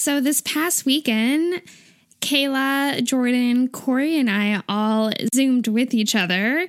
So, 0.00 0.18
this 0.18 0.40
past 0.40 0.86
weekend, 0.86 1.60
Kayla, 2.22 3.04
Jordan, 3.04 3.68
Corey, 3.68 4.18
and 4.18 4.30
I 4.30 4.62
all 4.66 5.12
Zoomed 5.34 5.68
with 5.68 5.92
each 5.92 6.14
other. 6.14 6.66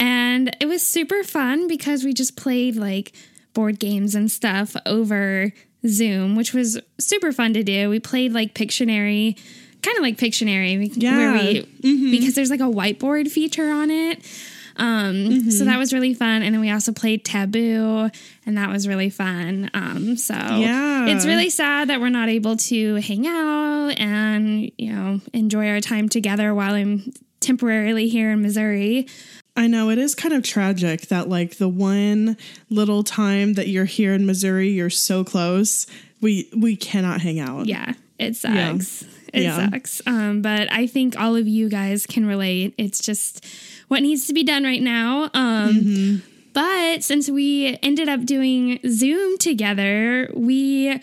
And 0.00 0.56
it 0.58 0.66
was 0.66 0.84
super 0.84 1.22
fun 1.22 1.68
because 1.68 2.02
we 2.02 2.12
just 2.12 2.36
played 2.36 2.74
like 2.74 3.12
board 3.54 3.78
games 3.78 4.16
and 4.16 4.28
stuff 4.28 4.74
over 4.84 5.52
Zoom, 5.86 6.34
which 6.34 6.52
was 6.52 6.80
super 6.98 7.30
fun 7.30 7.54
to 7.54 7.62
do. 7.62 7.88
We 7.88 8.00
played 8.00 8.32
like 8.32 8.52
Pictionary, 8.52 9.38
kind 9.82 9.96
of 9.96 10.02
like 10.02 10.16
Pictionary, 10.16 10.92
yeah. 10.96 11.34
We, 11.34 11.62
mm-hmm. 11.62 12.10
because 12.10 12.34
there's 12.34 12.50
like 12.50 12.58
a 12.58 12.64
whiteboard 12.64 13.30
feature 13.30 13.70
on 13.70 13.92
it. 13.92 14.24
Um, 14.76 15.14
mm-hmm. 15.14 15.50
So 15.50 15.64
that 15.64 15.78
was 15.78 15.92
really 15.92 16.14
fun. 16.14 16.42
And 16.42 16.54
then 16.54 16.60
we 16.60 16.70
also 16.70 16.92
played 16.92 17.24
Taboo, 17.24 18.10
and 18.46 18.58
that 18.58 18.68
was 18.68 18.88
really 18.88 19.10
fun. 19.10 19.70
Um, 19.74 20.16
so 20.16 20.34
yeah. 20.34 21.06
it's 21.06 21.26
really 21.26 21.50
sad 21.50 21.88
that 21.88 22.00
we're 22.00 22.08
not 22.08 22.28
able 22.28 22.56
to 22.56 22.94
hang 22.96 23.26
out 23.26 23.90
and, 23.98 24.70
you 24.78 24.92
know, 24.92 25.20
enjoy 25.32 25.68
our 25.68 25.80
time 25.80 26.08
together 26.08 26.54
while 26.54 26.74
I'm 26.74 27.12
temporarily 27.40 28.08
here 28.08 28.30
in 28.30 28.42
Missouri. 28.42 29.06
I 29.54 29.66
know 29.66 29.90
it 29.90 29.98
is 29.98 30.14
kind 30.14 30.32
of 30.32 30.42
tragic 30.42 31.08
that, 31.08 31.28
like, 31.28 31.58
the 31.58 31.68
one 31.68 32.38
little 32.70 33.04
time 33.04 33.54
that 33.54 33.68
you're 33.68 33.84
here 33.84 34.14
in 34.14 34.24
Missouri, 34.24 34.70
you're 34.70 34.88
so 34.88 35.24
close. 35.24 35.86
We 36.22 36.48
we 36.56 36.74
cannot 36.76 37.20
hang 37.20 37.38
out. 37.38 37.66
Yeah, 37.66 37.92
it 38.18 38.36
sucks. 38.36 39.02
Yeah. 39.02 39.08
It 39.34 39.42
Yeah. 39.42 39.70
sucks. 39.70 40.00
Um, 40.06 40.40
but 40.40 40.72
I 40.72 40.86
think 40.86 41.18
all 41.18 41.36
of 41.36 41.48
you 41.48 41.68
guys 41.68 42.06
can 42.06 42.24
relate. 42.26 42.74
It's 42.78 43.00
just 43.04 43.44
what 43.92 44.02
needs 44.02 44.26
to 44.26 44.32
be 44.32 44.42
done 44.42 44.64
right 44.64 44.80
now. 44.80 45.28
Um, 45.34 46.22
But 46.54 47.04
since 47.04 47.28
we 47.30 47.78
ended 47.82 48.08
up 48.08 48.24
doing 48.24 48.78
Zoom 48.88 49.36
together, 49.38 50.30
we 50.34 50.98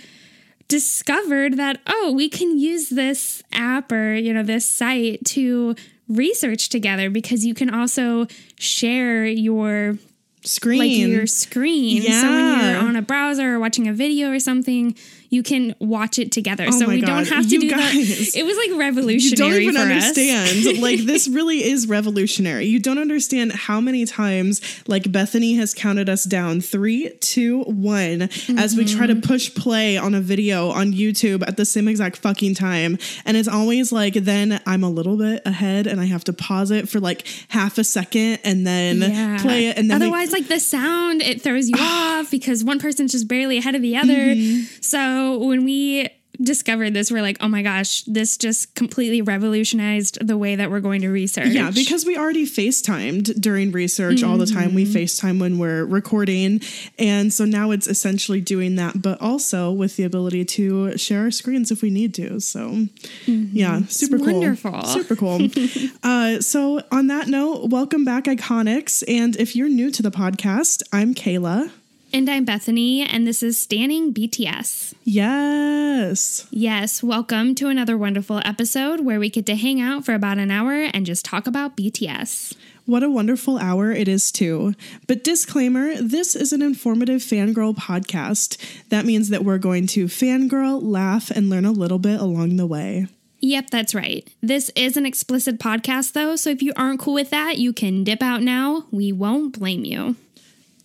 discovered 0.68 1.58
that, 1.58 1.80
oh, 1.88 2.12
we 2.16 2.30
can 2.30 2.58
use 2.58 2.90
this 2.90 3.44
app 3.52 3.92
or, 3.92 4.14
you 4.16 4.34
know, 4.34 4.44
this 4.44 4.68
site 4.68 5.24
to 5.26 5.76
research 6.08 6.70
together 6.70 7.10
because 7.12 7.46
you 7.46 7.54
can 7.54 7.70
also 7.74 8.26
share 8.58 9.26
your 9.26 9.98
Screen. 10.44 10.80
like 10.80 10.98
your 10.98 11.28
screen. 11.28 12.02
So 12.02 12.28
when 12.28 12.60
you're 12.72 12.82
on 12.82 12.96
a 12.96 13.02
browser 13.02 13.54
or 13.56 13.60
watching 13.60 13.88
a 13.88 13.94
video 13.94 14.32
or 14.32 14.40
something, 14.40 14.96
you 15.30 15.44
can 15.44 15.76
watch 15.80 16.18
it 16.18 16.32
together. 16.32 16.66
Oh 16.68 16.72
so 16.72 16.88
we 16.88 17.02
God. 17.02 17.08
don't 17.08 17.28
have 17.28 17.44
to 17.46 17.50
You 17.50 17.62
do 17.62 17.70
guys. 17.70 18.32
that. 18.34 18.40
It 18.40 18.44
was 18.46 18.58
like 18.58 18.80
revolutionary. 18.80 19.20
you 19.30 19.36
don't 19.36 19.62
even 19.62 19.78
understand. 19.78 20.82
like 20.82 21.00
this 21.02 21.28
really 21.28 21.64
is 21.64 21.88
revolutionary. 21.88 22.66
You 22.66 22.80
don't 22.80 22.98
understand 22.98 23.52
how 23.52 23.80
many 23.80 24.06
times 24.06 24.62
like 24.88 25.12
Bethany 25.12 25.56
has 25.56 25.74
counted 25.74 26.10
us 26.10 26.24
down 26.24 26.62
three, 26.62 27.10
two, 27.20 27.62
one 27.64 28.24
as 28.58 28.76
we 28.76 28.86
try 28.86 29.06
to 29.06 29.14
Mm-hmm. 29.20 29.28
push 29.28 29.54
play 29.54 29.98
on 29.98 30.14
a 30.16 30.22
video 30.22 30.70
on 30.70 30.94
YouTube 30.94 31.44
at 31.48 31.58
the 31.58 31.66
same 31.66 31.88
exact 31.88 32.18
fucking 32.18 32.56
time. 32.56 32.98
And 33.26 33.36
it's 33.36 33.48
always 33.50 33.92
like 33.92 34.14
then 34.14 34.62
I'm 34.66 34.84
a 34.84 34.90
little 34.90 35.18
bit 35.18 35.42
ahead 35.46 35.88
and 35.88 36.00
I 36.00 36.06
have 36.06 36.24
to 36.26 36.34
pause 36.34 36.72
it 36.72 36.88
for 36.90 37.00
like 37.00 37.26
half 37.50 37.78
a 37.78 37.84
second 37.84 38.40
and 38.44 38.66
then 38.66 39.02
Yeah. 39.02 39.38
play 39.42 39.68
it. 39.68 39.78
And 39.78 39.90
then 39.92 40.02
otherwise, 40.02 40.32
like 40.32 40.48
the 40.48 40.60
sound, 40.60 41.22
it 41.22 41.42
throws 41.42 41.68
you 41.70 41.76
off 41.80 42.32
because 42.32 42.64
one 42.64 42.80
person's 42.80 43.12
just 43.12 43.28
barely 43.28 43.58
ahead 43.58 43.76
of 43.76 43.82
the 43.82 43.98
other. 43.98 44.14
Mm-hmm. 44.14 44.64
So 44.82 45.19
when 45.40 45.64
we 45.64 46.10
discovered 46.42 46.94
this, 46.94 47.12
we're 47.12 47.22
like, 47.22 47.38
oh 47.42 47.48
my 47.48 47.62
gosh, 47.62 48.04
this 48.04 48.38
just 48.38 48.74
completely 48.76 49.22
revolutionized 49.22 50.26
the 50.26 50.38
way 50.38 50.56
that 50.56 50.72
we're 50.72 50.80
going 50.80 51.02
to 51.02 51.10
research. 51.10 51.50
Yeah, 51.50 51.72
because 51.72 52.06
we 52.06 52.18
already 52.18 52.46
FaceTimed 52.46 53.40
during 53.42 53.72
research 53.72 54.24
all 54.24 54.38
the 54.38 54.46
time. 54.46 54.74
We 54.74 54.86
FaceTime 54.86 55.40
when 55.40 55.60
we're 55.60 55.86
recording. 55.86 56.62
And 56.98 57.34
so 57.34 57.46
now 57.46 57.72
it's 57.72 57.88
essentially 57.88 58.42
doing 58.42 58.76
that, 58.76 59.02
but 59.02 59.22
also 59.22 59.72
with 59.72 59.98
the 59.98 60.04
ability 60.04 60.46
to 60.46 60.98
share 60.98 61.24
our 61.24 61.32
screens 61.32 61.72
if 61.72 61.82
we 61.82 61.90
need 61.90 62.14
to. 62.16 62.40
So, 62.40 62.88
yeah, 63.26 63.82
super 63.88 64.18
cool. 64.18 64.34
wonderful. 64.34 64.84
Super 64.84 65.16
cool. 65.16 65.48
uh, 66.04 66.40
so, 66.40 66.82
on 66.92 67.08
that 67.08 67.28
note, 67.28 67.70
welcome 67.70 68.06
back, 68.06 68.26
Iconics. 68.26 69.04
And 69.08 69.36
if 69.36 69.56
you're 69.56 69.70
new 69.70 69.92
to 69.92 70.02
the 70.02 70.12
podcast, 70.12 70.84
I'm 70.94 71.14
Kayla. 71.14 71.72
And 72.12 72.28
I'm 72.28 72.44
Bethany, 72.44 73.04
and 73.04 73.28
this 73.28 73.44
is 73.44 73.60
Standing 73.60 74.12
BTS. 74.12 74.96
Yes. 75.04 76.48
Yes, 76.50 77.04
welcome 77.04 77.54
to 77.54 77.68
another 77.68 78.00
wonderful 78.00 78.42
episode 78.44 79.02
where 79.02 79.20
we 79.20 79.30
get 79.30 79.46
to 79.46 79.56
hang 79.56 79.80
out 79.80 80.06
for 80.06 80.16
about 80.16 80.40
an 80.40 80.50
hour 80.50 80.90
and 80.92 81.06
just 81.06 81.24
talk 81.24 81.46
about 81.46 81.78
BTS. 81.78 82.56
What 82.88 83.04
a 83.04 83.12
wonderful 83.12 83.60
hour 83.60 83.92
it 83.92 84.08
is, 84.08 84.32
too. 84.32 84.74
But 85.06 85.24
disclaimer 85.24 86.02
this 86.02 86.36
is 86.36 86.52
an 86.52 86.64
informative 86.64 87.22
fangirl 87.22 87.76
podcast. 87.76 88.58
That 88.90 89.06
means 89.06 89.30
that 89.30 89.46
we're 89.46 89.60
going 89.60 89.86
to 89.88 90.06
fangirl, 90.06 90.82
laugh, 90.82 91.30
and 91.30 91.48
learn 91.48 91.66
a 91.66 91.72
little 91.72 92.00
bit 92.00 92.20
along 92.20 92.56
the 92.56 92.66
way. 92.66 93.06
Yep, 93.42 93.70
that's 93.70 93.94
right. 93.94 94.28
This 94.42 94.72
is 94.76 94.98
an 94.98 95.06
explicit 95.06 95.60
podcast, 95.60 96.14
though, 96.14 96.36
so 96.36 96.50
if 96.50 96.64
you 96.64 96.74
aren't 96.76 97.00
cool 97.00 97.14
with 97.14 97.30
that, 97.30 97.60
you 97.60 97.72
can 97.72 98.04
dip 98.04 98.24
out 98.24 98.42
now. 98.42 98.88
We 98.90 99.12
won't 99.12 99.58
blame 99.58 99.86
you. 99.86 100.16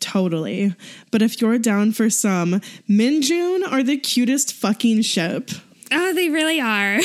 Totally. 0.04 0.74
But 1.10 1.22
if 1.22 1.40
you're 1.40 1.58
down 1.58 1.92
for 1.92 2.10
some, 2.10 2.60
Minjoon 2.86 3.66
are 3.72 3.82
the 3.82 3.96
cutest 3.96 4.52
fucking 4.52 5.00
ship. 5.00 5.50
Oh, 5.90 6.12
they 6.12 6.28
really 6.28 6.60
are. 6.60 6.96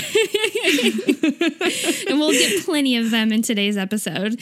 and 2.10 2.20
we'll 2.20 2.34
get 2.34 2.66
plenty 2.66 2.98
of 2.98 3.10
them 3.10 3.32
in 3.32 3.42
today's 3.42 3.78
episode. 3.78 4.38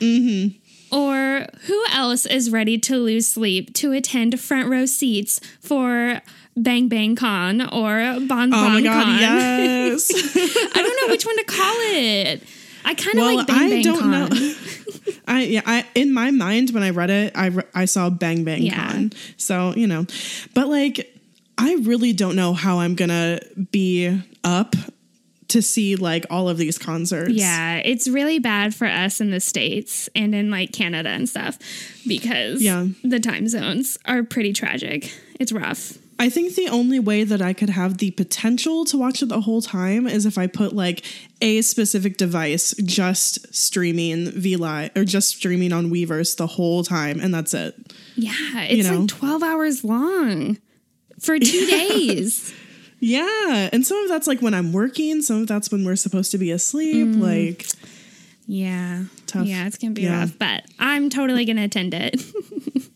Mm-hmm. 0.00 0.58
Or 0.94 1.46
who 1.66 1.84
else 1.90 2.26
is 2.26 2.50
ready 2.50 2.76
to 2.80 2.98
lose 2.98 3.28
sleep 3.28 3.72
to 3.76 3.92
attend 3.92 4.38
front 4.38 4.68
row 4.68 4.84
seats 4.84 5.40
for 5.62 6.20
Bang 6.54 6.88
Bang 6.88 7.16
Con 7.16 7.62
or 7.62 8.20
Bon 8.20 8.50
Bon 8.50 8.52
Oh 8.52 8.68
my 8.68 8.82
god, 8.82 9.04
Con? 9.04 9.18
yes. 9.20 10.10
I 10.74 10.82
don't 10.82 11.00
know 11.00 11.12
which 11.12 11.24
one 11.24 11.38
to 11.38 11.44
call 11.44 11.76
it. 11.78 12.42
I 12.84 12.94
kind 12.94 13.14
of 13.18 13.24
well, 13.24 13.36
like 13.36 13.46
Bang 13.46 13.56
I 13.56 13.68
Bang 13.70 13.82
don't 13.82 14.00
Con. 14.00 14.10
know. 14.10 14.28
I 15.26 15.42
yeah, 15.44 15.62
I 15.66 15.86
in 15.94 16.12
my 16.12 16.30
mind 16.30 16.70
when 16.70 16.82
I 16.82 16.90
read 16.90 17.10
it, 17.10 17.32
I 17.34 17.50
I 17.74 17.84
saw 17.86 18.10
Bang 18.10 18.44
Bang 18.44 18.62
Yeah. 18.62 18.90
Con. 18.90 19.12
So, 19.36 19.74
you 19.74 19.86
know. 19.86 20.06
But 20.54 20.68
like 20.68 21.08
I 21.58 21.74
really 21.82 22.12
don't 22.12 22.34
know 22.36 22.54
how 22.54 22.80
I'm 22.80 22.94
going 22.94 23.10
to 23.10 23.40
be 23.70 24.20
up 24.42 24.74
to 25.48 25.60
see 25.60 25.96
like 25.96 26.24
all 26.30 26.48
of 26.48 26.56
these 26.56 26.78
concerts. 26.78 27.32
Yeah, 27.34 27.76
it's 27.84 28.08
really 28.08 28.38
bad 28.38 28.74
for 28.74 28.86
us 28.86 29.20
in 29.20 29.30
the 29.30 29.38
States 29.40 30.08
and 30.16 30.34
in 30.34 30.50
like 30.50 30.72
Canada 30.72 31.10
and 31.10 31.28
stuff 31.28 31.58
because 32.06 32.62
Yeah. 32.62 32.86
the 33.04 33.20
time 33.20 33.46
zones 33.48 33.98
are 34.06 34.22
pretty 34.22 34.52
tragic. 34.54 35.12
It's 35.38 35.52
rough. 35.52 35.98
I 36.18 36.28
think 36.28 36.54
the 36.54 36.68
only 36.68 37.00
way 37.00 37.24
that 37.24 37.42
I 37.42 37.52
could 37.52 37.70
have 37.70 37.98
the 37.98 38.10
potential 38.12 38.84
to 38.86 38.96
watch 38.98 39.22
it 39.22 39.28
the 39.28 39.40
whole 39.40 39.60
time 39.62 40.06
is 40.06 40.24
if 40.24 40.38
I 40.38 40.46
put 40.46 40.72
like 40.72 41.04
a 41.40 41.62
specific 41.62 42.16
device 42.16 42.74
just 42.84 43.52
streaming 43.54 44.30
V 44.30 44.56
Live 44.56 44.90
or 44.96 45.04
just 45.04 45.28
streaming 45.36 45.72
on 45.72 45.90
Weverse 45.90 46.36
the 46.36 46.46
whole 46.46 46.84
time, 46.84 47.18
and 47.20 47.34
that's 47.34 47.54
it. 47.54 47.74
Yeah, 48.14 48.32
it's 48.62 48.88
know? 48.88 49.00
like 49.00 49.08
12 49.08 49.42
hours 49.42 49.84
long 49.84 50.58
for 51.20 51.38
two 51.38 51.66
days. 51.88 52.54
Yeah, 53.00 53.68
and 53.72 53.84
some 53.84 53.98
of 54.04 54.08
that's 54.08 54.28
like 54.28 54.40
when 54.40 54.54
I'm 54.54 54.72
working, 54.72 55.22
some 55.22 55.42
of 55.42 55.48
that's 55.48 55.72
when 55.72 55.84
we're 55.84 55.96
supposed 55.96 56.30
to 56.32 56.38
be 56.38 56.52
asleep. 56.52 57.08
Mm. 57.08 57.20
Like, 57.20 57.66
Yeah. 58.46 59.04
Tough. 59.26 59.46
Yeah, 59.46 59.66
it's 59.66 59.76
going 59.78 59.92
to 59.94 60.00
be 60.00 60.06
Yeah. 60.06 60.20
rough, 60.20 60.38
but 60.38 60.64
I'm 60.78 61.10
totally 61.10 61.44
going 61.44 61.56
to 61.56 61.64
attend 61.64 61.94
it. 61.94 62.22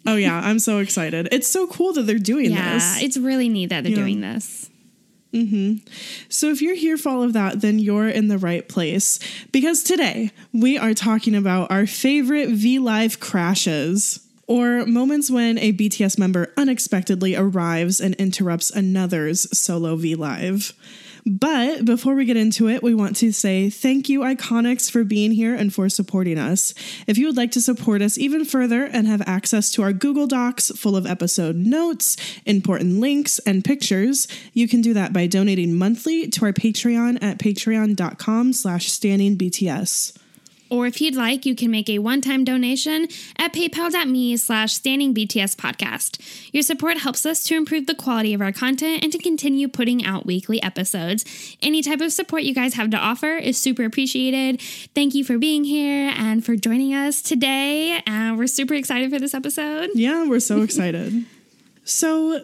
oh 0.07 0.17
yeah, 0.17 0.41
I'm 0.43 0.59
so 0.59 0.79
excited. 0.79 1.29
It's 1.33 1.49
so 1.49 1.67
cool 1.67 1.93
that 1.95 2.03
they're 2.03 2.19
doing 2.19 2.53
yeah, 2.53 2.75
this. 2.75 3.01
Yeah, 3.01 3.07
it's 3.07 3.17
really 3.17 3.49
neat 3.49 3.71
that 3.71 3.83
they're 3.85 3.93
Yeah. 3.93 3.99
doing 3.99 4.21
this. 4.21 4.71
Mm-hmm. 5.33 5.87
So 6.29 6.51
if 6.51 6.63
you're 6.63 6.77
here 6.77 6.97
for 6.97 7.11
all 7.11 7.23
of 7.23 7.33
that, 7.35 7.61
then 7.61 7.79
you're 7.79 8.09
in 8.09 8.29
the 8.29 8.39
right 8.39 8.67
place 8.67 9.19
because 9.53 9.83
today 9.83 10.31
we 10.53 10.79
are 10.79 10.95
talking 10.95 11.35
about 11.35 11.71
our 11.71 11.87
favorite 11.87 12.49
V 12.51 12.79
Live 12.79 13.21
crashes. 13.21 14.21
Or 14.49 14.87
moments 14.87 15.29
when 15.29 15.59
a 15.59 15.73
BTS 15.73 16.21
member 16.21 16.53
unexpectedly 16.57 17.35
arrives 17.35 17.99
and 18.01 18.15
interrupts 18.15 18.71
another's 18.71 19.59
solo 19.59 19.97
V 19.97 20.15
Live. 20.15 20.73
But 21.29 21.85
before 21.85 22.15
we 22.15 22.25
get 22.25 22.37
into 22.37 22.69
it, 22.69 22.85
we 22.85 22.95
want 22.95 23.17
to 23.17 23.33
say 23.33 23.69
thank 23.69 24.09
you, 24.09 24.21
Iconics, 24.21 24.89
for 24.89 25.03
being 25.03 25.33
here 25.33 25.57
and 25.57 25.75
for 25.75 25.89
supporting 25.89 26.39
us. 26.39 26.73
If 27.09 27.19
you 27.19 27.27
would 27.27 27.37
like 27.37 27.51
to 27.53 27.61
support 27.61 28.01
us 28.01 28.17
even 28.17 28.45
further 28.45 28.85
and 28.85 29.09
have 29.09 29.23
access 29.27 29.73
to 29.73 29.83
our 29.83 29.93
Google 29.93 30.29
Docs 30.29 30.71
full 30.77 30.97
of 30.97 31.05
episode 31.05 31.57
notes, 31.57 32.17
important 32.45 33.01
links, 33.01 33.41
and 33.41 33.65
pictures, 33.65 34.29
you 34.53 34.69
can 34.69 34.81
do 34.81 34.95
that 34.95 35.13
by 35.13 35.27
donating 35.27 35.75
monthly 35.75 36.29
to 36.29 36.45
our 36.45 36.53
Patreon 36.53 37.21
at 37.21 37.39
patreon.com 37.39 38.53
slash 38.53 38.89
standingbts. 38.89 40.17
Or 40.71 40.87
if 40.87 41.01
you'd 41.01 41.15
like, 41.15 41.47
you 41.47 41.55
can 41.55 41.71
make 41.71 41.89
a 41.89 41.99
one-time 41.99 42.45
donation 42.45 43.09
at 43.39 43.53
paypal.me 43.53 44.37
slash 44.37 44.73
standing 44.75 45.15
BTS 45.15 45.57
podcast. 45.57 46.53
Your 46.53 46.63
support 46.63 46.99
helps 46.99 47.25
us 47.25 47.43
to 47.45 47.57
improve 47.57 47.87
the 47.87 47.95
quality 47.95 48.35
of 48.35 48.41
our 48.41 48.53
content 48.53 49.03
and 49.03 49.13
to 49.13 49.19
continue 49.19 49.69
putting 49.69 50.05
out 50.05 50.27
weekly 50.27 50.63
episodes. 50.63 51.25
Any 51.63 51.83
type 51.83 52.01
of 52.01 52.13
support 52.13 52.43
you 52.43 52.55
guys 52.55 52.75
have 52.75 52.91
to 52.91 52.97
offer 52.97 53.37
is 53.37 53.57
super 53.57 53.85
appreciated. 53.85 54.61
Thank 54.95 55.15
you 55.15 55.25
for 55.25 55.39
being 55.39 55.65
here 55.65 56.13
and 56.17 56.45
for 56.45 56.57
joining 56.57 56.95
us 56.95 57.23
today. 57.23 58.03
Uh, 58.07 58.35
we're 58.37 58.47
super 58.47 58.75
excited 58.75 59.11
for 59.11 59.19
this 59.19 59.35
episode. 59.35 59.91
Yeah, 59.95 60.27
we're 60.29 60.41
so 60.41 60.63
excited. 60.67 61.25
so 61.85 62.41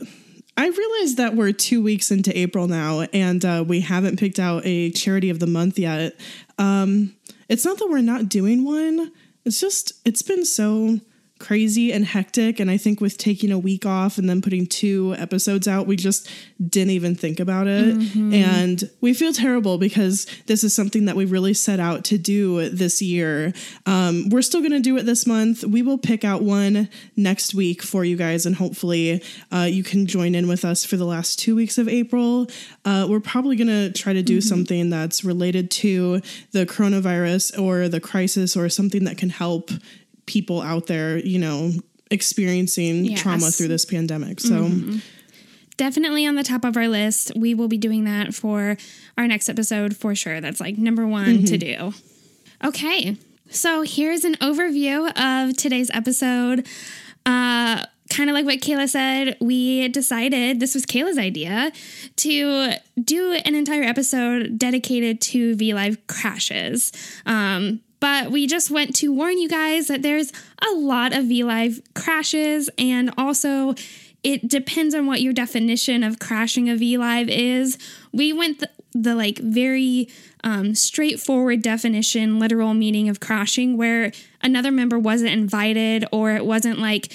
I 0.57 0.69
realized 0.69 1.17
that 1.17 1.35
we're 1.35 1.53
two 1.53 1.83
weeks 1.83 2.11
into 2.11 2.37
April 2.39 2.69
now, 2.69 3.01
and 3.13 3.43
uh, 3.45 3.65
we 3.67 3.81
haven't 3.81 4.19
picked 4.19 4.39
out 4.39 4.63
a 4.67 4.91
charity 4.91 5.31
of 5.31 5.39
the 5.39 5.47
month 5.47 5.79
yet. 5.79 6.15
Um, 6.59 7.15
it's 7.49 7.65
not 7.65 7.79
that 7.79 7.89
we're 7.89 8.01
not 8.01 8.29
doing 8.29 8.65
one. 8.65 9.13
It's 9.45 9.61
just 9.61 9.93
it's 10.05 10.23
been 10.23 10.45
so 10.45 11.01
crazy 11.43 11.93
and 11.93 12.07
hectic. 12.07 12.61
And 12.61 12.71
i 12.71 12.77
think 12.77 13.01
with 13.01 13.19
taking 13.19 13.51
a 13.51 13.59
week 13.59 13.85
off 13.85 14.17
and 14.17 14.31
then 14.31 14.41
putting 14.41 14.67
two 14.67 15.15
episodes 15.19 15.69
out 15.69 15.87
we 15.87 15.97
just 15.97 16.31
didn't 16.69 16.91
even 16.91 17.15
think 17.15 17.41
about 17.41 17.67
it. 17.67 17.97
And 18.35 18.91
we 19.01 19.13
feel 19.15 19.33
terrible 19.33 19.79
because 19.79 20.27
this 20.47 20.63
is 20.63 20.73
something 20.75 21.07
that 21.07 21.17
we 21.17 21.25
really 21.25 21.55
set 21.55 21.81
out 21.81 22.05
to 22.05 22.19
do 22.19 22.71
this 22.71 23.03
year. 23.03 23.53
Um, 23.87 24.29
we're 24.29 24.43
still 24.43 24.61
going 24.61 24.73
to 24.73 24.81
do 24.81 24.97
it 24.97 25.05
this 25.05 25.27
month. 25.27 25.65
We 25.65 25.83
will 25.83 25.99
pick 25.99 26.25
out 26.25 26.43
one 26.43 26.89
next 27.17 27.55
week 27.55 27.83
for 27.83 28.05
you 28.05 28.17
guys 28.17 28.47
and 28.47 28.55
hopefully 28.55 29.23
uh, 29.53 29.69
you 29.71 29.83
can 29.83 30.07
join 30.07 30.35
in 30.35 30.47
with 30.47 30.65
us 30.65 30.85
for 30.85 30.97
the 30.97 31.05
last 31.05 31.39
two 31.39 31.57
weeks 31.57 31.79
of 31.79 31.89
april. 31.89 32.47
Uh, 32.85 33.07
we're 33.09 33.21
probably 33.21 33.57
going 33.57 33.69
to 33.69 33.93
try 33.93 34.13
to 34.13 34.23
do 34.23 34.41
something 34.41 34.91
that's 34.91 35.25
related 35.25 35.71
to 35.71 36.21
the 36.53 36.65
coronavirus 36.67 37.59
or 37.61 37.89
the 37.89 38.01
crisis 38.01 38.57
or 38.57 38.69
something 38.69 39.05
that 39.05 39.19
can 39.19 39.31
help 39.31 39.71
people 40.27 40.61
out 40.63 40.87
there, 40.87 41.19
you 41.19 41.39
know, 41.39 41.73
experiencing 42.11 43.05
Yes. 43.07 43.21
trauma 43.21 43.51
through 43.51 43.69
this 43.69 43.85
pandemic. 43.85 44.41
So, 44.41 44.71
Definitely 45.79 46.27
on 46.27 46.35
the 46.35 46.43
top 46.45 46.65
of 46.65 46.77
our 46.77 46.87
list. 46.87 47.33
We 47.35 47.55
will 47.55 47.67
be 47.67 47.79
doing 47.79 48.05
that 48.05 48.35
for 48.35 48.77
our 49.17 49.27
next 49.27 49.49
episode 49.49 49.97
for 49.97 50.15
sure. 50.15 50.41
That's 50.41 50.61
like 50.61 50.77
number 50.79 51.07
one 51.07 51.45
to 51.45 51.57
do. 51.57 51.93
Okay. 52.63 53.17
So 53.51 53.83
here's 53.83 54.25
an 54.25 54.35
overview 54.37 55.11
of 55.17 55.57
today's 55.57 55.91
episode. 55.93 56.67
Uh, 57.25 57.85
kind 58.11 58.29
of 58.29 58.35
like 58.35 58.45
what 58.45 58.61
Kayla 58.61 58.89
said, 58.89 59.37
we 59.41 59.89
decided 59.89 60.61
this 60.61 60.75
was 60.75 60.85
Kayla's 60.85 61.19
idea 61.19 61.73
to 62.17 62.73
do 63.03 63.33
an 63.33 63.55
entire 63.55 63.83
episode 63.83 64.59
dedicated 64.59 65.21
to 65.23 65.55
V 65.57 65.73
Live 65.75 66.07
crashes. 66.07 66.93
Um, 67.25 67.81
but 68.03 68.33
we 68.33 68.49
just 68.49 68.69
went 68.69 68.97
to 68.97 69.13
warn 69.13 69.39
you 69.39 69.49
guys 69.49 69.87
that 69.87 70.03
there's 70.03 70.33
a 70.61 70.75
lot 70.75 71.13
of 71.13 71.27
VLive 71.27 71.81
crashes, 71.95 72.69
and 72.77 73.15
also 73.17 73.77
it 74.25 74.49
depends 74.49 74.93
on 74.93 75.07
what 75.07 75.21
your 75.21 75.33
definition 75.33 76.03
of 76.03 76.19
crashing 76.19 76.69
a 76.69 76.73
VLive 76.73 77.29
is. 77.29 77.79
We 78.13 78.33
went 78.33 78.59
the, 78.59 78.71
the 78.93 79.15
like 79.15 79.39
very 79.39 80.09
um, 80.43 80.75
straightforward 80.75 81.63
definition, 81.63 82.41
literal 82.41 82.75
meaning 82.75 83.09
of 83.09 83.21
crashing, 83.21 83.77
where 83.77 84.11
another 84.43 84.73
member 84.73 84.99
wasn't 84.99 85.31
invited 85.31 86.05
or 86.11 86.33
it 86.33 86.45
wasn't 86.45 86.81
like 86.81 87.13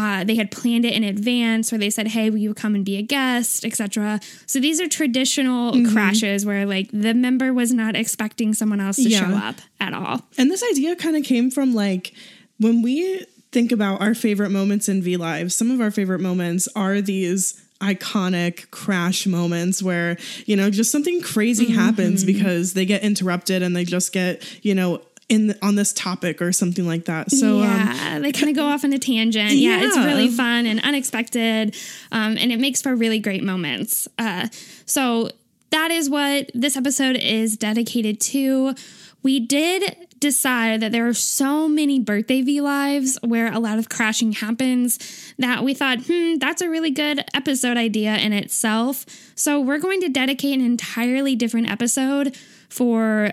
uh, 0.00 0.22
they 0.24 0.36
had 0.36 0.48
planned 0.50 0.84
it 0.84 0.92
in 0.94 1.02
advance 1.04 1.72
or 1.72 1.76
they 1.78 1.90
said 1.90 2.06
hey 2.14 2.30
will 2.30 2.38
you 2.46 2.54
come 2.54 2.74
and 2.74 2.84
be 2.84 2.96
a 2.96 3.02
guest? 3.02 3.64
etc 3.64 4.20
so 4.46 4.56
these 4.60 4.80
are 4.80 4.88
traditional 4.88 5.72
crashes 5.92 6.46
where 6.46 6.64
like 6.74 6.88
the 6.92 7.12
member 7.12 7.52
was 7.52 7.70
not 7.72 7.92
expecting 7.96 8.54
someone 8.54 8.80
else 8.80 8.96
to 8.96 9.08
Yeah. 9.08 9.20
show 9.28 9.34
up 9.48 9.56
at 9.80 9.92
all. 9.94 10.16
And 10.38 10.50
this 10.50 10.62
idea 10.72 10.94
kind 10.96 11.16
of 11.16 11.22
came 11.24 11.50
from 11.50 11.74
like 11.74 12.12
when 12.58 12.82
we 12.82 13.24
think 13.52 13.72
about 13.72 14.00
our 14.00 14.14
favorite 14.14 14.50
moments 14.50 14.88
in 14.88 15.02
V 15.02 15.16
Live, 15.16 15.52
some 15.52 15.70
of 15.70 15.80
our 15.80 15.90
favorite 15.90 16.20
moments 16.20 16.68
are 16.76 17.00
these 17.00 17.60
iconic 17.80 18.70
crash 18.70 19.26
moments 19.26 19.82
where, 19.82 20.16
you 20.46 20.56
know, 20.56 20.68
just 20.70 20.90
something 20.90 21.20
crazy 21.22 21.70
happens 21.70 22.24
because 22.24 22.74
they 22.74 22.84
get 22.84 23.02
interrupted 23.02 23.62
and 23.62 23.74
they 23.76 23.84
just 23.84 24.12
get, 24.12 24.42
you 24.64 24.74
know, 24.74 25.00
in 25.28 25.54
on 25.62 25.74
this 25.74 25.92
topic 25.92 26.40
or 26.40 26.52
something 26.52 26.86
like 26.86 27.04
that. 27.04 27.30
So 27.30 27.56
um, 27.56 27.62
yeah, 27.62 28.18
they 28.18 28.32
kind 28.32 28.48
of 28.48 28.56
go 28.56 28.66
off 28.66 28.84
on 28.84 28.92
a 28.92 28.98
tangent. 28.98 29.52
Yeah, 29.52 29.80
it's 29.82 29.96
really 29.96 30.28
fun 30.28 30.66
and 30.66 30.80
unexpected, 30.80 31.76
um, 32.12 32.36
and 32.38 32.50
it 32.52 32.58
makes 32.58 32.82
for 32.82 32.94
really 32.94 33.18
great 33.18 33.42
moments. 33.42 34.08
Uh, 34.18 34.48
so 34.86 35.30
that 35.70 35.90
is 35.90 36.08
what 36.08 36.50
this 36.54 36.76
episode 36.76 37.16
is 37.16 37.56
dedicated 37.56 38.20
to. 38.20 38.74
We 39.22 39.40
did 39.40 40.06
decide 40.20 40.80
that 40.80 40.92
there 40.92 41.06
are 41.06 41.14
so 41.14 41.68
many 41.68 42.00
birthday 42.00 42.40
V 42.42 42.60
lives 42.60 43.18
where 43.22 43.52
a 43.52 43.58
lot 43.58 43.78
of 43.78 43.88
crashing 43.88 44.32
happens 44.32 44.98
that 45.38 45.62
we 45.62 45.74
thought, 45.74 45.98
hmm, 46.06 46.36
that's 46.36 46.62
a 46.62 46.68
really 46.68 46.90
good 46.90 47.24
episode 47.34 47.76
idea 47.76 48.16
in 48.16 48.32
itself. 48.32 49.04
So 49.34 49.60
we're 49.60 49.78
going 49.78 50.00
to 50.00 50.08
dedicate 50.08 50.58
an 50.58 50.64
entirely 50.64 51.36
different 51.36 51.70
episode 51.70 52.36
for 52.68 53.32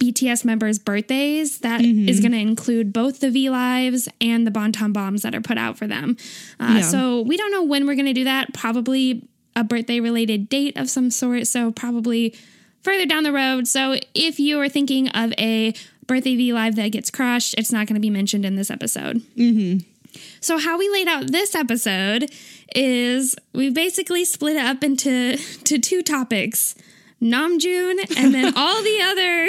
BTS 0.00 0.44
members' 0.44 0.78
birthdays 0.78 1.58
that 1.60 1.80
is 2.08 2.18
going 2.20 2.32
to 2.32 2.38
include 2.38 2.92
both 2.92 3.20
the 3.20 3.30
V 3.30 3.50
Lives 3.50 4.08
and 4.20 4.46
the 4.46 4.50
Bangtan 4.50 4.92
Bombs 4.92 5.22
that 5.22 5.34
are 5.34 5.40
put 5.40 5.58
out 5.58 5.78
for 5.78 5.86
them. 5.86 6.16
Uh, 6.58 6.74
Yeah. 6.76 6.80
So 6.82 7.20
we 7.22 7.36
don't 7.36 7.52
know 7.52 7.62
when 7.62 7.86
we're 7.86 7.94
going 7.94 8.06
to 8.06 8.12
do 8.12 8.24
that. 8.24 8.52
Probably 8.52 9.28
a 9.54 9.62
birthday 9.62 10.00
related 10.00 10.48
date 10.48 10.76
of 10.76 10.88
some 10.90 11.10
sort. 11.10 11.46
So 11.46 11.70
probably 11.70 12.34
further 12.82 13.06
down 13.06 13.22
the 13.22 13.32
road. 13.32 13.68
So 13.68 13.96
if 14.14 14.40
you 14.40 14.58
are 14.60 14.68
thinking 14.68 15.08
of 15.10 15.32
a 15.38 15.74
birthday 16.06 16.34
V 16.36 16.52
Live 16.52 16.74
that 16.76 16.88
gets 16.88 17.10
crushed, 17.10 17.54
it's 17.56 17.70
not 17.70 17.86
going 17.86 17.94
to 17.94 18.00
be 18.00 18.10
mentioned 18.10 18.44
in 18.44 18.56
this 18.56 18.70
episode. 18.70 19.22
So 20.40 20.58
how 20.58 20.78
we 20.78 20.90
laid 20.90 21.06
out 21.06 21.30
this 21.30 21.54
episode 21.54 22.30
is 22.74 23.36
we 23.52 23.70
basically 23.70 24.24
split 24.24 24.56
it 24.56 24.64
up 24.64 24.82
into 24.82 25.36
to 25.36 25.78
two 25.78 26.02
topics. 26.02 26.74
Namjoon 27.22 28.18
and 28.18 28.34
then 28.34 28.52
all 28.56 28.82
the 28.82 29.00
other 29.00 29.44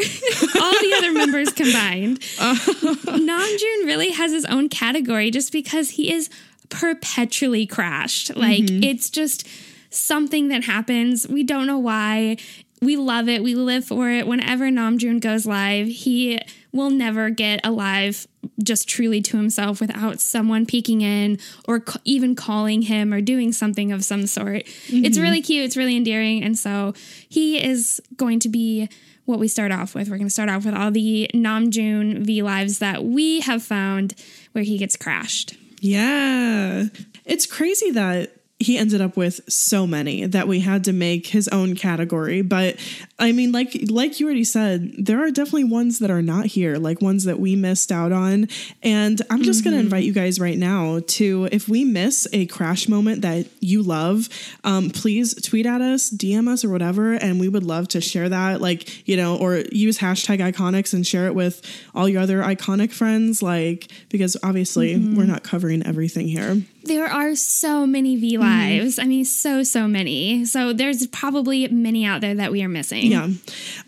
all 0.61 0.71
the 0.71 0.95
other 0.97 1.11
members 1.11 1.51
combined. 1.51 2.19
Namjoon 2.39 3.85
really 3.85 4.11
has 4.11 4.31
his 4.31 4.45
own 4.45 4.69
category 4.69 5.31
just 5.31 5.51
because 5.51 5.91
he 5.91 6.13
is 6.13 6.29
perpetually 6.69 7.65
crashed. 7.65 8.35
Like 8.35 8.65
mm-hmm. 8.65 8.83
it's 8.83 9.09
just 9.09 9.47
something 9.89 10.49
that 10.49 10.63
happens. 10.63 11.27
We 11.27 11.43
don't 11.43 11.67
know 11.67 11.79
why. 11.79 12.37
We 12.81 12.95
love 12.97 13.27
it. 13.29 13.43
We 13.43 13.55
live 13.55 13.85
for 13.85 14.09
it. 14.09 14.27
Whenever 14.27 14.65
Namjoon 14.65 15.21
goes 15.21 15.45
live, 15.45 15.87
he 15.87 16.39
will 16.73 16.89
never 16.89 17.29
get 17.29 17.61
alive 17.63 18.27
just 18.61 18.89
truly 18.89 19.21
to 19.21 19.37
himself 19.37 19.79
without 19.79 20.19
someone 20.19 20.65
peeking 20.65 21.01
in 21.01 21.37
or 21.67 21.83
c- 21.87 21.99
even 22.03 22.35
calling 22.35 22.81
him 22.81 23.13
or 23.13 23.21
doing 23.21 23.53
something 23.53 23.91
of 23.91 24.03
some 24.03 24.25
sort. 24.27 24.63
It's 24.65 24.89
mm-hmm. 24.89 25.21
really 25.21 25.41
cute. 25.41 25.63
It's 25.63 25.77
really 25.77 25.95
endearing. 25.95 26.43
And 26.43 26.57
so 26.57 26.93
he 27.29 27.63
is 27.63 28.01
going 28.17 28.39
to 28.39 28.49
be 28.49 28.89
what 29.25 29.39
we 29.39 29.47
start 29.47 29.71
off 29.71 29.95
with. 29.95 30.09
We're 30.09 30.17
going 30.17 30.27
to 30.27 30.33
start 30.33 30.49
off 30.49 30.65
with 30.65 30.73
all 30.73 30.91
the 30.91 31.29
Namjoon 31.33 32.25
V 32.25 32.41
lives 32.41 32.79
that 32.79 33.05
we 33.05 33.39
have 33.41 33.63
found 33.63 34.15
where 34.51 34.63
he 34.63 34.77
gets 34.77 34.97
crashed. 34.97 35.55
Yeah. 35.79 36.85
It's 37.23 37.45
crazy 37.45 37.91
that 37.91 38.35
he 38.63 38.77
ended 38.77 39.01
up 39.01 39.17
with 39.17 39.41
so 39.51 39.85
many 39.85 40.25
that 40.25 40.47
we 40.47 40.61
had 40.61 40.83
to 40.85 40.93
make 40.93 41.27
his 41.27 41.47
own 41.49 41.75
category. 41.75 42.41
But 42.41 42.77
I 43.19 43.31
mean, 43.31 43.51
like 43.51 43.77
like 43.89 44.19
you 44.19 44.25
already 44.25 44.43
said, 44.43 44.93
there 44.97 45.23
are 45.23 45.31
definitely 45.31 45.65
ones 45.65 45.99
that 45.99 46.09
are 46.09 46.21
not 46.21 46.45
here, 46.45 46.77
like 46.77 47.01
ones 47.01 47.25
that 47.25 47.39
we 47.39 47.55
missed 47.55 47.91
out 47.91 48.11
on. 48.11 48.47
And 48.81 49.21
I'm 49.29 49.43
just 49.43 49.63
gonna 49.63 49.77
invite 49.77 50.03
you 50.03 50.13
guys 50.13 50.39
right 50.39 50.57
now 50.57 51.01
to 51.07 51.47
if 51.51 51.67
we 51.67 51.83
miss 51.83 52.27
a 52.33 52.45
crash 52.47 52.87
moment 52.87 53.21
that 53.21 53.47
you 53.59 53.83
love, 53.83 54.29
um, 54.63 54.89
please 54.89 55.33
tweet 55.35 55.65
at 55.65 55.81
us, 55.81 56.09
DM 56.09 56.47
us, 56.47 56.63
or 56.63 56.69
whatever, 56.69 57.13
and 57.13 57.39
we 57.39 57.49
would 57.49 57.63
love 57.63 57.87
to 57.89 58.01
share 58.01 58.29
that. 58.29 58.61
Like 58.61 59.07
you 59.07 59.17
know, 59.17 59.37
or 59.37 59.57
use 59.71 59.99
hashtag 59.99 60.39
iconics 60.39 60.93
and 60.93 61.05
share 61.05 61.27
it 61.27 61.35
with 61.35 61.61
all 61.93 62.07
your 62.07 62.21
other 62.21 62.41
iconic 62.41 62.91
friends. 62.91 63.43
Like 63.43 63.91
because 64.09 64.37
obviously 64.41 64.97
we're 64.97 65.25
not 65.25 65.43
covering 65.43 65.85
everything 65.85 66.27
here. 66.27 66.61
There 66.83 67.07
are 67.07 67.35
so 67.35 67.85
many 67.85 68.15
V 68.17 68.37
lives. 68.37 68.99
I 68.99 69.05
mean, 69.05 69.25
so, 69.25 69.63
so 69.63 69.87
many. 69.87 70.45
So 70.45 70.73
there's 70.73 71.07
probably 71.07 71.67
many 71.69 72.05
out 72.05 72.21
there 72.21 72.35
that 72.35 72.51
we 72.51 72.61
are 72.63 72.69
missing. 72.69 73.11
Yeah. 73.11 73.29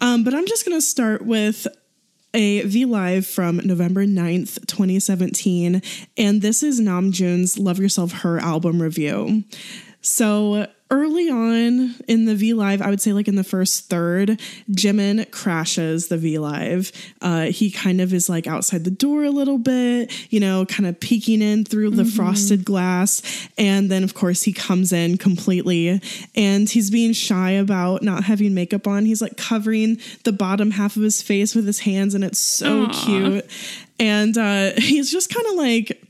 Um, 0.02 0.24
but 0.24 0.34
I'm 0.34 0.48
just 0.48 0.66
going 0.66 0.78
to 0.78 0.82
start 0.82 1.22
with 1.24 1.68
a 2.34 2.62
V 2.62 2.86
Live 2.86 3.26
from 3.26 3.58
November 3.64 4.06
9th, 4.06 4.66
2017. 4.68 5.82
And 6.18 6.42
this 6.42 6.64
is 6.64 6.80
Nam 6.80 7.12
Namjoon's 7.12 7.58
Love 7.58 7.80
Yourself 7.80 8.12
Her 8.12 8.40
album 8.40 8.82
review. 8.82 9.44
So 10.02 10.68
early 10.96 11.30
on 11.30 11.96
in 12.08 12.26
the 12.26 12.36
V 12.36 12.54
Live, 12.54 12.82
I 12.82 12.90
would 12.90 13.02
say 13.02 13.12
like 13.14 13.28
in 13.28 13.36
the 13.36 13.44
first 13.44 13.90
third, 13.90 14.40
Jimin 14.72 15.30
crashes 15.32 16.08
the 16.08 16.18
V 16.18 16.40
Live. 16.40 16.92
Uh, 17.22 17.46
he 17.46 17.70
kind 17.70 18.00
of 18.00 18.14
is 18.14 18.30
like 18.30 18.48
outside 18.48 18.86
the 18.86 18.92
door 18.92 19.24
a 19.24 19.30
little 19.30 19.58
bit, 19.58 20.12
you 20.32 20.40
know, 20.40 20.66
kind 20.66 20.88
of 20.88 21.00
peeking 21.00 21.42
in 21.42 21.66
through 21.66 21.92
the 21.92 22.06
frosted 22.06 22.64
glass. 22.64 23.22
And 23.58 23.92
then, 23.92 24.04
of 24.04 24.14
course, 24.14 24.44
he 24.44 24.54
comes 24.54 24.94
in 24.94 25.18
completely 25.18 26.02
and 26.36 26.70
he's 26.70 26.90
being 26.90 27.14
shy 27.14 27.52
about 27.52 28.02
not 28.02 28.24
having 28.24 28.54
makeup 28.54 28.88
on. 28.88 29.06
He's 29.06 29.22
like 29.22 29.38
covering 29.38 30.00
the 30.24 30.32
bottom 30.32 30.72
half 30.72 30.96
of 30.96 31.02
his 31.04 31.22
face 31.22 31.56
with 31.56 31.66
his 31.66 31.80
hands, 31.80 32.14
and 32.14 32.24
it's 32.24 32.40
so 32.40 32.86
Aw. 32.86 33.06
cute. 33.06 33.46
And 34.00 34.38
uh, 34.38 34.72
he's 34.78 35.12
just 35.12 35.34
kind 35.34 35.46
of 35.48 35.56
like 35.56 36.05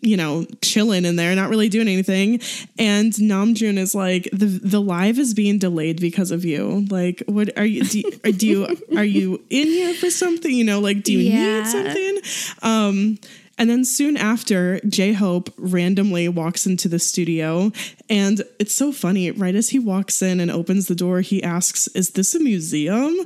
you 0.00 0.16
know, 0.16 0.46
chilling 0.62 1.04
in 1.04 1.16
there, 1.16 1.34
not 1.36 1.50
really 1.50 1.68
doing 1.68 1.88
anything. 1.88 2.40
And 2.78 3.12
Namjoon 3.12 3.76
is 3.78 3.94
like, 3.94 4.28
the 4.32 4.46
the 4.46 4.80
live 4.80 5.18
is 5.18 5.34
being 5.34 5.58
delayed 5.58 6.00
because 6.00 6.30
of 6.30 6.44
you. 6.44 6.86
Like, 6.90 7.22
what 7.26 7.56
are 7.58 7.66
you? 7.66 7.84
Do, 7.84 7.98
you- 7.98 8.32
do 8.32 8.46
you 8.46 8.76
are 8.96 9.04
you 9.04 9.42
in 9.50 9.66
here 9.66 9.94
for 9.94 10.10
something? 10.10 10.50
You 10.50 10.64
know, 10.64 10.80
like, 10.80 11.02
do 11.02 11.12
you 11.12 11.30
Yeah. 11.30 11.58
need 11.62 11.66
something? 11.66 12.18
Um, 12.62 13.18
and 13.60 13.68
then 13.68 13.84
soon 13.84 14.16
after, 14.16 14.78
J 14.88 15.12
Hope 15.12 15.52
randomly 15.58 16.28
walks 16.28 16.64
into 16.64 16.88
the 16.88 17.00
studio, 17.00 17.72
and 18.08 18.42
it's 18.60 18.74
so 18.74 18.92
funny. 18.92 19.30
Right 19.32 19.54
as 19.56 19.70
he 19.70 19.78
walks 19.80 20.22
in 20.22 20.38
and 20.40 20.50
opens 20.50 20.86
the 20.86 20.94
door, 20.94 21.20
he 21.22 21.42
asks, 21.42 21.88
"Is 21.88 22.10
this 22.10 22.34
a 22.34 22.40
museum?" 22.40 23.16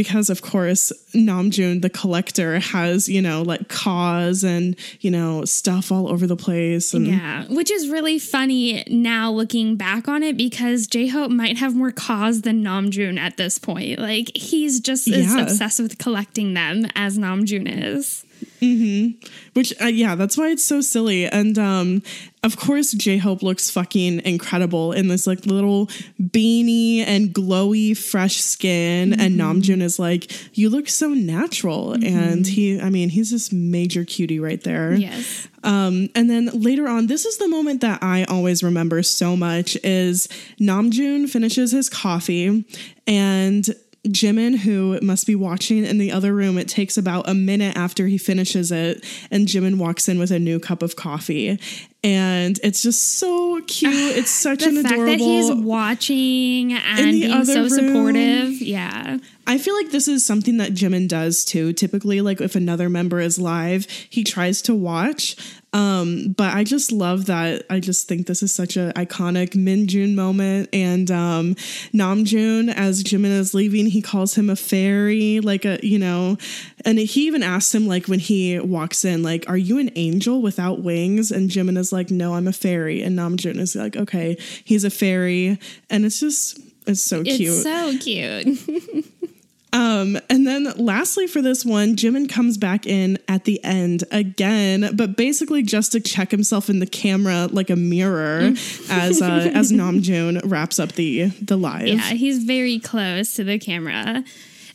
Because 0.00 0.30
of 0.30 0.40
course 0.40 0.92
Namjoon 1.14 1.82
the 1.82 1.90
collector 1.90 2.58
has 2.58 3.06
you 3.06 3.20
know 3.20 3.42
like 3.42 3.68
KAWS 3.68 4.42
and 4.44 4.74
you 5.00 5.10
know 5.10 5.44
stuff 5.44 5.92
all 5.92 6.08
over 6.08 6.26
the 6.26 6.36
place 6.36 6.94
and 6.94 7.06
Yeah, 7.06 7.44
which 7.48 7.70
is 7.70 7.88
really 7.90 8.18
funny 8.18 8.82
now 8.88 9.30
looking 9.30 9.76
back 9.76 10.08
on 10.08 10.22
it 10.22 10.38
because 10.38 10.86
J 10.86 11.08
Hope 11.08 11.30
might 11.30 11.58
have 11.58 11.76
more 11.76 11.92
KAWS 11.92 12.40
than 12.42 12.62
Namjoon 12.64 13.18
at 13.18 13.36
this 13.36 13.58
point. 13.58 13.98
Like 13.98 14.34
he's 14.34 14.80
just 14.80 15.06
as 15.08 15.34
Yeah. 15.34 15.42
obsessed 15.42 15.80
with 15.80 15.98
collecting 15.98 16.54
them 16.54 16.86
as 16.94 17.18
Namjoon 17.18 17.66
is. 17.70 18.24
Which 19.54 19.72
uh, 19.80 19.86
yeah 19.86 20.14
that's 20.14 20.36
why 20.36 20.48
it's 20.48 20.64
so 20.64 20.80
silly. 20.80 21.26
And 21.26 21.58
um 21.58 22.02
of 22.42 22.56
course 22.56 22.92
j-hope 22.92 23.42
looks 23.42 23.70
fucking 23.70 24.20
incredible 24.24 24.92
in 24.92 25.08
this 25.08 25.26
like 25.26 25.44
little 25.46 25.86
beanie 26.20 26.98
and 26.98 27.34
glowy 27.34 27.96
fresh 27.96 28.36
skin. 28.36 29.12
And 29.18 29.38
namjoon 29.38 29.82
is 29.82 29.98
like 29.98 30.30
you 30.56 30.70
look 30.70 30.88
so 30.88 31.08
natural. 31.08 31.92
And 31.92 32.46
he 32.46 32.80
i 32.80 32.90
mean 32.90 33.08
he's 33.08 33.30
this 33.30 33.52
major 33.52 34.04
cutie 34.04 34.40
right 34.40 34.62
there. 34.62 34.94
Yes. 34.94 35.48
Um, 35.62 36.08
and 36.14 36.30
then 36.30 36.46
later 36.54 36.88
on, 36.88 37.06
this 37.06 37.26
is 37.26 37.36
the 37.38 37.48
moment 37.48 37.82
that 37.82 38.02
I 38.02 38.24
always 38.24 38.62
remember 38.62 39.02
so 39.02 39.36
much 39.36 39.76
is 39.84 40.26
Namjoon 40.58 41.28
finishes 41.28 41.72
his 41.72 41.88
coffee 41.88 42.64
and 43.06 43.68
Jimin, 44.08 44.56
who 44.56 44.98
must 45.02 45.26
be 45.26 45.34
watching 45.34 45.84
in 45.84 45.98
the 45.98 46.10
other 46.10 46.32
room, 46.32 46.56
it 46.56 46.68
takes 46.68 46.96
about 46.96 47.28
a 47.28 47.34
minute 47.34 47.76
after 47.76 48.06
he 48.06 48.16
finishes 48.16 48.72
it, 48.72 49.04
and 49.30 49.46
Jimin 49.46 49.76
walks 49.76 50.08
in 50.08 50.18
with 50.18 50.30
a 50.30 50.38
new 50.38 50.58
cup 50.58 50.82
of 50.82 50.96
coffee. 50.96 51.60
And 52.02 52.58
it's 52.62 52.82
just 52.82 53.18
so 53.18 53.60
cute. 53.66 53.92
It's 54.20 54.30
such 54.30 54.62
an 54.62 54.78
adorable. 54.78 55.04
The 55.04 55.10
fact 55.10 55.18
that 55.18 55.24
he's 55.24 55.52
watching 55.52 56.72
and 56.72 57.12
being 57.12 57.44
so 57.44 57.60
room. 57.60 57.68
supportive. 57.68 58.62
Yeah. 58.62 59.18
I 59.46 59.58
feel 59.58 59.74
like 59.74 59.90
this 59.90 60.08
is 60.08 60.24
something 60.24 60.56
that 60.56 60.72
Jimin 60.72 61.06
does 61.06 61.44
too. 61.44 61.72
Typically, 61.72 62.20
like 62.20 62.40
if 62.40 62.54
another 62.54 62.88
member 62.88 63.20
is 63.20 63.38
live, 63.38 63.86
he 64.08 64.24
tries 64.24 64.62
to 64.62 64.74
watch. 64.74 65.36
Um, 65.72 66.34
but 66.36 66.52
I 66.52 66.64
just 66.64 66.90
love 66.90 67.26
that. 67.26 67.64
I 67.70 67.78
just 67.78 68.08
think 68.08 68.26
this 68.26 68.42
is 68.42 68.52
such 68.52 68.76
an 68.76 68.92
iconic 68.94 69.50
Minjoon 69.50 70.14
moment. 70.16 70.68
And 70.72 71.10
um, 71.10 71.54
Namjoon, 71.94 72.74
as 72.74 73.04
Jimin 73.04 73.30
is 73.30 73.54
leaving, 73.54 73.86
he 73.86 74.02
calls 74.02 74.34
him 74.34 74.50
a 74.50 74.56
fairy, 74.56 75.38
like 75.40 75.64
a 75.64 75.78
you 75.82 75.98
know, 75.98 76.38
and 76.84 76.98
he 76.98 77.26
even 77.26 77.42
asks 77.44 77.72
him 77.74 77.86
like 77.86 78.06
when 78.08 78.18
he 78.18 78.58
walks 78.58 79.04
in, 79.04 79.22
like, 79.22 79.44
"Are 79.48 79.56
you 79.56 79.78
an 79.78 79.90
angel 79.94 80.42
without 80.42 80.82
wings?" 80.82 81.30
And 81.30 81.48
Jimin 81.50 81.78
is 81.78 81.92
like, 81.92 82.10
"No, 82.10 82.34
I'm 82.34 82.48
a 82.48 82.52
fairy." 82.52 83.02
And 83.02 83.16
Namjoon 83.16 83.58
is 83.58 83.76
like, 83.76 83.96
"Okay, 83.96 84.36
he's 84.64 84.82
a 84.84 84.90
fairy," 84.90 85.58
and 85.88 86.04
it's 86.04 86.18
just. 86.20 86.58
It's 86.86 87.02
so 87.02 87.20
It's 87.20 87.36
cute. 87.36 87.62
so 87.62 87.96
cute. 88.00 88.58
Um, 89.72 90.18
and 90.28 90.46
then 90.46 90.64
lastly 90.76 91.26
for 91.28 91.40
this 91.40 91.64
one, 91.64 91.94
Jimin 91.94 92.28
comes 92.28 92.58
back 92.58 92.86
in 92.86 93.18
at 93.28 93.44
the 93.44 93.62
end 93.62 94.02
again, 94.10 94.90
but 94.96 95.16
basically 95.16 95.62
just 95.62 95.92
to 95.92 96.00
check 96.00 96.30
himself 96.32 96.68
in 96.68 96.80
the 96.80 96.86
camera 96.86 97.48
like 97.52 97.70
a 97.70 97.76
mirror 97.76 98.52
as 98.90 99.22
uh, 99.22 99.50
as 99.54 99.70
Namjoon 99.70 100.40
wraps 100.44 100.78
up 100.80 100.92
the 100.92 101.26
the 101.26 101.56
live. 101.56 101.86
Yeah, 101.86 102.00
he's 102.10 102.42
very 102.42 102.80
close 102.80 103.34
to 103.34 103.44
the 103.44 103.58
camera. 103.58 104.24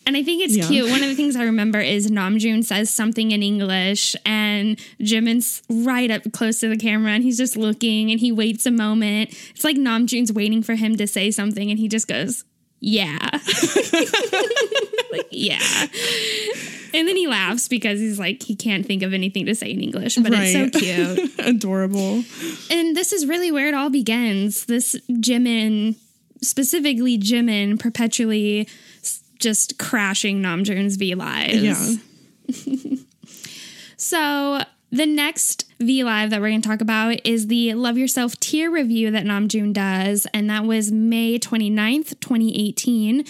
And 0.08 0.16
I 0.16 0.22
think 0.22 0.44
it's 0.44 0.56
Yeah. 0.56 0.68
cute. 0.68 0.90
One 0.92 1.02
of 1.02 1.10
the 1.10 1.16
things 1.16 1.36
I 1.36 1.44
remember 1.46 1.80
is 1.82 2.12
Namjoon 2.12 2.64
says 2.64 2.92
something 2.92 3.32
in 3.32 3.42
English, 3.42 4.16
and 4.24 4.78
Jimin's 5.02 5.64
right 5.68 6.12
up 6.12 6.32
close 6.32 6.60
to 6.60 6.70
the 6.70 6.78
camera, 6.78 7.12
and 7.12 7.24
he's 7.24 7.40
just 7.40 7.58
looking, 7.58 8.12
and 8.12 8.20
he 8.20 8.32
waits 8.32 8.68
a 8.68 8.72
moment. 8.72 9.32
It's 9.50 9.64
like 9.64 9.78
Namjoon's 9.78 10.32
waiting 10.32 10.62
for 10.62 10.76
him 10.76 10.96
to 10.98 11.08
say 11.08 11.32
something, 11.32 11.72
and 11.72 11.80
he 11.80 11.88
just 11.88 12.08
goes, 12.08 12.44
"Yeah, 12.86 13.18
like 15.12 15.28
yeah." 15.32 15.88
And 16.94 17.08
then 17.08 17.16
he 17.16 17.28
laughs 17.28 17.68
because 17.68 18.00
he's 18.00 18.20
like 18.20 18.44
he 18.44 18.56
can't 18.56 18.86
think 18.86 19.02
of 19.02 19.14
anything 19.14 19.48
to 19.48 19.56
say 19.56 19.72
in 19.72 19.82
English, 19.82 20.16
but 20.18 20.32
it's 20.34 20.54
so 20.54 20.70
cute. 20.70 21.32
Adorable. 21.40 22.24
And 22.70 22.96
this 22.96 23.12
is 23.12 23.26
really 23.26 23.52
where 23.52 23.68
it 23.68 23.74
all 23.74 23.90
begins. 23.90 24.66
This 24.66 24.96
Jimin, 25.10 25.96
specifically 26.42 27.18
Jimin, 27.18 27.80
perpetually 27.80 28.70
just 29.40 29.78
crashing 29.80 30.42
Namjoon's 30.42 30.96
V 30.96 31.16
lives. 31.16 32.00
Yeah. 32.48 32.96
So 33.98 34.62
the 34.96 35.06
next 35.06 35.66
V 35.80 36.06
Live 36.06 36.30
that 36.30 36.40
we're 36.40 36.50
going 36.50 36.62
to 36.62 36.70
talk 36.70 36.80
about 36.80 37.20
is 37.26 37.48
the 37.48 37.74
Love 37.74 37.98
Yourself 37.98 38.40
Tear 38.40 38.72
review 38.72 39.12
that 39.12 39.26
Namjoon 39.26 39.74
does, 39.74 40.26
and 40.34 40.50
that 40.50 40.64
was 40.64 40.90
May 40.90 41.38
29th, 41.38 42.20
2018. 42.22 43.26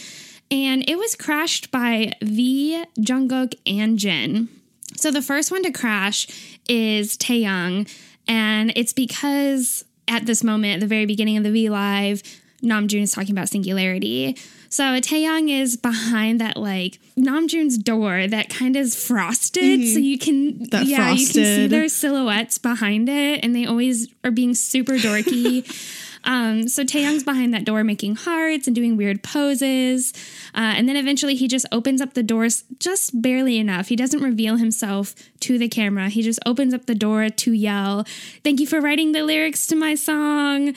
And 0.52 0.88
it 0.88 0.98
was 0.98 1.16
crashed 1.16 1.72
by 1.72 2.12
V, 2.22 2.84
Jungkook, 3.00 3.56
and 3.66 3.98
Jin. 3.98 4.48
So 4.96 5.10
the 5.10 5.24
first 5.24 5.50
one 5.50 5.64
to 5.64 5.72
crash 5.72 6.28
is 6.70 7.18
Taehyung, 7.18 7.92
and 8.28 8.72
it's 8.76 8.94
because 8.94 9.86
at 10.08 10.28
this 10.28 10.44
moment, 10.44 10.76
at 10.76 10.80
the 10.82 10.88
very 10.88 11.08
beginning 11.08 11.38
of 11.38 11.44
the 11.44 11.52
V 11.52 11.70
Live, 11.70 12.22
Namjoon 12.62 13.02
is 13.02 13.12
talking 13.12 13.32
about 13.32 13.50
singularity. 13.50 14.38
So 14.76 14.84
Taehyung 15.00 15.50
is 15.50 15.78
behind 15.78 16.42
that 16.42 16.58
like 16.58 17.00
Namjoon's 17.18 17.78
door 17.78 18.28
that 18.28 18.50
kind 18.50 18.76
of 18.76 18.82
is 18.82 18.94
frosted, 18.94 19.88
so 19.88 20.00
you 20.00 20.18
can 20.20 20.36
Mm-hmm. 20.36 20.64
That 20.66 20.86
yeah 20.86 21.12
you 21.12 21.18
can 21.18 21.26
see 21.26 21.44
frosted. 21.44 21.70
their 21.70 21.88
silhouettes 21.88 22.58
behind 22.58 23.08
it, 23.08 23.40
and 23.44 23.56
they 23.56 23.66
always 23.66 24.14
are 24.26 24.32
being 24.32 24.54
super 24.54 24.96
dorky. 24.96 25.64
Um, 26.28 26.68
so 26.68 26.84
Taehyung's 26.84 27.24
behind 27.24 27.54
that 27.54 27.66
door 27.66 27.84
making 27.84 28.16
hearts 28.16 28.66
and 28.66 28.76
doing 28.76 28.98
weird 28.98 29.22
poses. 29.22 30.12
Uh, 30.56 30.74
and 30.76 30.90
then 30.90 30.96
eventually 30.96 31.36
he 31.36 31.48
just 31.48 31.68
opens 31.72 32.02
up 32.02 32.16
the 32.16 32.24
doors 32.24 32.64
just 32.80 33.22
barely 33.22 33.60
enough. 33.60 33.90
He 33.90 33.96
doesn't 33.96 34.24
reveal 34.24 34.58
himself 34.58 35.14
to 35.42 35.60
the 35.60 35.70
camera. 35.70 36.10
He 36.10 36.24
just 36.24 36.40
opens 36.44 36.74
up 36.74 36.88
the 36.88 36.96
door 36.96 37.30
to 37.30 37.52
yell, 37.52 38.06
Thank 38.44 38.60
you 38.60 38.66
for 38.66 38.82
writing 38.82 39.12
the 39.12 39.22
lyrics 39.22 39.68
to 39.68 39.76
my 39.76 39.94
song. 39.94 40.74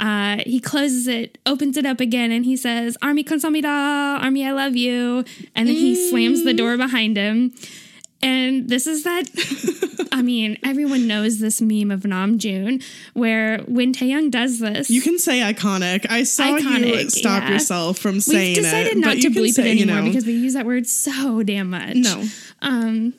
Uh, 0.00 0.38
he 0.46 0.58
closes 0.58 1.06
it, 1.06 1.36
opens 1.44 1.76
it 1.76 1.84
up 1.84 2.00
again, 2.00 2.32
and 2.32 2.46
he 2.46 2.56
says, 2.56 2.96
Army 3.02 3.22
konsamida, 3.22 3.66
Army, 4.20 4.46
I 4.46 4.52
love 4.52 4.74
you. 4.74 5.24
And 5.54 5.68
then 5.68 5.76
he 5.76 6.08
slams 6.08 6.42
the 6.42 6.54
door 6.54 6.78
behind 6.78 7.18
him. 7.18 7.52
And 8.22 8.68
this 8.68 8.86
is 8.86 9.04
that. 9.04 9.24
I 10.12 10.22
mean, 10.22 10.58
everyone 10.64 11.06
knows 11.06 11.38
this 11.38 11.60
meme 11.60 11.90
of 11.90 12.00
Namjoon, 12.02 12.82
where 13.14 13.58
when 13.60 13.92
Taehyung 13.94 14.30
does 14.30 14.58
this, 14.58 14.90
You 14.90 15.00
can 15.02 15.18
say 15.18 15.40
iconic. 15.40 16.06
I 16.10 16.24
saw 16.24 16.56
you 16.56 16.66
Iconic, 16.66 17.10
stop 17.10 17.42
yeah. 17.44 17.52
yourself 17.52 17.98
from 17.98 18.14
we've 18.14 18.22
saying 18.24 18.54
decided 18.56 18.92
it. 18.92 18.98
not 18.98 19.08
but 19.10 19.14
to 19.16 19.28
you 19.28 19.30
can 19.30 19.42
bleep 19.42 19.50
say, 19.52 19.70
it 19.70 19.76
you 19.76 19.82
anymore 19.84 20.02
know, 20.02 20.08
because 20.08 20.26
we 20.26 20.32
use 20.32 20.54
that 20.54 20.66
word 20.66 20.86
so 20.86 21.42
damn 21.42 21.70
much. 21.70 21.96
no. 21.96 22.24
Um, 22.62 23.14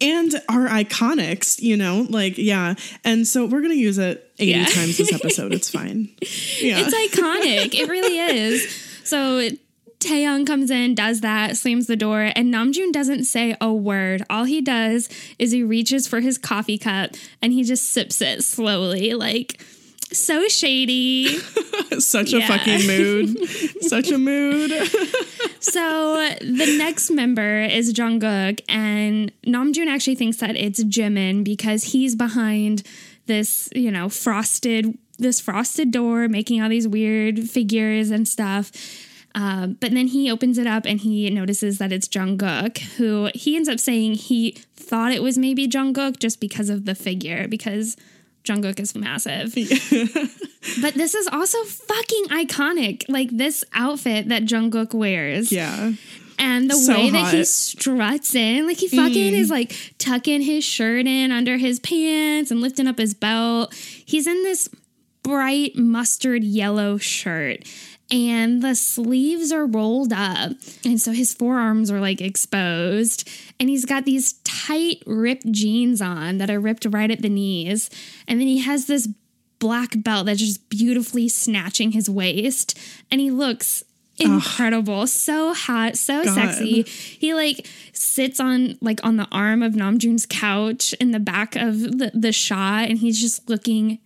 and 0.00 0.32
our 0.48 0.66
iconics, 0.68 1.60
you 1.60 1.76
know, 1.76 2.06
like 2.08 2.38
yeah. 2.38 2.74
And 3.04 3.26
so 3.26 3.46
we're 3.46 3.60
gonna 3.62 3.74
use 3.74 3.98
it 3.98 4.30
80 4.38 4.50
Yeah. 4.50 4.64
times 4.66 4.96
this 4.98 5.12
episode. 5.12 5.52
It's 5.52 5.70
fine. 5.78 6.08
Yeah. 6.60 6.82
It's 6.84 6.94
iconic. 7.16 7.74
it 7.78 7.88
really 7.88 8.18
is. 8.38 8.70
So 9.04 9.48
Taehyung 9.98 10.46
comes 10.46 10.70
in, 10.70 10.94
does 10.94 11.20
that, 11.20 11.58
slams 11.58 11.86
the 11.86 11.96
door, 11.96 12.32
and 12.34 12.52
Namjoon 12.54 12.90
doesn't 12.90 13.24
say 13.24 13.54
a 13.60 13.70
word. 13.70 14.22
All 14.30 14.44
he 14.44 14.62
does 14.62 15.10
is 15.38 15.50
he 15.52 15.62
reaches 15.62 16.06
for 16.08 16.20
his 16.20 16.38
coffee 16.38 16.78
cup 16.78 17.10
and 17.42 17.52
he 17.52 17.64
just 17.64 17.90
sips 17.90 18.22
it 18.22 18.42
slowly, 18.42 19.12
like 19.12 19.60
so 20.12 20.48
shady. 20.48 21.26
Such 21.98 22.32
a 22.32 22.40
fucking 22.46 22.86
mood. 22.86 23.38
Such 23.82 24.10
a 24.10 24.18
mood. 24.18 24.70
so 25.60 26.28
the 26.40 26.76
next 26.78 27.10
member 27.10 27.62
is 27.62 27.92
Jungkook, 27.92 28.60
and 28.68 29.32
Namjoon 29.46 29.86
actually 29.86 30.14
thinks 30.16 30.38
that 30.38 30.56
it's 30.56 30.82
Jimin 30.84 31.44
because 31.44 31.84
he's 31.84 32.14
behind 32.14 32.82
this, 33.26 33.68
you 33.74 33.90
know, 33.90 34.08
frosted 34.08 34.98
this 35.18 35.38
frosted 35.38 35.90
door, 35.90 36.28
making 36.28 36.62
all 36.62 36.68
these 36.68 36.88
weird 36.88 37.48
figures 37.50 38.10
and 38.10 38.26
stuff. 38.26 38.72
Um, 39.34 39.74
but 39.74 39.92
then 39.92 40.08
he 40.08 40.30
opens 40.30 40.58
it 40.58 40.66
up 40.66 40.86
and 40.86 40.98
he 40.98 41.30
notices 41.30 41.78
that 41.78 41.92
it's 41.92 42.08
Jungkook, 42.08 42.78
who 42.96 43.30
he 43.34 43.54
ends 43.54 43.68
up 43.68 43.78
saying 43.78 44.14
he 44.14 44.52
thought 44.74 45.12
it 45.12 45.22
was 45.22 45.38
maybe 45.38 45.68
Jungkook 45.68 46.18
just 46.18 46.40
because 46.40 46.68
of 46.68 46.84
the 46.84 46.94
figure, 46.94 47.46
because 47.46 47.96
Jungkook 48.44 48.80
is 48.80 48.94
massive. 48.94 49.54
but 50.82 50.94
this 50.94 51.14
is 51.14 51.28
also 51.28 51.62
fucking 51.64 52.24
iconic. 52.26 53.04
Like 53.08 53.30
this 53.30 53.64
outfit 53.72 54.28
that 54.28 54.44
Jungkook 54.44 54.94
wears. 54.94 55.52
Yeah. 55.52 55.92
And 56.38 56.70
the 56.70 56.74
So 56.74 56.94
way 56.94 57.10
that 57.10 57.34
he 57.34 57.44
struts 57.44 58.34
in, 58.34 58.66
like 58.66 58.78
he 58.78 58.88
fucking 58.88 59.34
is 59.34 59.48
mm. 59.48 59.52
like 59.52 59.94
tucking 59.98 60.40
his 60.40 60.64
shirt 60.64 61.06
in 61.06 61.32
under 61.32 61.58
his 61.58 61.78
pants 61.78 62.50
and 62.50 62.62
lifting 62.62 62.86
up 62.86 62.96
his 62.96 63.12
belt. 63.12 63.74
He's 63.74 64.26
in 64.26 64.42
this 64.42 64.70
bright 65.22 65.76
mustard 65.76 66.42
yellow 66.42 66.96
shirt. 66.96 67.64
And 68.10 68.62
the 68.62 68.74
sleeves 68.74 69.52
are 69.52 69.66
rolled 69.66 70.12
up. 70.12 70.52
And 70.84 71.00
so 71.00 71.12
his 71.12 71.32
forearms 71.32 71.90
are 71.90 72.00
like 72.00 72.20
exposed. 72.20 73.28
And 73.58 73.68
he's 73.68 73.84
got 73.84 74.04
these 74.04 74.32
tight, 74.44 75.02
ripped 75.06 75.50
jeans 75.52 76.02
on 76.02 76.38
that 76.38 76.50
are 76.50 76.60
ripped 76.60 76.86
right 76.90 77.10
at 77.10 77.22
the 77.22 77.28
knees. 77.28 77.88
And 78.26 78.40
then 78.40 78.48
he 78.48 78.58
has 78.58 78.86
this 78.86 79.08
black 79.60 80.02
belt 80.02 80.26
that's 80.26 80.40
just 80.40 80.68
beautifully 80.68 81.28
snatching 81.28 81.92
his 81.92 82.10
waist. 82.10 82.78
And 83.10 83.20
he 83.20 83.30
looks 83.30 83.84
incredible 84.18 85.06
so 85.06 85.54
hot 85.54 85.96
so 85.96 86.22
God. 86.22 86.34
sexy 86.34 86.82
he 86.82 87.32
like 87.32 87.66
sits 87.94 88.38
on 88.38 88.76
like 88.82 89.00
on 89.02 89.16
the 89.16 89.26
arm 89.32 89.62
of 89.62 89.72
namjoon's 89.72 90.26
couch 90.26 90.92
in 91.00 91.12
the 91.12 91.18
back 91.18 91.56
of 91.56 91.80
the, 91.98 92.10
the 92.12 92.30
shot 92.30 92.88
and 92.90 92.98
he's 92.98 93.18
just 93.18 93.48
looking 93.48 93.98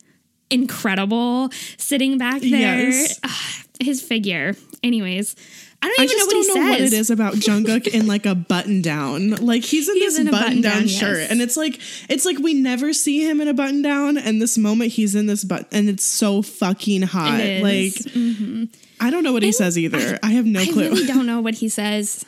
incredible 0.51 1.51
sitting 1.79 2.17
back 2.17 2.41
there 2.43 2.91
Yes. 2.91 3.19
Ah, 3.25 3.64
his 3.81 4.01
figure 4.01 4.55
anyways 4.83 5.35
i 5.83 5.89
don't 5.89 6.01
I 6.01 6.05
even 6.05 6.19
know 6.19 6.27
what 6.27 6.35
he 6.37 6.47
know 6.49 6.55
says 6.55 6.71
what 6.71 6.81
it 6.81 6.93
is 6.93 7.11
about 7.11 7.35
Jungkook 7.35 7.87
in 7.89 8.07
like 8.07 8.25
a 8.25 8.35
button 8.35 8.81
down. 8.81 9.31
Like 9.33 9.63
he's 9.65 9.87
in 9.89 9.97
He's 9.97 10.13
this 10.15 10.19
in 10.21 10.29
a 10.29 10.31
button 10.31 10.63
down 10.63 10.73
button-down, 10.73 10.89
shirt, 10.89 11.19
yes. 11.19 11.31
and 11.31 11.43
it's 11.43 11.57
like 11.59 11.79
it's 12.09 12.25
like 12.25 12.39
we 12.39 12.55
never 12.55 12.95
see 12.95 13.29
him 13.29 13.41
in 13.43 13.49
a 13.49 13.53
button 13.55 13.83
down, 13.83 14.17
and 14.17 14.41
this 14.41 14.57
moment 14.57 14.93
he's 14.93 15.15
in 15.15 15.27
this 15.27 15.45
button, 15.45 15.67
and 15.73 15.89
it's 15.91 16.05
so 16.05 16.41
fucking 16.41 17.03
hot. 17.03 17.39
Like 17.39 18.01
is. 18.17 18.69
I 19.01 19.11
don't 19.11 19.25
know 19.25 19.33
what 19.35 19.43
he 19.43 19.53
says 19.53 19.77
either. 19.77 20.19
I, 20.23 20.31
have 20.31 20.47
no 20.47 20.61
i 20.61 20.65
clue. 20.67 20.89
really 20.89 21.07
don't 21.07 21.27
know 21.27 21.43
what 21.43 21.55
he 21.55 21.69
says 21.81 22.25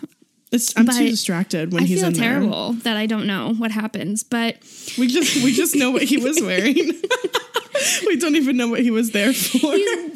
It's, 0.52 0.76
I'm 0.76 0.84
but 0.84 0.96
too 0.96 1.08
distracted 1.08 1.72
when 1.72 1.86
he's 1.86 2.02
in 2.02 2.12
there. 2.12 2.22
i 2.22 2.34
he's 2.34 2.40
feel 2.40 2.42
in 2.42 2.50
terrible 2.50 2.72
that 2.82 2.96
i 2.98 3.06
don't 3.06 3.26
know 3.26 3.54
what 3.54 3.70
happens 3.70 4.22
but. 4.22 4.56
We 4.98 5.06
just 5.06 5.42
we 5.42 5.52
just 5.54 5.74
know 5.74 5.90
what 5.92 6.02
he 6.02 6.18
was 6.18 6.40
wearing. 6.42 6.74
we 8.06 8.16
don't 8.16 8.36
even 8.36 8.56
know 8.58 8.68
what 8.68 8.80
he 8.80 8.90
was 8.90 9.12
there 9.12 9.32
for. 9.32 9.72
he's 9.72 10.12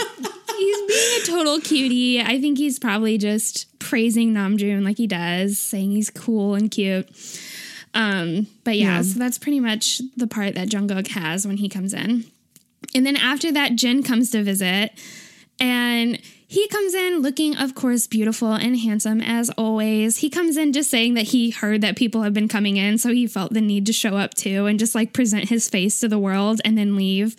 being 0.88 1.22
a 1.22 1.26
total 1.26 1.60
cutie. 1.60 2.20
I 2.20 2.40
think 2.40 2.58
he's 2.58 2.78
probably 2.78 3.18
just 3.18 3.78
praising 3.78 4.32
Namjoon 4.34 4.84
like 4.84 4.96
he 4.98 5.06
does, 5.06 5.58
saying 5.58 5.90
he's 5.92 6.10
cool 6.10 6.54
and 6.54 6.70
cute. 6.70 7.08
Um, 7.94 8.46
but 8.64 8.76
yeah, 8.78 8.96
Yeah. 8.96 9.02
so 9.02 9.18
that's 9.18 9.38
pretty 9.38 9.60
much 9.60 10.00
the 10.16 10.26
part 10.26 10.54
that 10.54 10.68
Jungkook 10.68 11.08
has 11.08 11.46
when 11.46 11.56
he 11.56 11.68
comes 11.68 11.92
in. 11.92 12.24
And 12.94 13.04
then 13.06 13.16
after 13.16 13.50
that, 13.52 13.74
Jin 13.76 14.02
comes 14.02 14.30
to 14.30 14.42
visit, 14.42 14.92
and 15.60 16.20
he 16.50 16.66
comes 16.66 16.94
in 16.94 17.20
looking, 17.20 17.56
of 17.56 17.76
course, 17.76 18.08
beautiful 18.08 18.52
and 18.52 18.76
handsome 18.76 19.20
as 19.20 19.50
always. 19.50 20.16
He 20.16 20.28
comes 20.28 20.56
in 20.56 20.72
just 20.72 20.90
saying 20.90 21.14
that 21.14 21.28
he 21.28 21.50
heard 21.50 21.80
that 21.82 21.94
people 21.94 22.22
have 22.22 22.34
been 22.34 22.48
coming 22.48 22.76
in, 22.76 22.98
so 22.98 23.10
he 23.10 23.28
felt 23.28 23.52
the 23.52 23.60
need 23.60 23.86
to 23.86 23.92
show 23.92 24.16
up 24.16 24.34
too 24.34 24.66
and 24.66 24.76
just 24.76 24.96
like 24.96 25.12
present 25.12 25.48
his 25.48 25.68
face 25.68 26.00
to 26.00 26.08
the 26.08 26.18
world 26.18 26.60
and 26.64 26.76
then 26.76 26.96
leave. 26.96 27.36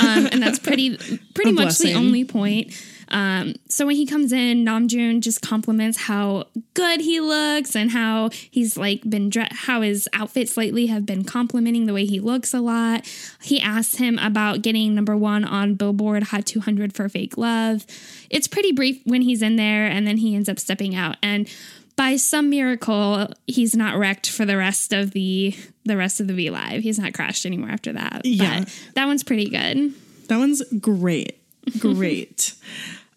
Um, 0.00 0.28
and 0.30 0.40
that's 0.40 0.60
pretty, 0.60 0.96
pretty 1.34 1.50
much 1.50 1.78
the 1.78 1.94
only 1.94 2.24
point. 2.24 2.72
Um, 3.08 3.54
so 3.68 3.86
when 3.86 3.96
he 3.96 4.06
comes 4.06 4.32
in, 4.32 4.64
Namjoon 4.64 5.20
just 5.20 5.42
compliments 5.42 5.98
how 5.98 6.44
good 6.74 7.00
he 7.00 7.20
looks 7.20 7.76
and 7.76 7.90
how 7.90 8.30
he's 8.50 8.76
like 8.76 9.08
been 9.08 9.30
dre- 9.30 9.48
how 9.50 9.82
his 9.82 10.08
outfits 10.12 10.56
lately 10.56 10.86
have 10.86 11.06
been 11.06 11.24
complimenting 11.24 11.86
the 11.86 11.94
way 11.94 12.04
he 12.06 12.20
looks 12.20 12.54
a 12.54 12.60
lot. 12.60 13.06
He 13.42 13.60
asks 13.60 13.96
him 13.96 14.18
about 14.18 14.62
getting 14.62 14.94
number 14.94 15.16
one 15.16 15.44
on 15.44 15.74
Billboard 15.74 16.24
Hot 16.24 16.46
200 16.46 16.94
for 16.94 17.08
Fake 17.08 17.36
Love. 17.36 17.86
It's 18.30 18.48
pretty 18.48 18.72
brief 18.72 19.00
when 19.04 19.22
he's 19.22 19.42
in 19.42 19.56
there, 19.56 19.86
and 19.86 20.06
then 20.06 20.18
he 20.18 20.34
ends 20.34 20.48
up 20.48 20.58
stepping 20.58 20.94
out 20.94 21.16
and. 21.22 21.48
By 21.96 22.16
some 22.16 22.50
miracle, 22.50 23.28
he's 23.46 23.76
not 23.76 23.96
wrecked 23.96 24.28
for 24.28 24.44
the 24.44 24.56
rest 24.56 24.92
of 24.92 25.12
the 25.12 25.54
the 25.84 25.96
rest 25.96 26.18
of 26.18 26.26
the 26.26 26.34
V 26.34 26.50
Live. 26.50 26.82
He's 26.82 26.98
not 26.98 27.14
crashed 27.14 27.46
anymore 27.46 27.70
after 27.70 27.92
that. 27.92 28.22
Yeah. 28.24 28.58
But 28.64 28.80
that 28.96 29.06
one's 29.06 29.22
pretty 29.22 29.48
good. 29.48 29.94
That 30.26 30.38
one's 30.38 30.60
great. 30.80 31.38
Great. 31.78 32.54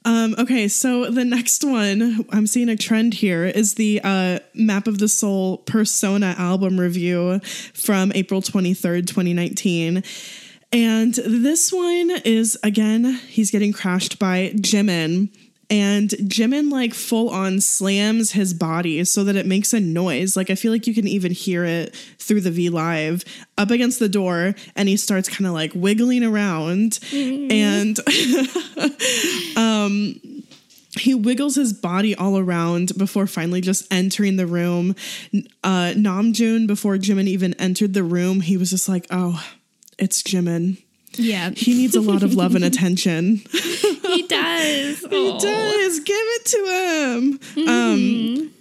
um, 0.05 0.35
okay, 0.37 0.67
so 0.67 1.09
the 1.09 1.25
next 1.25 1.63
one, 1.63 2.25
I'm 2.31 2.47
seeing 2.47 2.69
a 2.69 2.75
trend 2.75 3.15
here, 3.15 3.45
is 3.45 3.75
the 3.75 4.01
uh, 4.03 4.39
Map 4.53 4.87
of 4.87 4.99
the 4.99 5.07
Soul 5.07 5.57
Persona 5.59 6.35
album 6.37 6.79
review 6.79 7.39
from 7.73 8.11
April 8.15 8.41
23rd, 8.41 9.07
2019. 9.07 10.03
And 10.73 11.13
this 11.13 11.71
one 11.71 12.11
is, 12.25 12.57
again, 12.63 13.19
he's 13.27 13.51
getting 13.51 13.71
crashed 13.71 14.19
by 14.19 14.51
Jimin. 14.55 15.29
And 15.69 16.09
Jimin 16.11 16.71
like 16.71 16.93
full 16.93 17.29
on 17.29 17.59
slams 17.59 18.31
his 18.31 18.53
body 18.53 19.03
so 19.03 19.25
that 19.25 19.35
it 19.35 19.45
makes 19.45 19.73
a 19.73 19.81
noise. 19.81 20.37
Like 20.37 20.49
I 20.49 20.55
feel 20.55 20.71
like 20.71 20.87
you 20.87 20.93
can 20.93 21.07
even 21.07 21.33
hear 21.33 21.65
it 21.65 21.93
through 22.19 22.41
the 22.41 22.51
V 22.51 22.69
Live 22.69 23.25
up 23.57 23.69
against 23.69 23.99
the 23.99 24.07
door, 24.07 24.55
and 24.75 24.87
he 24.87 24.95
starts 24.95 25.27
kind 25.27 25.45
of 25.45 25.53
like 25.53 25.73
wiggling 25.75 26.23
around, 26.23 26.99
and 27.11 27.99
um, 29.57 30.21
he 30.97 31.13
wiggles 31.13 31.55
his 31.55 31.73
body 31.73 32.15
all 32.15 32.37
around 32.37 32.97
before 32.97 33.27
finally 33.27 33.59
just 33.59 33.91
entering 33.91 34.37
the 34.37 34.47
room. 34.47 34.95
Uh, 35.63 35.93
Namjoon, 35.95 36.67
before 36.67 36.95
Jimin 36.95 37.27
even 37.27 37.53
entered 37.55 37.93
the 37.93 38.03
room, 38.03 38.39
he 38.39 38.55
was 38.55 38.69
just 38.69 38.87
like, 38.87 39.05
"Oh, 39.09 39.45
it's 39.97 40.23
Jimin. 40.23 40.81
Yeah. 41.13 41.49
He 41.49 41.73
needs 41.73 41.95
a 41.95 42.01
lot 42.01 42.23
of 42.23 42.33
love 42.35 42.55
and 42.55 42.63
attention." 42.71 43.41
He 44.17 44.27
does. 44.27 44.99
He 44.99 45.37
does. 45.39 45.99
Give 45.99 46.15
it 46.17 46.45
to 46.45 47.39
him. 47.57 47.67
Um, 47.67 48.51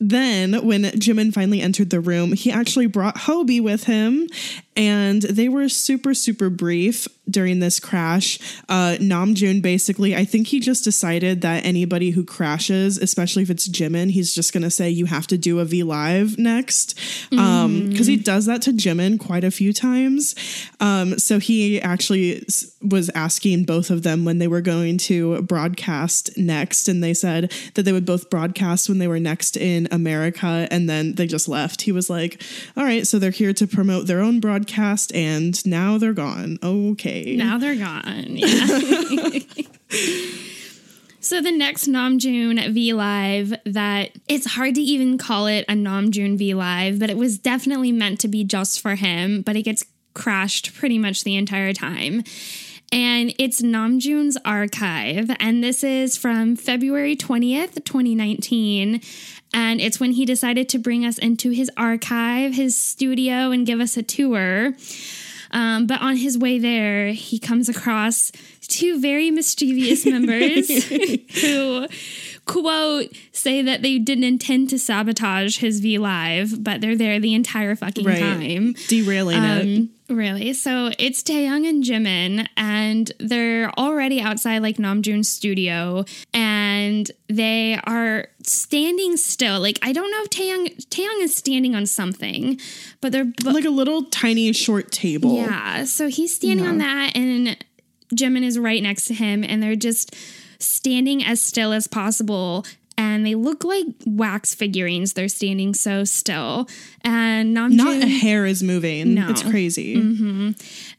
then, 0.00 0.66
when 0.66 0.82
Jimin 0.82 1.32
finally 1.32 1.60
entered 1.60 1.90
the 1.90 2.00
room, 2.00 2.32
he 2.32 2.50
actually 2.50 2.86
brought 2.86 3.16
Hobie 3.16 3.62
with 3.62 3.84
him, 3.84 4.28
and 4.76 5.22
they 5.22 5.48
were 5.48 5.68
super, 5.68 6.14
super 6.14 6.50
brief 6.50 7.06
during 7.30 7.58
this 7.60 7.80
crash. 7.80 8.38
Uh, 8.68 8.96
Namjoon 9.00 9.62
basically, 9.62 10.14
I 10.14 10.24
think 10.24 10.48
he 10.48 10.60
just 10.60 10.84
decided 10.84 11.40
that 11.40 11.64
anybody 11.64 12.10
who 12.10 12.24
crashes, 12.24 12.98
especially 12.98 13.42
if 13.42 13.50
it's 13.50 13.66
Jimin, 13.68 14.10
he's 14.10 14.34
just 14.34 14.52
going 14.52 14.62
to 14.62 14.70
say, 14.70 14.90
You 14.90 15.06
have 15.06 15.26
to 15.28 15.38
do 15.38 15.58
a 15.60 15.64
V 15.64 15.82
Live 15.82 16.38
next. 16.38 16.98
Because 17.30 18.06
he 18.06 18.16
does 18.16 18.46
that 18.46 18.60
to 18.62 18.72
Jimin 18.72 19.18
quite 19.18 19.44
a 19.44 19.50
few 19.50 19.72
times. 19.72 20.34
Um, 20.80 21.18
so 21.18 21.38
he 21.38 21.80
actually 21.80 22.44
s- 22.46 22.76
was 22.82 23.10
asking 23.14 23.64
both 23.64 23.90
of 23.90 24.02
them 24.02 24.24
when 24.24 24.38
they 24.38 24.48
were 24.48 24.60
going 24.60 24.98
to 24.98 25.40
broadcast 25.42 26.36
next, 26.36 26.88
and 26.88 27.02
they 27.02 27.14
said 27.14 27.52
that 27.74 27.84
they 27.84 27.92
would 27.92 28.04
both 28.04 28.28
broadcast 28.28 28.88
when 28.88 28.98
they 28.98 29.08
were 29.08 29.20
next 29.20 29.56
in 29.56 29.88
America, 29.90 30.68
and 30.70 30.88
then 30.90 31.14
they 31.14 31.26
just 31.26 31.48
left. 31.48 31.82
He 31.82 31.92
was 31.92 32.10
like, 32.10 32.42
"All 32.76 32.84
right, 32.84 33.06
so 33.06 33.18
they're 33.18 33.30
here 33.30 33.54
to 33.54 33.66
promote 33.66 34.06
their 34.06 34.20
own 34.20 34.40
broadcast, 34.40 34.63
and 35.14 35.64
now 35.66 35.98
they're 35.98 36.12
gone. 36.12 36.58
Okay, 36.62 37.36
Now 37.36 37.58
they're 37.58 37.76
gone. 37.76 38.24
Yeah. 38.28 39.38
So 41.24 41.40
the 41.40 41.50
next 41.50 41.86
Namjoon 41.88 42.74
V 42.74 42.92
Live 42.92 43.54
that 43.64 44.10
it's 44.28 44.44
hard 44.44 44.74
to 44.74 44.82
even 44.82 45.16
call 45.16 45.46
it 45.46 45.64
a 45.70 45.72
Namjoon 45.72 46.36
V 46.36 46.52
Live, 46.52 46.98
but 46.98 47.08
it 47.08 47.16
was 47.16 47.38
definitely 47.38 47.92
meant 47.92 48.20
to 48.20 48.28
be 48.28 48.44
just 48.44 48.78
for 48.82 48.94
him, 48.94 49.40
but 49.40 49.56
it 49.56 49.62
gets 49.62 49.86
crashed 50.12 50.74
pretty 50.74 50.98
much 50.98 51.24
the 51.24 51.36
entire 51.36 51.72
time. 51.72 52.24
And 52.92 53.34
it's 53.38 53.60
Namjoon's 53.60 54.36
archive, 54.44 55.28
and 55.40 55.64
this 55.64 55.82
is 55.82 56.16
from 56.16 56.54
February 56.54 57.16
20th, 57.16 57.84
2019. 57.84 59.00
And 59.52 59.80
it's 59.80 59.98
when 59.98 60.12
he 60.12 60.24
decided 60.24 60.68
to 60.70 60.78
bring 60.78 61.04
us 61.04 61.18
into 61.18 61.50
his 61.50 61.70
archive, 61.76 62.54
his 62.54 62.78
studio, 62.78 63.50
and 63.50 63.66
give 63.66 63.80
us 63.80 63.96
a 63.96 64.02
tour. 64.02 64.74
Um, 65.50 65.86
but 65.86 66.00
on 66.02 66.16
his 66.16 66.36
way 66.36 66.58
there, 66.58 67.08
he 67.12 67.38
comes 67.38 67.68
across 67.68 68.32
two 68.62 69.00
very 69.00 69.30
mischievous 69.30 70.04
members 70.14 70.68
who 71.40 71.86
quote 72.44 73.08
say 73.32 73.62
that 73.62 73.82
they 73.82 73.98
didn't 73.98 74.24
intend 74.24 74.70
to 74.70 74.78
sabotage 74.78 75.58
his 75.58 75.78
V 75.80 75.98
Live, 75.98 76.62
but 76.64 76.80
they're 76.80 76.96
there 76.96 77.20
the 77.20 77.34
entire 77.34 77.76
fucking 77.76 78.04
Right. 78.04 78.18
time. 78.20 78.74
Derailing 78.88 79.42
it. 79.44 79.88
Really? 80.08 80.52
So 80.52 80.90
it's 80.98 81.22
Taehyung 81.22 81.66
and 81.66 81.82
Jimin, 81.82 82.46
and 82.58 83.10
they're 83.18 83.70
already 83.78 84.20
outside 84.20 84.58
like 84.58 84.76
Namjoon's 84.76 85.30
studio, 85.30 86.04
and 86.34 87.10
they 87.28 87.80
are 87.84 88.28
standing 88.42 89.16
still. 89.16 89.60
Like 89.60 89.78
I 89.80 89.92
don't 89.92 90.10
know 90.10 90.22
if 90.22 90.28
Taehyung 90.30 90.86
Taehyung 90.88 91.22
is 91.22 91.34
standing 91.34 91.74
on 91.74 91.86
something, 91.86 92.60
but 93.00 93.12
they're 93.12 93.32
Like 93.44 93.64
a 93.64 93.70
little 93.70 94.04
tiny 94.04 94.52
short 94.52 94.90
table. 94.92 95.36
yeah. 95.36 95.84
So 95.84 96.08
he's 96.08 96.34
standing 96.36 96.66
on 96.66 96.78
that, 96.78 97.16
and 97.16 97.56
Jimin 98.14 98.42
is 98.44 98.58
right 98.58 98.82
next 98.82 99.06
to 99.06 99.14
him, 99.14 99.42
and 99.42 99.62
they're 99.62 99.74
just 99.74 100.14
standing 100.58 101.24
as 101.24 101.40
still 101.40 101.72
as 101.72 101.86
possible. 101.86 102.66
And 102.96 103.26
they 103.26 103.34
look 103.34 103.64
like 103.64 103.86
wax 104.06 104.54
figurines. 104.54 105.14
They're 105.14 105.28
standing 105.28 105.74
so 105.74 106.04
still. 106.04 106.68
And 107.02 107.56
Namjoon, 107.56 107.76
Not 107.76 107.96
a 107.96 108.06
hair 108.06 108.46
is 108.46 108.62
moving. 108.62 109.14
No. 109.14 109.30
It's 109.30 109.42
crazy. 109.42 109.96
Mm-hmm. 109.96 110.50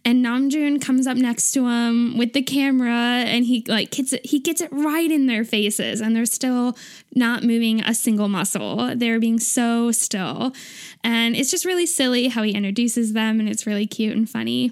and 0.04 0.26
Namjoon 0.26 0.82
comes 0.82 1.08
up 1.08 1.18
next 1.18 1.52
to 1.54 1.68
him 1.68 2.18
with 2.18 2.34
the 2.34 2.42
camera, 2.42 2.90
and 2.90 3.46
he 3.46 3.64
like 3.68 3.92
gets 3.92 4.14
it. 4.14 4.26
He 4.26 4.40
gets 4.40 4.62
it 4.62 4.72
right 4.72 5.10
in 5.10 5.28
their 5.28 5.44
faces, 5.46 6.02
and 6.02 6.16
they're 6.16 6.26
still 6.26 6.78
not 7.16 7.44
moving 7.44 7.82
a 7.82 7.94
single 7.94 8.28
muscle. 8.28 8.94
They're 8.96 9.20
being 9.20 9.40
so 9.40 9.92
still, 9.92 10.54
and 11.04 11.36
it's 11.36 11.50
just 11.52 11.66
really 11.66 11.86
silly 11.86 12.28
how 12.28 12.44
he 12.44 12.52
introduces 12.52 13.14
them, 13.14 13.40
and 13.40 13.48
it's 13.48 13.66
really 13.66 13.88
cute 13.88 14.16
and 14.16 14.30
funny. 14.30 14.72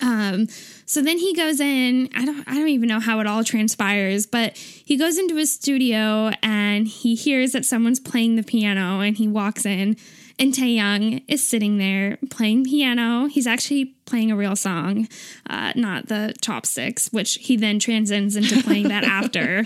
Um, 0.00 0.46
so 0.84 1.02
then 1.02 1.18
he 1.18 1.34
goes 1.34 1.60
in. 1.60 2.08
I 2.14 2.24
don't. 2.24 2.44
I 2.46 2.54
don't 2.54 2.68
even 2.68 2.88
know 2.88 3.00
how 3.00 3.20
it 3.20 3.26
all 3.26 3.44
transpires, 3.44 4.26
but 4.26 4.56
he 4.56 4.96
goes 4.96 5.18
into 5.18 5.36
his 5.36 5.52
studio 5.52 6.30
and 6.42 6.86
he 6.86 7.14
hears 7.14 7.52
that 7.52 7.64
someone's 7.64 8.00
playing 8.00 8.36
the 8.36 8.42
piano, 8.42 9.00
and 9.00 9.16
he 9.16 9.26
walks 9.26 9.64
in, 9.64 9.96
and 10.38 10.52
Taehyung 10.52 11.22
is 11.28 11.46
sitting 11.46 11.78
there 11.78 12.18
playing 12.30 12.64
piano. 12.64 13.26
He's 13.26 13.46
actually 13.46 13.96
playing 14.04 14.30
a 14.30 14.36
real 14.36 14.56
song, 14.56 15.08
uh, 15.48 15.72
not 15.74 16.08
the 16.08 16.34
chopsticks, 16.40 17.08
which 17.12 17.34
he 17.34 17.56
then 17.56 17.78
transcends 17.78 18.36
into 18.36 18.62
playing 18.62 18.88
that 18.88 19.04
after. 19.04 19.64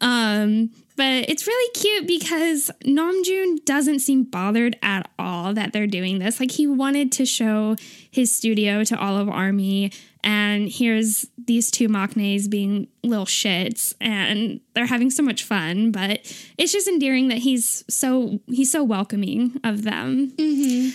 Um, 0.00 0.70
but 1.00 1.30
it's 1.30 1.46
really 1.46 1.72
cute 1.72 2.06
because 2.06 2.70
Namjoon 2.84 3.64
doesn't 3.64 4.00
seem 4.00 4.24
bothered 4.24 4.76
at 4.82 5.10
all 5.18 5.54
that 5.54 5.72
they're 5.72 5.86
doing 5.86 6.18
this. 6.18 6.38
Like 6.38 6.50
he 6.50 6.66
wanted 6.66 7.10
to 7.12 7.24
show 7.24 7.76
his 8.10 8.36
studio 8.36 8.84
to 8.84 9.00
all 9.00 9.16
of 9.16 9.26
Army, 9.26 9.92
and 10.22 10.68
here's 10.68 11.24
these 11.42 11.70
two 11.70 11.88
maknaes 11.88 12.50
being 12.50 12.86
little 13.02 13.24
shits, 13.24 13.94
and 13.98 14.60
they're 14.74 14.84
having 14.84 15.10
so 15.10 15.22
much 15.22 15.42
fun. 15.42 15.90
But 15.90 16.20
it's 16.58 16.72
just 16.72 16.86
endearing 16.86 17.28
that 17.28 17.38
he's 17.38 17.82
so 17.88 18.38
he's 18.48 18.70
so 18.70 18.84
welcoming 18.84 19.58
of 19.64 19.84
them. 19.84 20.32
Mm-hmm. 20.32 20.90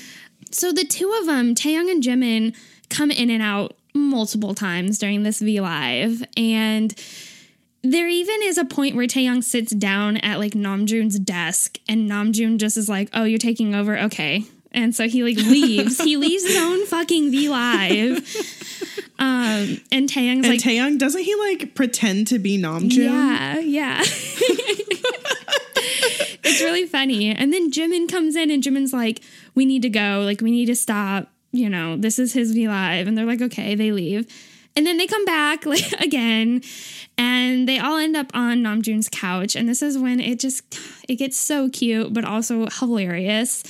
So 0.51 0.71
the 0.71 0.85
two 0.85 1.11
of 1.19 1.25
them, 1.25 1.55
Taehyung 1.55 1.89
and 1.89 2.03
Jimin, 2.03 2.55
come 2.91 3.09
in 3.09 3.31
and 3.31 3.41
out 3.41 3.75
multiple 3.95 4.53
times 4.53 4.99
during 4.99 5.23
this 5.23 5.39
V 5.39 5.61
Live, 5.61 6.23
and 6.37 6.93
there 7.85 8.07
even 8.07 8.35
is 8.43 8.57
a 8.57 8.65
point 8.65 8.95
where 8.95 9.07
Taehyung 9.07 9.43
sits 9.43 9.73
down 9.73 10.17
at 10.17 10.39
like 10.39 10.53
Namjoon's 10.53 11.19
desk, 11.19 11.79
and 11.87 12.09
Namjoon 12.09 12.57
just 12.57 12.77
is 12.77 12.89
like, 12.89 13.09
"Oh, 13.13 13.23
you're 13.23 13.39
taking 13.39 13.73
over, 13.75 13.97
okay." 13.97 14.43
And 14.71 14.93
so 14.93 15.07
he 15.07 15.23
like 15.23 15.37
leaves. 15.37 16.01
he 16.01 16.17
leaves 16.17 16.45
his 16.45 16.57
own 16.57 16.85
fucking 16.85 17.31
V 17.31 17.49
Live. 17.49 18.17
Um, 19.17 19.81
and 19.93 20.09
Taehyung's 20.09 20.45
And 20.45 20.47
like, 20.49 20.59
Taehyung, 20.59 20.99
doesn't 20.99 21.23
he 21.23 21.33
like 21.35 21.73
pretend 21.73 22.27
to 22.27 22.39
be 22.39 22.57
Namjoon? 22.61 22.97
yeah, 22.97 23.59
yeah. 23.59 24.01
it's 26.43 26.61
really 26.61 26.85
funny. 26.85 27.33
And 27.33 27.53
then 27.53 27.71
Jimin 27.71 28.09
comes 28.09 28.35
in 28.35 28.51
and 28.51 28.61
Jimin's 28.61 28.91
like, 28.91 29.21
we 29.55 29.65
need 29.65 29.81
to 29.83 29.89
go. 29.89 30.21
Like, 30.25 30.41
we 30.41 30.51
need 30.51 30.65
to 30.65 30.75
stop. 30.75 31.29
You 31.53 31.69
know, 31.69 31.95
this 31.95 32.19
is 32.19 32.33
his 32.33 32.51
V 32.51 32.67
Live. 32.67 33.07
And 33.07 33.17
they're 33.17 33.25
like, 33.25 33.41
okay, 33.41 33.75
they 33.75 33.93
leave. 33.93 34.27
And 34.75 34.85
then 34.85 34.97
they 34.97 35.07
come 35.07 35.25
back 35.25 35.65
like 35.65 35.91
again 35.93 36.61
and 37.17 37.67
they 37.67 37.79
all 37.79 37.97
end 37.97 38.15
up 38.15 38.31
on 38.33 38.59
Namjoon's 38.59 39.09
couch. 39.09 39.55
And 39.55 39.69
this 39.69 39.81
is 39.81 39.97
when 39.97 40.19
it 40.19 40.39
just 40.39 40.79
it 41.07 41.15
gets 41.15 41.37
so 41.37 41.69
cute, 41.69 42.13
but 42.13 42.25
also 42.25 42.67
hilarious 42.67 43.63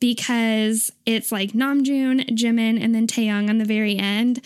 because 0.00 0.90
it's 1.04 1.30
like 1.30 1.52
Namjoon, 1.52 2.30
Jimin, 2.30 2.82
and 2.82 2.94
then 2.94 3.06
Taehyung 3.06 3.48
on 3.48 3.58
the 3.58 3.64
very 3.64 3.96
end. 3.96 4.40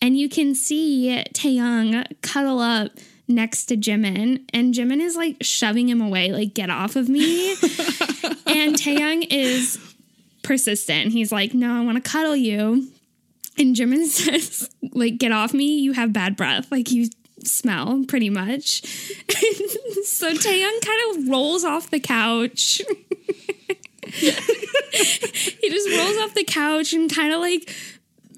And 0.00 0.18
you 0.18 0.28
can 0.28 0.54
see 0.54 1.22
Taehyung 1.34 2.06
cuddle 2.22 2.58
up 2.58 2.92
next 3.28 3.66
to 3.66 3.76
Jimin, 3.76 4.42
and 4.52 4.74
Jimin 4.74 5.00
is 5.00 5.16
like 5.16 5.36
shoving 5.40 5.88
him 5.88 6.00
away, 6.00 6.32
like, 6.32 6.54
get 6.54 6.70
off 6.70 6.96
of 6.96 7.08
me. 7.08 7.52
and 8.46 8.74
Taehyung 8.74 9.26
is 9.30 9.78
persistent. 10.42 11.12
He's 11.12 11.32
like, 11.32 11.54
no, 11.54 11.80
I 11.80 11.84
want 11.84 12.02
to 12.02 12.10
cuddle 12.10 12.36
you. 12.36 12.88
And 13.58 13.76
Jimin 13.76 14.04
says, 14.06 14.68
like, 14.92 15.18
get 15.18 15.32
off 15.32 15.54
me. 15.54 15.78
You 15.78 15.92
have 15.92 16.12
bad 16.12 16.36
breath. 16.36 16.70
Like, 16.70 16.90
you 16.90 17.08
smell 17.42 18.04
pretty 18.08 18.30
much. 18.30 18.82
so 20.04 20.32
Taehyung 20.32 20.80
kind 20.80 21.18
of 21.18 21.28
rolls 21.28 21.64
off 21.64 21.90
the 21.90 22.00
couch. 22.00 22.80
he 24.06 24.30
just 25.70 25.88
rolls 25.90 26.16
off 26.18 26.34
the 26.34 26.44
couch 26.46 26.92
and 26.92 27.12
kind 27.12 27.32
of 27.32 27.40
like 27.40 27.74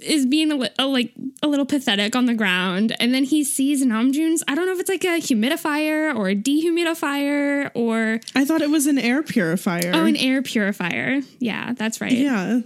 is 0.01 0.27
being 0.27 0.53
a, 0.53 0.55
li- 0.55 0.71
a, 0.79 0.87
like 0.87 1.13
a 1.43 1.49
little 1.49 1.67
pathetic 1.67 2.15
on 2.15 2.27
the 2.27 2.35
ground 2.35 2.95
and 3.01 3.13
then 3.13 3.25
he 3.25 3.43
sees 3.43 3.85
Namjoon's 3.85 4.45
I 4.47 4.55
don't 4.55 4.67
know 4.67 4.73
if 4.73 4.81
it's 4.81 4.89
like 4.89 5.05
a 5.05 5.19
humidifier 5.21 6.15
or 6.15 6.29
a 6.29 6.37
dehumidifier 6.37 7.71
or 7.75 8.21
I 8.35 8.45
thought 8.45 8.63
it 8.63 8.71
was 8.71 8.87
an 8.87 8.99
air 8.99 9.23
purifier. 9.23 9.91
oh 9.93 10.05
an 10.05 10.17
air 10.17 10.41
purifier 10.43 11.21
yeah 11.41 11.73
that's 11.77 12.01
right 12.01 12.13
yeah. 12.13 12.61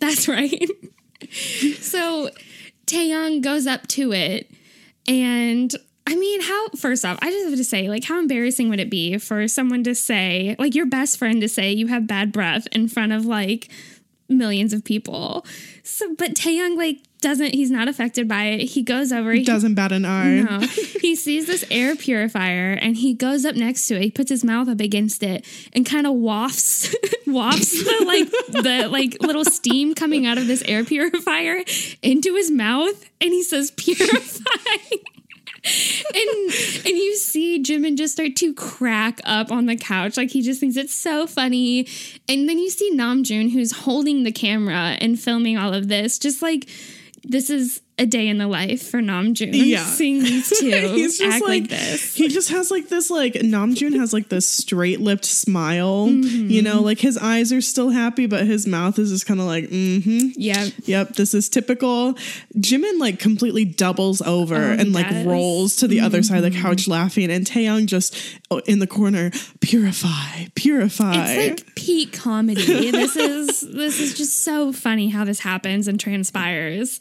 that's 0.00 0.28
right. 0.28 0.68
So 1.30 2.30
Taehyung 2.86 3.42
goes 3.42 3.66
up 3.66 3.86
to 3.88 4.12
it, 4.12 4.50
and 5.06 5.74
I 6.06 6.14
mean, 6.16 6.40
how, 6.40 6.68
first 6.70 7.04
off, 7.04 7.18
I 7.20 7.30
just 7.30 7.50
have 7.50 7.58
to 7.58 7.64
say, 7.64 7.90
like, 7.90 8.04
how 8.04 8.18
embarrassing 8.18 8.70
would 8.70 8.80
it 8.80 8.88
be 8.88 9.18
for 9.18 9.46
someone 9.46 9.84
to 9.84 9.94
say, 9.94 10.56
like, 10.58 10.74
your 10.74 10.86
best 10.86 11.18
friend 11.18 11.38
to 11.42 11.50
say 11.50 11.70
you 11.70 11.88
have 11.88 12.06
bad 12.06 12.32
breath 12.32 12.66
in 12.72 12.88
front 12.88 13.12
of, 13.12 13.26
like, 13.26 13.68
millions 14.26 14.72
of 14.72 14.84
people? 14.84 15.44
So, 15.82 16.14
but 16.14 16.30
Taehyung, 16.34 16.78
like, 16.78 17.00
doesn't, 17.20 17.54
he's 17.54 17.70
not 17.70 17.88
affected 17.88 18.28
by 18.28 18.44
it. 18.44 18.60
He 18.66 18.82
goes 18.82 19.12
over, 19.12 19.32
he, 19.32 19.44
Doesn't 19.44 19.74
bat 19.74 19.92
an 19.92 20.04
eye. 20.04 20.40
no. 20.40 20.60
he 21.00 21.16
sees 21.16 21.46
this 21.46 21.64
air 21.70 21.96
purifier 21.96 22.72
and 22.72 22.96
he 22.96 23.14
goes 23.14 23.44
up 23.44 23.54
next 23.56 23.86
to 23.88 23.96
it. 23.96 24.02
He 24.02 24.10
puts 24.10 24.30
his 24.30 24.44
mouth 24.44 24.68
up 24.68 24.80
against 24.80 25.22
it 25.22 25.44
and 25.72 25.84
kind 25.84 26.06
of 26.06 26.14
wafts 26.14 26.94
wafts 27.26 27.72
the 27.72 28.04
like 28.06 28.30
the 28.62 28.88
like 28.88 29.16
little 29.20 29.44
steam 29.44 29.94
coming 29.94 30.26
out 30.26 30.38
of 30.38 30.46
this 30.46 30.62
air 30.66 30.84
purifier 30.84 31.62
into 32.02 32.34
his 32.34 32.50
mouth 32.50 33.04
and 33.20 33.32
he 33.32 33.42
says 33.42 33.70
purify. 33.72 34.42
and 36.14 36.52
and 36.86 36.96
you 36.96 37.16
see 37.16 37.60
Jimin 37.62 37.96
just 37.98 38.14
start 38.14 38.36
to 38.36 38.54
crack 38.54 39.20
up 39.24 39.50
on 39.50 39.66
the 39.66 39.76
couch 39.76 40.16
like 40.16 40.30
he 40.30 40.40
just 40.40 40.60
thinks 40.60 40.76
it's 40.76 40.94
so 40.94 41.26
funny 41.26 41.86
and 42.28 42.48
then 42.48 42.58
you 42.58 42.70
see 42.70 42.90
Namjoon 42.94 43.50
who's 43.50 43.72
holding 43.72 44.22
the 44.22 44.32
camera 44.32 44.96
and 45.00 45.18
filming 45.18 45.58
all 45.58 45.74
of 45.74 45.88
this 45.88 46.18
just 46.18 46.40
like 46.42 46.68
this 47.24 47.50
is 47.50 47.82
a 47.98 48.06
day 48.06 48.28
in 48.28 48.38
the 48.38 48.46
life 48.46 48.88
for 48.88 49.00
Namjoon 49.00 49.50
Yeah. 49.52 49.84
seeing 49.84 50.22
these 50.22 50.48
two 50.60 50.70
He's 50.70 51.18
just 51.18 51.34
act 51.36 51.42
like, 51.44 51.62
like, 51.62 51.70
this 51.70 52.14
He 52.14 52.28
just 52.28 52.50
has 52.50 52.70
like 52.70 52.88
this 52.88 53.10
like 53.10 53.34
Namjoon 53.34 53.98
has 53.98 54.12
like 54.12 54.28
this 54.28 54.46
straight 54.48 55.00
lipped 55.00 55.24
smile. 55.24 56.06
Mm-hmm. 56.08 56.50
You 56.50 56.62
know, 56.62 56.80
like 56.80 56.98
his 57.00 57.18
eyes 57.18 57.52
are 57.52 57.60
still 57.60 57.90
happy, 57.90 58.26
but 58.26 58.46
his 58.46 58.66
mouth 58.66 58.98
is 58.98 59.10
just 59.10 59.26
kind 59.26 59.40
of 59.40 59.46
like, 59.46 59.64
mm-hmm. 59.64 60.28
yeah 60.36 60.68
Yep, 60.84 61.14
this 61.14 61.34
is 61.34 61.48
typical. 61.48 62.14
Jimin 62.56 62.98
like 63.00 63.18
completely 63.18 63.64
doubles 63.64 64.22
over 64.22 64.54
Oh, 64.56 64.72
and 64.72 64.92
like 64.92 65.08
does. 65.08 65.16
Mm-hmm. 65.18 65.28
rolls 65.28 65.76
to 65.76 65.88
the 65.88 66.00
other 66.00 66.22
side 66.22 66.44
of 66.44 66.52
the 66.52 66.58
couch 66.58 66.88
laughing, 66.88 67.30
and 67.30 67.46
Taehyung 67.46 67.86
just 67.86 68.16
oh, 68.50 68.58
in 68.66 68.78
the 68.78 68.86
corner, 68.86 69.30
purify, 69.60 70.46
purify. 70.54 71.14
It's 71.14 71.60
like 71.60 71.74
peak 71.74 72.12
comedy. 72.12 72.90
this 72.90 73.16
is 73.16 73.60
this 73.60 74.00
is 74.00 74.14
just 74.14 74.42
so 74.42 74.72
funny 74.72 75.08
how 75.08 75.24
this 75.24 75.40
happens 75.40 75.88
and 75.88 75.98
transpires. 75.98 77.00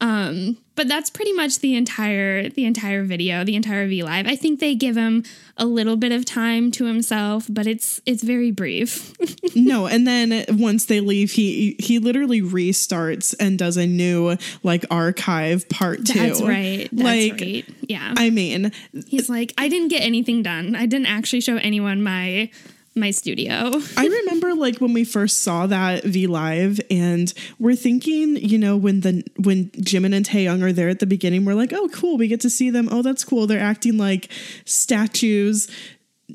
Um, 0.00 0.58
but 0.74 0.88
that's 0.88 1.08
pretty 1.08 1.32
much 1.32 1.60
the 1.60 1.74
entire 1.74 2.50
the 2.50 2.66
entire 2.66 3.02
video, 3.02 3.44
the 3.44 3.56
entire 3.56 3.88
V 3.88 4.02
Live. 4.02 4.26
I 4.26 4.36
think 4.36 4.60
they 4.60 4.74
give 4.74 4.94
him 4.94 5.24
a 5.56 5.64
little 5.64 5.96
bit 5.96 6.12
of 6.12 6.26
time 6.26 6.70
to 6.72 6.84
himself, 6.84 7.46
but 7.48 7.66
it's 7.66 8.00
it's 8.04 8.22
very 8.22 8.50
brief. 8.50 9.14
no, 9.56 9.86
and 9.86 10.06
then 10.06 10.44
once 10.50 10.84
they 10.84 11.00
leave, 11.00 11.30
he 11.32 11.76
he 11.78 11.98
literally 11.98 12.42
restarts 12.42 13.34
and 13.40 13.58
does 13.58 13.78
a 13.78 13.86
new 13.86 14.36
like 14.62 14.84
archive 14.90 15.66
part 15.70 16.04
two. 16.04 16.18
That's 16.18 16.42
right. 16.42 16.88
That's 16.92 17.30
like, 17.30 17.40
right. 17.40 17.64
Yeah. 17.80 18.14
I 18.16 18.28
mean, 18.28 18.72
he's 19.06 19.30
like, 19.30 19.54
I 19.56 19.68
didn't 19.68 19.88
get 19.88 20.02
anything 20.02 20.42
done. 20.42 20.76
I 20.76 20.84
didn't 20.84 21.06
actually 21.06 21.40
show 21.40 21.56
anyone 21.56 22.02
my 22.02 22.50
my 22.96 23.10
studio. 23.10 23.72
I 23.96 24.06
remember 24.06 24.54
like 24.54 24.78
when 24.78 24.92
we 24.92 25.04
first 25.04 25.42
saw 25.42 25.66
that 25.66 26.04
V 26.04 26.26
Live 26.26 26.80
and 26.90 27.32
we're 27.58 27.76
thinking, 27.76 28.36
you 28.36 28.58
know, 28.58 28.76
when 28.76 29.00
the 29.00 29.22
when 29.38 29.70
Jimin 29.70 30.14
and 30.14 30.26
Taehyung 30.26 30.62
are 30.62 30.72
there 30.72 30.88
at 30.88 30.98
the 30.98 31.06
beginning, 31.06 31.44
we're 31.44 31.54
like, 31.54 31.72
oh 31.72 31.88
cool, 31.88 32.16
we 32.16 32.28
get 32.28 32.40
to 32.40 32.50
see 32.50 32.70
them. 32.70 32.88
Oh, 32.90 33.02
that's 33.02 33.24
cool. 33.24 33.46
They're 33.46 33.60
acting 33.60 33.98
like 33.98 34.30
statues. 34.64 35.68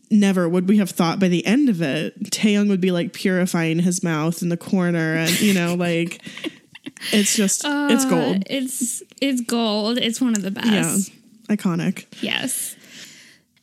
Never 0.10 0.48
would 0.48 0.70
we 0.70 0.78
have 0.78 0.92
thought 0.92 1.20
by 1.20 1.28
the 1.28 1.46
end 1.46 1.68
of 1.68 1.82
it, 1.82 2.32
Taehyung 2.32 2.70
would 2.70 2.82
be 2.82 2.92
like 2.92 3.14
purifying 3.14 3.80
his 3.80 4.04
mouth 4.04 4.42
in 4.42 4.50
the 4.50 4.58
corner 4.58 5.16
and 5.16 5.42
you 5.42 5.54
know, 5.54 5.74
like 5.74 6.22
it's 7.12 7.36
just 7.36 7.66
uh, 7.66 7.90
it's 7.92 8.06
gold. 8.06 8.44
It's 8.50 9.04
it's 9.20 9.42
gold. 9.42 9.98
It's 9.98 10.22
one 10.22 10.36
of 10.36 10.44
the 10.44 10.52
best. 10.52 11.10
Yeah. 11.10 11.56
Iconic. 11.56 12.06
Yes. 12.22 12.76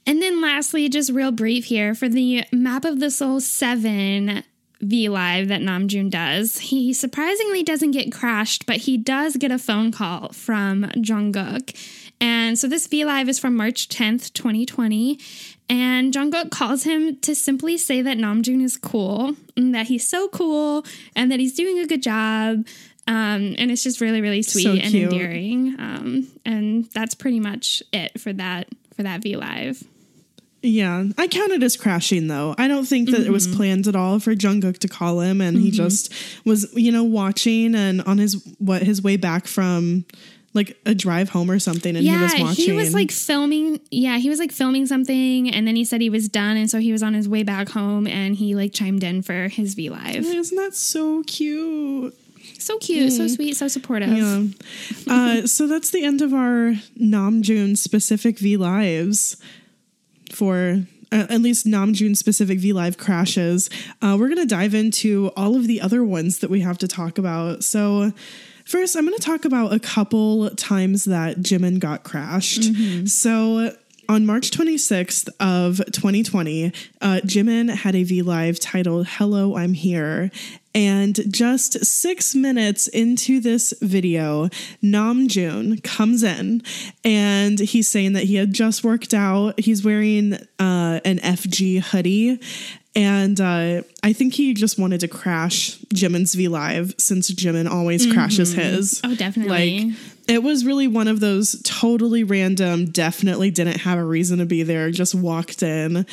And 0.09 0.23
then 0.23 0.41
lastly, 0.41 0.89
just 0.89 1.13
real 1.13 1.33
brief 1.33 1.67
here 1.67 1.95
for 1.95 2.09
the 2.09 2.45
Map 2.51 2.87
of 2.87 2.99
the 2.99 3.11
Soul 3.11 3.41
7 3.41 4.43
V 4.81 5.09
Live 5.11 5.49
that 5.49 5.61
Namjoon 5.61 6.09
does. 6.09 6.57
He 6.57 6.95
surprisingly 6.95 7.63
doesn't 7.63 7.91
get 7.91 8.11
crashed, 8.11 8.65
but 8.65 8.79
he 8.79 8.97
does 8.97 9.37
get 9.37 9.51
a 9.51 9.59
phone 9.59 9.93
call 9.93 10.31
from 10.31 10.85
Jungkook. 10.97 11.77
And 12.23 12.59
so 12.59 12.67
this 12.67 12.87
V 12.87 13.05
Live 13.05 13.29
is 13.29 13.39
from 13.39 13.55
March 13.55 13.91
10th, 13.91 14.33
2020. 14.33 15.21
And 15.69 16.11
Jungkook 16.11 16.51
calls 16.51 16.85
him 16.85 17.17
to 17.17 17.35
simply 17.35 17.77
say 17.77 18.01
that 18.01 18.17
Namjoon 18.17 18.63
is 18.63 18.79
cool, 18.79 19.37
and 19.59 19.75
that 19.75 19.89
he's 19.89 20.09
so 20.09 20.29
cool, 20.29 20.87
and 21.15 21.31
that 21.31 21.39
he's 21.39 21.53
doing 21.53 21.79
a 21.81 21.87
good 21.87 22.03
job. 22.03 22.67
Um, 23.07 23.55
and 23.59 23.71
it's 23.71 23.83
just 23.83 24.01
really, 24.01 24.23
really 24.23 24.41
sweet 24.41 24.63
so 24.63 24.71
and 24.71 24.95
endearing. 24.95 25.77
Um, 25.79 26.29
and 26.47 26.87
that's 26.95 27.15
pretty 27.15 27.41
much 27.41 27.83
it 27.93 28.19
for 28.19 28.33
that 28.33 28.69
for 28.97 29.03
that 29.03 29.23
V 29.23 29.37
Live. 29.37 29.85
Yeah, 30.63 31.05
I 31.17 31.29
count 31.29 31.53
it 31.53 31.63
as 31.63 31.77
crashing 31.77 32.27
though. 32.27 32.55
I 32.59 32.67
don't 32.67 32.85
think 32.85 33.11
that 33.11 33.19
mm-hmm. 33.19 33.27
it 33.27 33.33
was 33.33 33.47
mm-hmm. 33.47 33.57
planned 33.57 33.87
at 33.87 33.95
all 33.95 34.19
for 34.19 34.35
Jungkook 34.35 34.79
to 34.79 34.89
call 34.89 35.21
him, 35.21 35.41
and 35.41 35.57
mm-hmm. 35.57 35.67
he 35.67 35.71
just 35.71 36.13
was, 36.45 36.73
you 36.75 36.91
know, 36.91 37.05
watching 37.05 37.75
and 37.75 38.03
on 38.03 38.19
his 38.19 38.45
what 38.59 38.83
his 38.83 39.01
way 39.01 39.17
back 39.17 39.47
from 39.47 40.05
like 40.55 40.77
a 40.85 40.95
drive 40.95 41.29
home 41.29 41.51
or 41.51 41.61
something, 41.61 41.95
and 41.95 42.05
yeah, 42.05 42.17
he 42.17 42.23
was 42.23 42.35
watching. 42.41 42.65
He 42.65 42.73
was 42.73 42.93
like 42.93 43.13
filming. 43.13 43.81
Yeah, 43.93 44.19
he 44.19 44.29
was 44.29 44.41
like 44.41 44.51
filming 44.51 44.87
something, 44.87 45.49
and 45.49 45.67
then 45.67 45.77
he 45.77 45.85
said 45.85 46.01
he 46.01 46.11
was 46.11 46.29
done, 46.29 46.57
and 46.57 46.69
so 46.69 46.81
he 46.81 46.91
was 46.91 47.05
on 47.05 47.15
his 47.15 47.29
way 47.29 47.45
back 47.45 47.69
home, 47.69 48.09
and 48.09 48.35
he 48.35 48.57
like 48.57 48.73
chimed 48.73 49.05
in 49.05 49.23
for 49.23 49.47
his 49.47 49.75
V 49.75 49.91
live. 49.91 50.17
Isn't 50.17 50.57
that 50.57 50.75
so 50.75 51.23
cute? 51.23 52.17
So 52.59 52.79
cute, 52.79 53.13
mm. 53.13 53.17
so 53.17 53.29
sweet, 53.29 53.57
so 53.57 53.69
supportive. 53.69 54.11
Yeah. 54.11 54.43
uh, 55.07 55.43
so 55.47 55.69
that's 55.69 55.91
the 55.91 56.03
end 56.03 56.21
of 56.21 56.35
our 56.35 56.75
Namjoon 57.01 57.77
specific 57.77 58.39
V 58.41 58.57
lives 58.57 59.37
for 60.33 60.85
uh, 61.11 61.27
at 61.31 61.41
least 61.41 61.67
Namjoon 61.67 62.17
specific 62.17 62.59
V 62.59 62.73
Live 62.73 62.99
crashes. 62.99 63.71
Uh, 64.03 64.17
we're 64.19 64.29
going 64.29 64.41
to 64.41 64.47
dive 64.47 64.75
into 64.75 65.31
all 65.37 65.57
of 65.57 65.67
the 65.67 65.81
other 65.81 66.05
ones 66.05 66.39
that 66.41 66.51
we 66.51 66.61
have 66.61 66.79
to 66.79 66.89
talk 66.89 67.19
about. 67.19 67.65
So, 67.65 68.13
first, 68.65 68.97
I'm 68.97 69.07
going 69.07 69.17
to 69.17 69.23
talk 69.23 69.45
about 69.45 69.73
a 69.73 69.81
couple 69.81 70.51
times 70.51 71.05
that 71.05 71.39
Jimin 71.39 71.79
got 71.79 72.05
crashed. 72.05 72.63
Mm-hmm. 72.63 73.07
So, 73.07 73.75
on 74.09 74.25
March 74.25 74.51
26th 74.51 75.29
of 75.39 75.79
2020, 75.93 76.73
uh, 77.01 77.21
Jimin 77.25 77.75
had 77.75 77.95
a 77.95 78.03
V 78.03 78.23
Live 78.23 78.59
titled 78.59 79.07
Hello, 79.07 79.57
I'm 79.57 79.75
Here. 79.75 80.31
And 80.79 81.19
just 81.35 81.85
six 81.85 82.37
minutes 82.37 82.87
into 82.87 83.41
this 83.41 83.75
video, 83.83 84.47
Namjoon 84.81 85.83
comes 85.83 86.23
in 86.23 86.63
and 87.03 87.59
he's 87.59 87.89
saying 87.89 88.13
that 88.13 88.23
he 88.25 88.37
had 88.37 88.53
just 88.53 88.85
worked 88.85 89.13
out. 89.13 89.59
He's 89.59 89.85
wearing 89.85 90.35
uh, 90.61 91.01
an 91.05 91.19
FG 91.19 91.81
hoodie. 91.81 92.41
And 92.95 93.41
uh, 93.41 93.83
I 94.05 94.13
think 94.13 94.35
he 94.35 94.55
just 94.55 94.79
wanted 94.79 95.01
to 95.01 95.09
crash 95.09 95.79
Jimin's 95.93 96.37
V 96.37 96.47
Live 96.47 96.95
since 96.97 97.29
Jimin 97.29 97.69
always 97.69 98.07
mm-hmm. 98.07 98.15
crashes 98.15 98.53
his. 98.53 99.01
Oh, 99.03 99.17
definitely. 99.17 99.87
Like, 99.87 99.97
it 100.29 100.45
was 100.45 100.65
really 100.65 100.87
one 100.87 101.09
of 101.09 101.19
those 101.19 101.61
totally 101.65 102.23
random, 102.23 102.87
definitely 102.87 103.51
didn't 103.51 103.79
have 103.79 103.99
a 103.99 104.05
reason 104.05 104.39
to 104.39 104.47
be 104.47 104.63
there, 104.63 104.93
just 104.93 105.17
walked 105.17 105.65
in. 105.65 106.07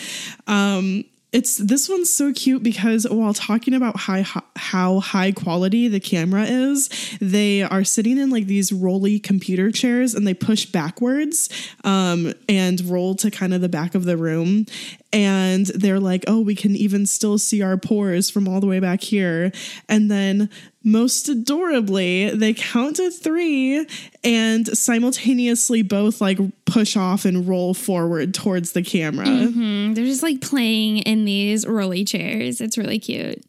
Um, 0.47 1.05
it's 1.35 1.57
this 1.57 1.89
one's 1.89 2.09
so 2.09 2.31
cute 2.31 2.63
because 2.63 3.05
while 3.09 3.33
talking 3.33 3.73
about 3.73 3.97
high, 3.97 4.25
how 4.55 5.01
high 5.01 5.33
quality 5.33 5.89
the 5.89 5.99
camera 5.99 6.43
is, 6.43 6.89
they 7.19 7.61
are 7.61 7.83
sitting 7.83 8.17
in 8.17 8.29
like 8.29 8.45
these 8.47 8.71
rolly 8.71 9.19
computer 9.19 9.69
chairs 9.69 10.13
and 10.13 10.25
they 10.25 10.33
push 10.33 10.65
backwards 10.65 11.49
um, 11.83 12.33
and 12.47 12.79
roll 12.85 13.15
to 13.15 13.29
kind 13.29 13.53
of 13.53 13.59
the 13.59 13.67
back 13.67 13.95
of 13.95 14.05
the 14.05 14.15
room. 14.15 14.65
And 15.11 15.65
they're 15.65 15.99
like, 15.99 16.23
oh, 16.25 16.39
we 16.39 16.55
can 16.55 16.73
even 16.73 17.05
still 17.05 17.37
see 17.37 17.61
our 17.61 17.75
pores 17.75 18.29
from 18.29 18.47
all 18.47 18.61
the 18.61 18.67
way 18.67 18.79
back 18.79 19.01
here. 19.01 19.51
And 19.89 20.09
then 20.09 20.49
most 20.85 21.27
adorably, 21.27 22.29
they 22.29 22.53
count 22.53 22.97
to 22.97 23.09
three 23.09 23.85
and 24.23 24.77
simultaneously 24.77 25.81
both 25.81 26.21
like 26.21 26.39
push 26.65 26.95
off 26.95 27.25
and 27.25 27.47
roll 27.47 27.73
forward 27.73 28.35
towards 28.35 28.73
the 28.73 28.83
camera. 28.83 29.25
Mm-hmm. 29.25 29.95
They're 29.95 30.05
just 30.05 30.23
like 30.23 30.41
playing 30.41 30.99
in 30.99 31.25
these 31.25 31.65
rolly 31.65 32.05
chairs. 32.05 32.61
It's 32.61 32.77
really 32.77 32.99
cute. 32.99 33.43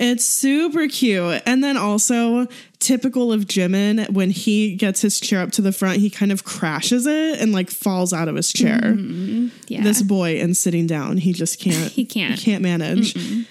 It's 0.00 0.24
super 0.24 0.88
cute. 0.88 1.40
And 1.46 1.62
then 1.62 1.76
also, 1.76 2.48
typical 2.80 3.32
of 3.32 3.42
Jimin, 3.42 4.10
when 4.10 4.30
he 4.30 4.74
gets 4.74 5.00
his 5.00 5.20
chair 5.20 5.40
up 5.40 5.52
to 5.52 5.62
the 5.62 5.70
front, 5.70 6.00
he 6.00 6.10
kind 6.10 6.32
of 6.32 6.42
crashes 6.42 7.06
it 7.06 7.40
and 7.40 7.52
like 7.52 7.70
falls 7.70 8.12
out 8.12 8.26
of 8.26 8.34
his 8.34 8.52
chair. 8.52 8.80
Mm-hmm. 8.80 9.48
Yeah. 9.68 9.82
This 9.84 10.02
boy 10.02 10.40
and 10.40 10.56
sitting 10.56 10.88
down, 10.88 11.18
he 11.18 11.32
just 11.32 11.60
can't. 11.60 11.92
he 11.92 12.04
can't. 12.04 12.34
He 12.34 12.44
can't 12.44 12.62
manage. 12.62 13.14
Mm-mm. 13.14 13.46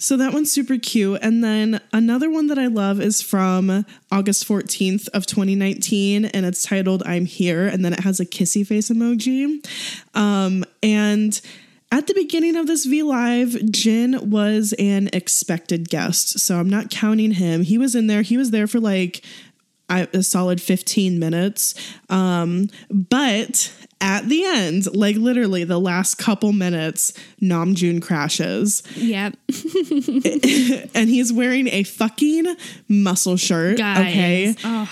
So 0.00 0.16
that 0.16 0.32
one's 0.32 0.50
super 0.50 0.78
cute. 0.78 1.18
And 1.20 1.44
then 1.44 1.78
another 1.92 2.30
one 2.30 2.46
that 2.46 2.58
I 2.58 2.68
love 2.68 3.02
is 3.02 3.20
from 3.20 3.84
August 4.10 4.48
14th 4.48 5.08
of 5.10 5.26
2019 5.26 6.24
and 6.24 6.46
it's 6.46 6.62
titled 6.62 7.02
I'm 7.04 7.26
Here 7.26 7.66
and 7.66 7.84
then 7.84 7.92
it 7.92 8.00
has 8.00 8.18
a 8.18 8.24
kissy 8.24 8.66
face 8.66 8.88
emoji. 8.88 9.62
Um, 10.14 10.64
and 10.82 11.38
at 11.92 12.06
the 12.06 12.14
beginning 12.14 12.56
of 12.56 12.66
this 12.66 12.86
V 12.86 13.02
Live, 13.02 13.70
Jin 13.70 14.30
was 14.30 14.72
an 14.78 15.10
expected 15.12 15.90
guest. 15.90 16.40
So 16.40 16.58
I'm 16.58 16.70
not 16.70 16.88
counting 16.88 17.32
him. 17.32 17.62
He 17.62 17.76
was 17.76 17.94
in 17.94 18.06
there. 18.06 18.22
He 18.22 18.38
was 18.38 18.52
there 18.52 18.66
for 18.66 18.80
like 18.80 19.22
a 19.90 20.22
solid 20.22 20.62
15 20.62 21.18
minutes. 21.18 21.74
Um, 22.08 22.70
but 22.88 23.70
at 24.00 24.28
the 24.28 24.44
end, 24.44 24.94
like 24.94 25.16
literally 25.16 25.64
the 25.64 25.78
last 25.78 26.16
couple 26.16 26.52
minutes, 26.52 27.12
Namjoon 27.40 28.02
crashes. 28.02 28.82
Yep. 28.96 29.36
and 30.94 31.08
he's 31.08 31.32
wearing 31.32 31.68
a 31.68 31.82
fucking 31.82 32.56
muscle 32.88 33.36
shirt. 33.36 33.78
Guys. 33.78 34.00
Okay. 34.00 34.54
Oh. 34.64 34.90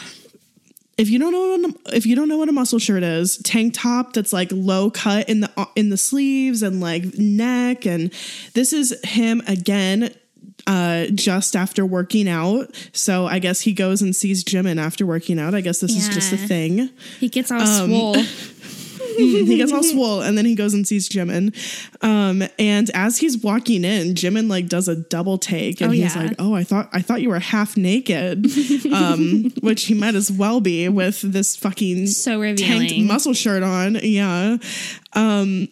If 0.99 1.11
you 1.11 1.21
don't 1.21 1.33
know 1.33 1.57
what 1.57 1.93
a, 1.93 1.97
if 1.97 2.07
you 2.07 2.17
don't 2.17 2.29
know 2.29 2.39
what 2.39 2.49
a 2.49 2.53
muscle 2.53 2.81
shirt 2.81 3.05
is, 3.05 3.39
tank 3.39 3.75
top 3.75 4.15
that's 4.15 4.33
like 4.33 4.49
low 4.51 4.91
cut 4.91 5.29
in 5.29 5.41
the 5.41 5.69
in 5.77 5.91
the 5.91 5.97
sleeves 5.97 6.63
and 6.63 6.81
like 6.81 7.17
neck 7.17 7.87
and 7.87 8.13
this 8.55 8.73
is 8.73 8.99
him 9.05 9.41
again 9.47 10.13
uh, 10.67 11.07
just 11.15 11.57
after 11.57 11.87
working 11.87 12.29
out. 12.29 12.75
So 12.93 13.27
I 13.27 13.39
guess 13.39 13.61
he 13.61 13.73
goes 13.73 14.03
and 14.03 14.15
sees 14.15 14.45
Jimin 14.45 14.79
after 14.79 15.07
working 15.07 15.39
out. 15.39 15.55
I 15.55 15.61
guess 15.61 15.81
this 15.81 15.93
yeah. 15.93 15.99
is 15.99 16.09
just 16.09 16.33
a 16.33 16.37
thing. 16.37 16.91
He 17.19 17.29
gets 17.29 17.51
all 17.51 17.61
um, 17.61 17.89
swole. 17.89 18.17
he 19.47 19.57
gets 19.57 19.73
all 19.73 19.83
swole 19.83 20.21
and 20.21 20.39
then 20.39 20.45
he 20.45 20.55
goes 20.55 20.75
and 20.75 20.87
sees 20.87 21.09
Jimin. 21.09 21.55
Um, 22.03 22.43
and 22.59 22.91
as 22.95 23.19
he's 23.19 23.39
walking 23.39 23.85
in, 23.85 24.15
Jimin 24.15 24.49
like 24.49 24.69
does 24.69 24.89
a 24.89 24.97
double 24.97 25.39
take 25.39 25.81
and 25.81 25.91
oh, 25.91 25.93
he's 25.93 26.15
yeah. 26.15 26.23
like, 26.23 26.37
"Oh, 26.39 26.55
I 26.55 26.65
thought 26.65 26.89
I 26.93 27.03
thought 27.03 27.21
you 27.23 27.31
were 27.31 27.39
half 27.39 27.77
naked," 27.77 28.47
um, 28.93 29.53
which 29.61 29.87
he 29.87 29.95
might 29.95 30.15
as 30.15 30.31
well 30.31 30.61
be 30.61 30.89
with 30.89 31.21
this 31.21 31.57
fucking 31.57 32.07
so 32.07 32.41
revealing 32.41 32.89
tanked 32.89 33.07
muscle 33.07 33.35
shirt 33.35 33.63
on. 33.63 33.97
Yeah. 34.03 34.59
Um, 35.15 35.69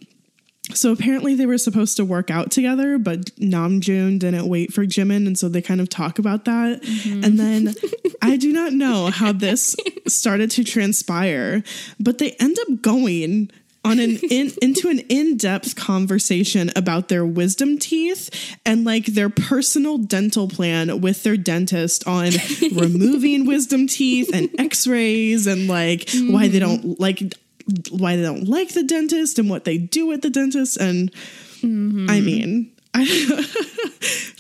so 0.74 0.92
apparently 0.92 1.34
they 1.34 1.46
were 1.46 1.58
supposed 1.58 1.96
to 1.96 2.04
work 2.04 2.30
out 2.30 2.50
together, 2.50 2.98
but 2.98 3.26
Namjoon 3.36 4.18
didn't 4.18 4.48
wait 4.48 4.72
for 4.72 4.84
Jimin, 4.84 5.26
and 5.26 5.38
so 5.38 5.48
they 5.48 5.62
kind 5.62 5.80
of 5.80 5.88
talk 5.88 6.18
about 6.18 6.44
that. 6.46 6.82
Mm-hmm. 6.82 7.24
And 7.24 7.38
then 7.38 7.74
I 8.22 8.36
do 8.36 8.52
not 8.52 8.72
know 8.72 9.10
how 9.10 9.32
this 9.32 9.76
started 10.08 10.50
to 10.52 10.64
transpire, 10.64 11.62
but 12.00 12.18
they 12.18 12.32
end 12.32 12.56
up 12.60 12.82
going 12.82 13.50
on 13.84 14.00
an 14.00 14.18
in, 14.30 14.50
into 14.60 14.88
an 14.88 14.98
in-depth 15.08 15.76
conversation 15.76 16.72
about 16.74 17.06
their 17.06 17.24
wisdom 17.24 17.78
teeth 17.78 18.56
and 18.66 18.84
like 18.84 19.06
their 19.06 19.30
personal 19.30 19.96
dental 19.96 20.48
plan 20.48 21.00
with 21.00 21.22
their 21.22 21.36
dentist 21.36 22.04
on 22.06 22.32
removing 22.72 23.46
wisdom 23.46 23.86
teeth 23.86 24.28
and 24.34 24.50
x-rays 24.58 25.46
and 25.46 25.68
like 25.68 26.10
why 26.28 26.48
they 26.48 26.58
don't 26.58 26.98
like 26.98 27.22
why 27.90 28.16
they 28.16 28.22
don't 28.22 28.48
like 28.48 28.74
the 28.74 28.82
dentist 28.82 29.38
and 29.38 29.50
what 29.50 29.64
they 29.64 29.78
do 29.78 30.12
at 30.12 30.22
the 30.22 30.30
dentist 30.30 30.76
and 30.76 31.12
mm-hmm. 31.60 32.06
I 32.08 32.20
mean 32.20 32.72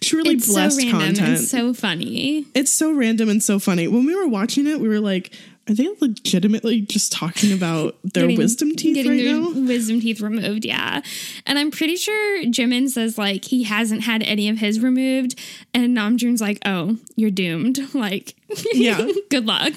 truly 0.00 0.34
it's 0.34 0.46
so 0.46 0.54
blessed 0.54 0.82
random 0.82 1.00
content. 1.00 1.28
and 1.28 1.40
so 1.40 1.74
funny. 1.74 2.46
It's 2.54 2.70
so 2.70 2.92
random 2.92 3.28
and 3.28 3.42
so 3.42 3.58
funny. 3.58 3.88
When 3.88 4.06
we 4.06 4.14
were 4.14 4.26
watching 4.28 4.66
it, 4.66 4.80
we 4.80 4.88
were 4.88 5.00
like, 5.00 5.32
are 5.68 5.74
they 5.74 5.88
legitimately 6.00 6.82
just 6.82 7.12
talking 7.12 7.52
about 7.52 7.96
their 8.04 8.22
Getting- 8.22 8.38
wisdom 8.38 8.76
teeth 8.76 8.94
getting 8.94 9.10
right 9.10 9.24
their 9.24 9.40
now? 9.40 9.68
Wisdom 9.68 10.00
teeth 10.00 10.20
removed, 10.20 10.64
yeah. 10.64 11.02
And 11.44 11.58
I'm 11.58 11.70
pretty 11.70 11.96
sure 11.96 12.44
Jimin 12.44 12.88
says 12.88 13.18
like 13.18 13.46
he 13.46 13.64
hasn't 13.64 14.02
had 14.02 14.22
any 14.22 14.48
of 14.48 14.58
his 14.58 14.80
removed, 14.80 15.38
and 15.74 15.96
Namjoon's 15.96 16.40
like, 16.40 16.60
"Oh, 16.64 16.98
you're 17.16 17.30
doomed." 17.30 17.80
Like, 17.96 18.34
Yeah. 18.72 19.08
good 19.30 19.44
luck. 19.46 19.72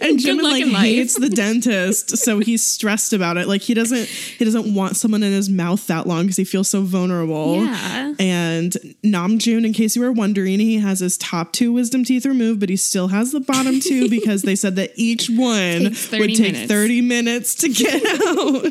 And 0.00 0.18
Jimin 0.18 0.42
luck 0.42 0.52
like 0.52 0.62
in 0.62 0.72
life. 0.72 0.84
hates 0.84 1.18
the 1.18 1.30
dentist, 1.30 2.18
so 2.18 2.38
he's 2.40 2.62
stressed 2.64 3.12
about 3.12 3.36
it. 3.38 3.48
Like 3.48 3.62
he 3.62 3.72
doesn't 3.74 4.06
he 4.06 4.44
doesn't 4.44 4.74
want 4.74 4.96
someone 4.96 5.22
in 5.22 5.32
his 5.32 5.48
mouth 5.48 5.86
that 5.86 6.06
long 6.06 6.24
because 6.24 6.36
he 6.36 6.44
feels 6.44 6.68
so 6.68 6.82
vulnerable. 6.82 7.64
Yeah. 7.64 8.14
And 8.18 8.72
Namjoon, 9.02 9.64
in 9.64 9.72
case 9.72 9.96
you 9.96 10.02
were 10.02 10.12
wondering, 10.12 10.60
he 10.60 10.78
has 10.78 11.00
his 11.00 11.16
top 11.18 11.52
two 11.52 11.72
wisdom 11.72 12.04
teeth 12.04 12.26
removed, 12.26 12.60
but 12.60 12.68
he 12.68 12.76
still 12.76 13.08
has 13.08 13.32
the 13.32 13.40
bottom 13.40 13.80
two 13.80 14.08
because 14.10 14.42
they 14.42 14.56
said 14.56 14.76
that 14.76 14.90
each 14.96 15.28
one 15.30 15.84
would 15.84 16.34
take 16.34 16.52
minutes. 16.52 16.70
30 16.72 17.00
minutes 17.00 17.54
to 17.56 17.68
get 17.70 18.04
out. 18.28 18.64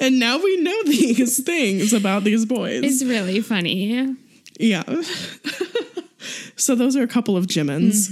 and 0.00 0.18
now 0.20 0.38
we 0.38 0.56
know 0.62 0.82
these 0.84 1.42
things 1.42 1.92
about 1.92 2.24
these 2.24 2.44
boys. 2.46 2.84
It's 2.84 3.04
really 3.04 3.40
funny. 3.40 4.16
yeah. 4.58 4.84
So 6.56 6.74
those 6.74 6.96
are 6.96 7.02
a 7.02 7.08
couple 7.08 7.36
of 7.36 7.46
Jimin's. 7.46 8.08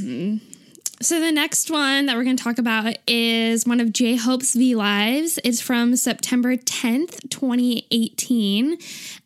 So 1.03 1.21
the 1.21 1.31
next 1.31 1.71
one 1.71 2.07
that 2.07 2.17
we're 2.17 2.25
going 2.25 2.39
to 2.39 2.43
talk 2.43 2.57
about 2.57 2.97
is 3.07 3.67
one 3.67 3.81
of 3.81 3.93
J 3.93 4.17
Hope's 4.17 4.55
V 4.55 4.75
Lives. 4.75 5.39
It's 5.45 5.61
from 5.61 5.95
September 5.95 6.57
10th, 6.57 7.29
2018. 7.29 8.79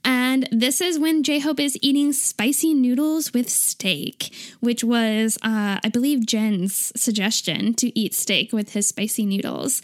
And 0.05 0.49
this 0.51 0.81
is 0.81 0.99
when 0.99 1.23
J 1.23 1.39
Hope 1.39 1.61
is 1.61 1.79
eating 1.81 2.13
spicy 2.13 2.75
noodles 2.75 3.33
with 3.33 3.49
steak, 3.49 4.35
which 4.59 4.83
was, 4.83 5.39
uh, 5.43 5.79
I 5.85 5.89
believe, 5.93 6.27
Jin's 6.27 6.93
suggestion 7.01 7.75
to 7.75 7.97
eat 7.97 8.15
steak 8.15 8.53
with 8.53 8.73
his 8.73 8.89
spicy 8.89 9.25
noodles. 9.25 9.81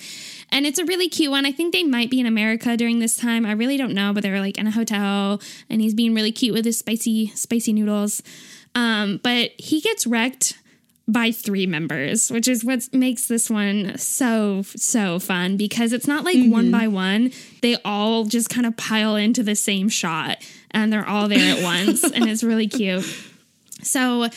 And 0.51 0.67
it's 0.67 0.81
a 0.81 0.85
really 0.85 1.09
cute 1.09 1.31
one. 1.31 1.47
I 1.47 1.53
think 1.53 1.73
they 1.73 1.85
might 1.85 2.11
be 2.11 2.19
in 2.19 2.27
America 2.27 2.77
during 2.77 2.99
this 2.99 3.17
time. 3.17 3.47
I 3.47 3.53
really 3.53 3.77
don't 3.77 3.95
know, 3.95 4.13
but 4.13 4.25
they're 4.25 4.41
like 4.41 4.59
in 4.59 4.67
a 4.67 4.73
hotel 4.73 5.41
and 5.71 5.81
he's 5.81 5.95
being 5.95 6.15
really 6.15 6.33
cute 6.33 6.53
with 6.53 6.65
his 6.65 6.81
spicy, 6.81 7.29
spicy 7.29 7.73
noodles. 7.73 8.25
Um, 8.77 9.21
but 9.23 9.53
he 9.59 9.81
gets 9.81 10.07
wrecked 10.07 10.59
by 11.09 11.31
three 11.31 11.67
members, 11.67 12.31
which 12.31 12.47
is 12.47 12.63
what 12.65 12.93
makes 12.93 13.27
this 13.27 13.49
one 13.49 13.97
so, 13.97 14.63
so 14.63 15.19
fun 15.19 15.57
because 15.57 15.93
it's 15.93 16.07
not 16.07 16.25
like 16.25 16.37
one 16.51 16.71
by 16.71 16.87
one. 16.87 17.33
They 17.63 17.77
all 17.85 18.25
just 18.25 18.51
kind 18.51 18.67
of 18.67 18.77
pile 18.77 19.17
into 19.17 19.43
the 19.43 19.57
same 19.57 19.89
shot 19.89 20.39
and 20.73 20.93
they're 20.93 21.09
all 21.09 21.27
there 21.27 21.57
at 21.57 21.63
once. 21.63 22.05
And 22.17 22.29
it's 22.29 22.43
really 22.43 22.67
cute. 22.67 23.05
So 23.83 24.29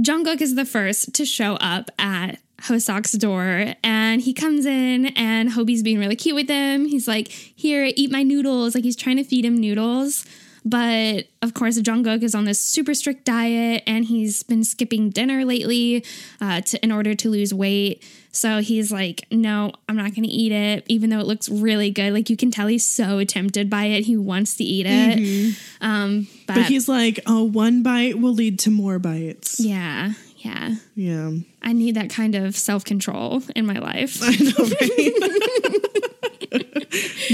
Jungkook 0.00 0.40
is 0.40 0.54
the 0.54 0.64
first 0.64 1.14
to 1.14 1.24
show 1.24 1.54
up 1.54 1.90
at 1.98 2.38
Hoseok's 2.62 3.12
door 3.12 3.74
and 3.82 4.20
he 4.20 4.32
comes 4.32 4.66
in 4.66 5.06
and 5.16 5.50
Hobie's 5.50 5.82
being 5.82 5.98
really 5.98 6.16
cute 6.16 6.34
with 6.34 6.48
him. 6.48 6.86
He's 6.86 7.06
like, 7.06 7.28
Here, 7.28 7.90
eat 7.94 8.10
my 8.10 8.22
noodles. 8.22 8.74
Like 8.74 8.84
he's 8.84 8.96
trying 8.96 9.16
to 9.16 9.24
feed 9.24 9.44
him 9.44 9.56
noodles. 9.56 10.24
But 10.64 11.26
of 11.42 11.54
course, 11.54 11.78
Jungkook 11.80 12.22
is 12.22 12.34
on 12.34 12.44
this 12.44 12.60
super 12.60 12.94
strict 12.94 13.24
diet 13.24 13.82
and 13.86 14.04
he's 14.04 14.42
been 14.44 14.62
skipping 14.62 15.10
dinner 15.10 15.44
lately 15.44 16.04
uh, 16.40 16.60
to, 16.60 16.82
in 16.84 16.92
order 16.92 17.14
to 17.14 17.28
lose 17.28 17.52
weight. 17.52 18.02
So 18.30 18.60
he's 18.60 18.92
like, 18.92 19.26
No, 19.30 19.72
I'm 19.88 19.96
not 19.96 20.14
going 20.14 20.22
to 20.22 20.28
eat 20.28 20.52
it, 20.52 20.84
even 20.88 21.10
though 21.10 21.18
it 21.18 21.26
looks 21.26 21.48
really 21.48 21.90
good. 21.90 22.12
Like 22.12 22.30
you 22.30 22.36
can 22.36 22.50
tell 22.50 22.68
he's 22.68 22.86
so 22.86 23.24
tempted 23.24 23.68
by 23.68 23.86
it. 23.86 24.04
He 24.06 24.16
wants 24.16 24.54
to 24.56 24.64
eat 24.64 24.86
it. 24.88 25.56
Um, 25.80 26.28
but, 26.46 26.54
But 26.54 26.64
he's 26.66 26.88
like, 26.88 27.18
oh, 27.26 27.42
one 27.44 27.82
bite 27.82 28.20
will 28.20 28.32
lead 28.34 28.58
to 28.60 28.70
more 28.70 28.98
bites. 29.00 29.58
yeah, 29.58 30.12
yeah. 30.38 30.76
Yeah. 30.94 31.32
I 31.62 31.72
need 31.72 31.94
that 31.96 32.10
kind 32.10 32.34
of 32.34 32.56
self 32.56 32.84
control 32.84 33.42
in 33.54 33.66
my 33.66 33.78
life. 33.78 34.18
I 34.22 34.34
know, 34.36 34.64
right? 34.80 35.82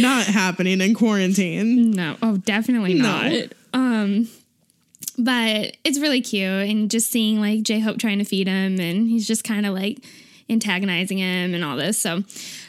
Not 0.01 0.27
happening 0.27 0.81
in 0.81 0.95
quarantine. 0.95 1.91
No, 1.93 2.17
oh, 2.23 2.37
definitely 2.39 2.95
No. 2.95 3.03
not. 3.03 3.53
Um, 3.73 4.29
but 5.19 5.77
it's 5.85 5.99
really 5.99 6.21
cute, 6.21 6.45
and 6.69 6.91
just 6.91 7.11
seeing 7.11 7.41
like 7.41 7.63
J 7.63 7.81
Hope 7.81 7.99
trying 7.99 8.19
to 8.19 8.25
feed 8.25 8.47
him, 8.49 8.79
and 8.81 9.09
he's 9.09 9.27
just 9.27 9.45
kind 9.45 9.67
of 9.67 9.75
like 9.75 9.99
antagonizing 10.51 11.19
him 11.19 11.55
and 11.55 11.65
all 11.65 11.77
this. 11.77 11.99
So, 11.99 12.23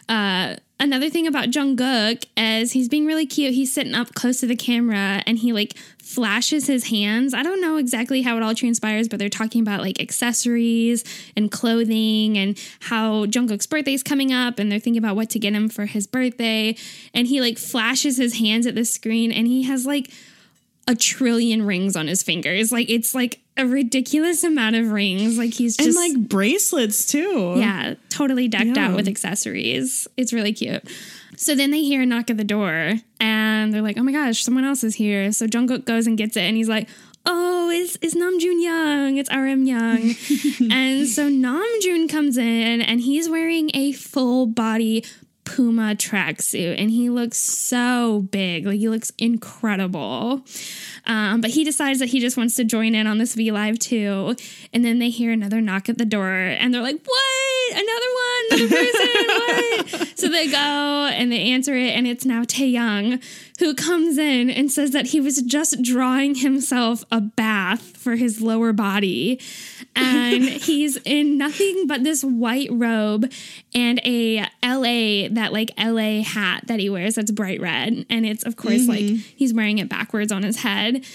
uh, 0.09 0.55
another 0.79 1.09
thing 1.09 1.27
about 1.27 1.49
Jungkook 1.49 2.25
is 2.37 2.71
he's 2.71 2.89
being 2.89 3.05
really 3.05 3.25
cute. 3.25 3.53
He's 3.53 3.73
sitting 3.73 3.95
up 3.95 4.13
close 4.15 4.39
to 4.39 4.47
the 4.47 4.55
camera, 4.55 5.21
and 5.25 5.37
he 5.39 5.53
like 5.53 5.75
flashes 6.09 6.65
his 6.65 6.87
hands. 6.87 7.35
I 7.35 7.43
don't 7.43 7.61
know 7.61 7.77
exactly 7.77 8.23
how 8.23 8.35
it 8.37 8.41
all 8.41 8.55
transpires, 8.55 9.07
but 9.07 9.19
they're 9.19 9.29
talking 9.29 9.61
about 9.61 9.81
like 9.81 10.01
accessories 10.01 11.03
and 11.35 11.51
clothing 11.51 12.35
and 12.35 12.57
how 12.79 13.25
Jungkook's 13.25 13.67
birthday 13.67 13.93
is 13.93 14.01
coming 14.01 14.33
up 14.33 14.57
and 14.57 14.71
they're 14.71 14.79
thinking 14.79 14.97
about 14.97 15.15
what 15.15 15.29
to 15.29 15.39
get 15.39 15.53
him 15.53 15.69
for 15.69 15.85
his 15.85 16.07
birthday. 16.07 16.75
And 17.13 17.27
he 17.27 17.41
like 17.41 17.59
flashes 17.59 18.17
his 18.17 18.39
hands 18.39 18.65
at 18.65 18.73
the 18.73 18.85
screen 18.85 19.31
and 19.31 19.45
he 19.45 19.63
has 19.63 19.85
like 19.85 20.09
a 20.89 20.95
trillion 20.95 21.65
rings 21.65 21.95
on 21.95 22.07
his 22.07 22.21
fingers. 22.23 22.71
Like 22.73 22.89
it's 22.89 23.13
like 23.15 23.39
a 23.55 23.65
ridiculous 23.65 24.43
amount 24.43 24.75
of 24.75 24.91
rings. 24.91 25.37
Like 25.37 25.53
he's 25.53 25.77
And 25.77 25.85
just 25.85 25.97
like 25.97 26.27
bracelets 26.27 27.05
too. 27.05 27.53
yeah, 27.57 27.93
totally 28.09 28.47
decked 28.49 28.75
Yeah. 28.75 28.87
out 28.89 28.95
with 28.95 29.07
accessories. 29.07 30.07
It's 30.17 30.33
really 30.33 30.51
cute. 30.51 30.83
So 31.37 31.55
then 31.55 31.71
they 31.71 31.83
hear 31.83 32.01
a 32.01 32.05
knock 32.05 32.29
at 32.29 32.35
the 32.37 32.43
door 32.43 32.95
and 33.21 33.73
they're 33.73 33.81
like, 33.81 33.97
oh 33.97 34.03
my 34.03 34.11
gosh, 34.11 34.43
someone 34.43 34.65
else 34.65 34.83
is 34.83 34.95
here. 34.95 35.31
So 35.31 35.45
Jungkook 35.47 35.85
goes 35.85 36.05
and 36.07 36.17
gets 36.17 36.35
it 36.35 36.41
and 36.41 36.57
he's 36.57 36.67
like, 36.67 36.89
oh, 37.25 37.69
it's, 37.69 37.97
it's 38.01 38.15
Namjoon 38.15 38.59
hyung. 38.65 39.17
It's 39.19 39.29
RM 39.29 39.65
hyung. 39.65 40.71
and 40.71 41.07
so 41.07 41.29
Namjoon 41.29 42.09
comes 42.09 42.37
in 42.37 42.81
and 42.81 42.99
he's 43.01 43.29
wearing 43.29 43.71
a 43.73 43.91
full 43.93 44.47
body 44.47 45.05
Puma 45.55 45.95
tracksuit 45.95 46.75
and 46.77 46.91
he 46.91 47.09
looks 47.09 47.37
so 47.37 48.27
big. 48.29 48.67
Like 48.67 48.77
he 48.77 48.87
looks 48.87 49.11
incredible. 49.17 50.45
Um, 51.07 51.41
but 51.41 51.49
he 51.49 51.63
decides 51.63 51.97
that 51.99 52.09
he 52.09 52.19
just 52.19 52.37
wants 52.37 52.55
to 52.57 52.63
join 52.63 52.93
in 52.93 53.07
on 53.07 53.17
this 53.17 53.33
V 53.33 53.51
Live 53.51 53.79
too. 53.79 54.35
And 54.73 54.85
then 54.85 54.99
they 54.99 55.09
hear 55.09 55.31
another 55.31 55.59
knock 55.59 55.89
at 55.89 55.97
the 55.97 56.05
door 56.05 56.29
and 56.31 56.71
they're 56.71 56.83
like, 56.83 57.01
What? 57.03 57.71
Another 57.71 58.08
one? 58.49 58.59
Another 58.59 58.67
person? 58.67 59.99
what? 59.99 60.19
So 60.19 60.27
they 60.27 60.47
go 60.47 60.57
and 60.57 61.31
they 61.31 61.51
answer 61.51 61.75
it, 61.75 61.91
and 61.95 62.07
it's 62.07 62.25
now 62.25 62.43
Taehyung 62.43 63.23
who 63.59 63.75
comes 63.75 64.17
in 64.17 64.49
and 64.49 64.71
says 64.71 64.91
that 64.91 65.07
he 65.07 65.19
was 65.19 65.41
just 65.41 65.81
drawing 65.81 66.35
himself 66.35 67.03
a 67.11 67.19
bath 67.19 67.97
for 67.97 68.15
his 68.15 68.41
lower 68.41 68.71
body. 68.71 69.39
And 69.95 70.43
he's 70.43 70.97
in 71.05 71.37
nothing 71.37 71.85
but 71.85 72.03
this 72.03 72.23
white 72.23 72.69
robe 72.71 73.31
and 73.75 73.99
a 74.05 74.39
LA, 74.63 75.27
that 75.33 75.49
like 75.51 75.71
LA 75.77 76.23
hat 76.23 76.67
that 76.67 76.79
he 76.79 76.89
wears 76.89 77.15
that's 77.15 77.31
bright 77.31 77.59
red. 77.59 78.05
And 78.09 78.25
it's, 78.25 78.43
of 78.43 78.55
course, 78.55 78.87
like 78.87 79.01
mm-hmm. 79.01 79.29
he's 79.35 79.53
wearing 79.53 79.77
it 79.77 79.89
backwards 79.89 80.31
on 80.31 80.43
his 80.43 80.61
head. 80.61 81.05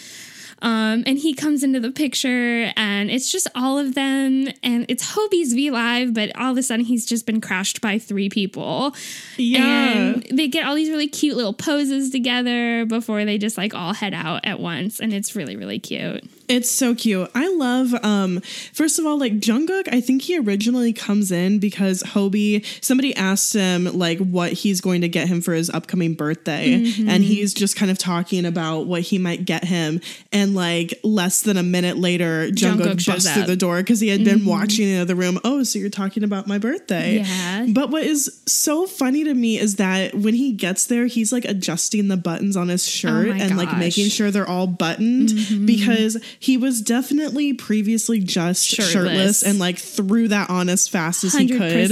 Um, 0.64 1.04
and 1.06 1.18
he 1.18 1.34
comes 1.34 1.62
into 1.62 1.78
the 1.78 1.90
picture, 1.90 2.72
and 2.74 3.10
it's 3.10 3.30
just 3.30 3.46
all 3.54 3.78
of 3.78 3.94
them, 3.94 4.48
and 4.62 4.86
it's 4.88 5.10
Hobie's 5.10 5.52
V 5.52 5.70
Live, 5.70 6.14
but 6.14 6.34
all 6.38 6.52
of 6.52 6.56
a 6.56 6.62
sudden 6.62 6.86
he's 6.86 7.04
just 7.04 7.26
been 7.26 7.42
crashed 7.42 7.82
by 7.82 7.98
three 7.98 8.30
people. 8.30 8.96
Yeah. 9.36 9.92
And 9.92 10.26
they 10.32 10.48
get 10.48 10.66
all 10.66 10.74
these 10.74 10.88
really 10.88 11.06
cute 11.06 11.36
little 11.36 11.52
poses 11.52 12.08
together 12.08 12.86
before 12.86 13.26
they 13.26 13.36
just 13.36 13.58
like 13.58 13.74
all 13.74 13.92
head 13.92 14.14
out 14.14 14.46
at 14.46 14.58
once, 14.58 15.00
and 15.00 15.12
it's 15.12 15.36
really, 15.36 15.54
really 15.54 15.78
cute. 15.78 16.24
It's 16.48 16.70
so 16.70 16.94
cute. 16.94 17.30
I 17.34 17.48
love 17.54 17.94
um 18.04 18.40
first 18.72 18.98
of 18.98 19.06
all 19.06 19.18
like 19.18 19.34
Jungkook, 19.38 19.88
I 19.92 20.00
think 20.00 20.22
he 20.22 20.38
originally 20.38 20.92
comes 20.92 21.32
in 21.32 21.58
because 21.58 22.02
Hobie 22.02 22.64
somebody 22.84 23.14
asked 23.16 23.52
him 23.52 23.84
like 23.84 24.18
what 24.18 24.52
he's 24.52 24.80
going 24.80 25.00
to 25.00 25.08
get 25.08 25.28
him 25.28 25.40
for 25.40 25.54
his 25.54 25.70
upcoming 25.70 26.14
birthday 26.14 26.80
Mm-hmm. 26.84 27.08
and 27.08 27.24
he's 27.24 27.54
just 27.54 27.76
kind 27.76 27.90
of 27.90 27.98
talking 27.98 28.44
about 28.44 28.82
what 28.86 29.02
he 29.02 29.18
might 29.18 29.44
get 29.44 29.64
him 29.64 30.00
and 30.32 30.54
like 30.54 30.98
less 31.02 31.42
than 31.42 31.56
a 31.56 31.62
minute 31.62 31.96
later 31.96 32.48
Jungkook, 32.48 32.96
Jungkook 32.96 33.06
busts 33.06 33.32
through 33.32 33.44
the 33.44 33.56
door 33.56 33.82
cuz 33.82 34.00
he 34.00 34.08
had 34.08 34.24
been 34.24 34.44
watching 34.44 34.88
in 34.88 34.96
the 34.96 35.00
other 35.02 35.14
room. 35.14 35.38
Oh, 35.44 35.62
so 35.62 35.78
you're 35.78 35.88
talking 35.90 36.24
about 36.24 36.46
my 36.46 36.58
birthday. 36.58 37.18
Yeah. 37.18 37.66
But 37.70 37.90
what 37.90 38.02
is 38.04 38.40
so 38.46 38.86
funny 38.86 39.24
to 39.24 39.34
me 39.34 39.58
is 39.58 39.76
that 39.76 40.14
when 40.14 40.34
he 40.34 40.52
gets 40.52 40.86
there, 40.86 41.06
he's 41.06 41.32
like 41.32 41.44
adjusting 41.44 42.08
the 42.08 42.16
buttons 42.16 42.56
on 42.56 42.68
his 42.68 42.86
shirt 42.86 43.28
Oh 43.28 43.32
and 43.32 43.56
like 43.56 43.76
making 43.78 44.08
sure 44.10 44.30
they're 44.30 44.48
all 44.48 44.66
buttoned 44.66 45.30
Mm-hmm. 45.30 45.66
because 45.66 46.16
he 46.40 46.56
was 46.56 46.80
definitely 46.80 47.52
previously 47.54 48.20
just 48.20 48.66
shirtless, 48.66 48.92
Shirtless. 48.92 49.42
and 49.42 49.58
like 49.58 49.78
threw 49.78 50.28
that 50.28 50.50
on 50.50 50.68
as 50.68 50.88
fast 50.88 51.24
as 51.24 51.34
he 51.34 51.48
could. 51.48 51.90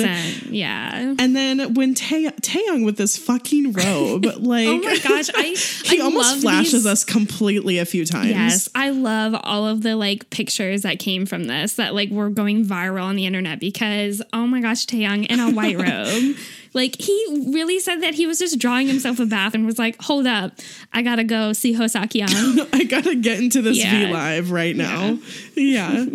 Yeah. 0.50 1.14
And 1.18 1.34
then 1.36 1.74
when 1.74 1.94
Tae 1.94 2.24
Taehyung 2.30 2.84
with 2.84 2.96
this 2.96 3.16
fucking 3.16 3.72
robe, 3.72 4.24
like 4.38 4.68
Oh 4.68 4.78
my 4.78 4.98
gosh, 4.98 5.30
I 5.34 5.54
he 5.84 6.00
I 6.00 6.04
almost 6.04 6.40
flashes 6.40 6.72
these- 6.72 6.86
us 6.86 7.04
completely 7.04 7.78
a 7.78 7.84
few 7.84 8.04
times. 8.04 8.30
Yes, 8.30 8.68
I 8.74 8.90
love 8.90 9.34
all 9.44 9.66
of 9.66 9.82
the 9.82 9.96
like 9.96 10.30
pictures 10.30 10.82
that 10.82 10.98
came 10.98 11.26
from 11.26 11.44
this 11.44 11.74
that 11.74 11.94
like 11.94 12.10
were 12.10 12.30
going 12.30 12.64
viral 12.64 13.04
on 13.04 13.16
the 13.16 13.26
internet 13.26 13.60
because 13.60 14.22
oh 14.32 14.46
my 14.46 14.60
gosh, 14.60 14.86
Taehyung 14.86 15.26
in 15.26 15.40
a 15.40 15.50
white 15.50 15.78
robe. 15.78 16.36
Like 16.74 17.00
he 17.00 17.46
really 17.52 17.78
said 17.80 17.96
that 18.02 18.14
he 18.14 18.26
was 18.26 18.38
just 18.38 18.58
drawing 18.58 18.86
himself 18.86 19.18
a 19.20 19.26
bath 19.26 19.54
and 19.54 19.66
was 19.66 19.78
like, 19.78 20.00
"Hold 20.02 20.26
up, 20.26 20.52
I 20.92 21.02
gotta 21.02 21.24
go 21.24 21.52
see 21.52 21.74
Hosakian." 21.74 22.68
I 22.72 22.84
gotta 22.84 23.14
get 23.14 23.38
into 23.38 23.62
this 23.62 23.78
Yeah. 23.78 24.06
V 24.06 24.12
Live 24.12 24.50
right 24.50 24.76
now. 24.76 25.18
Yeah. 25.54 26.06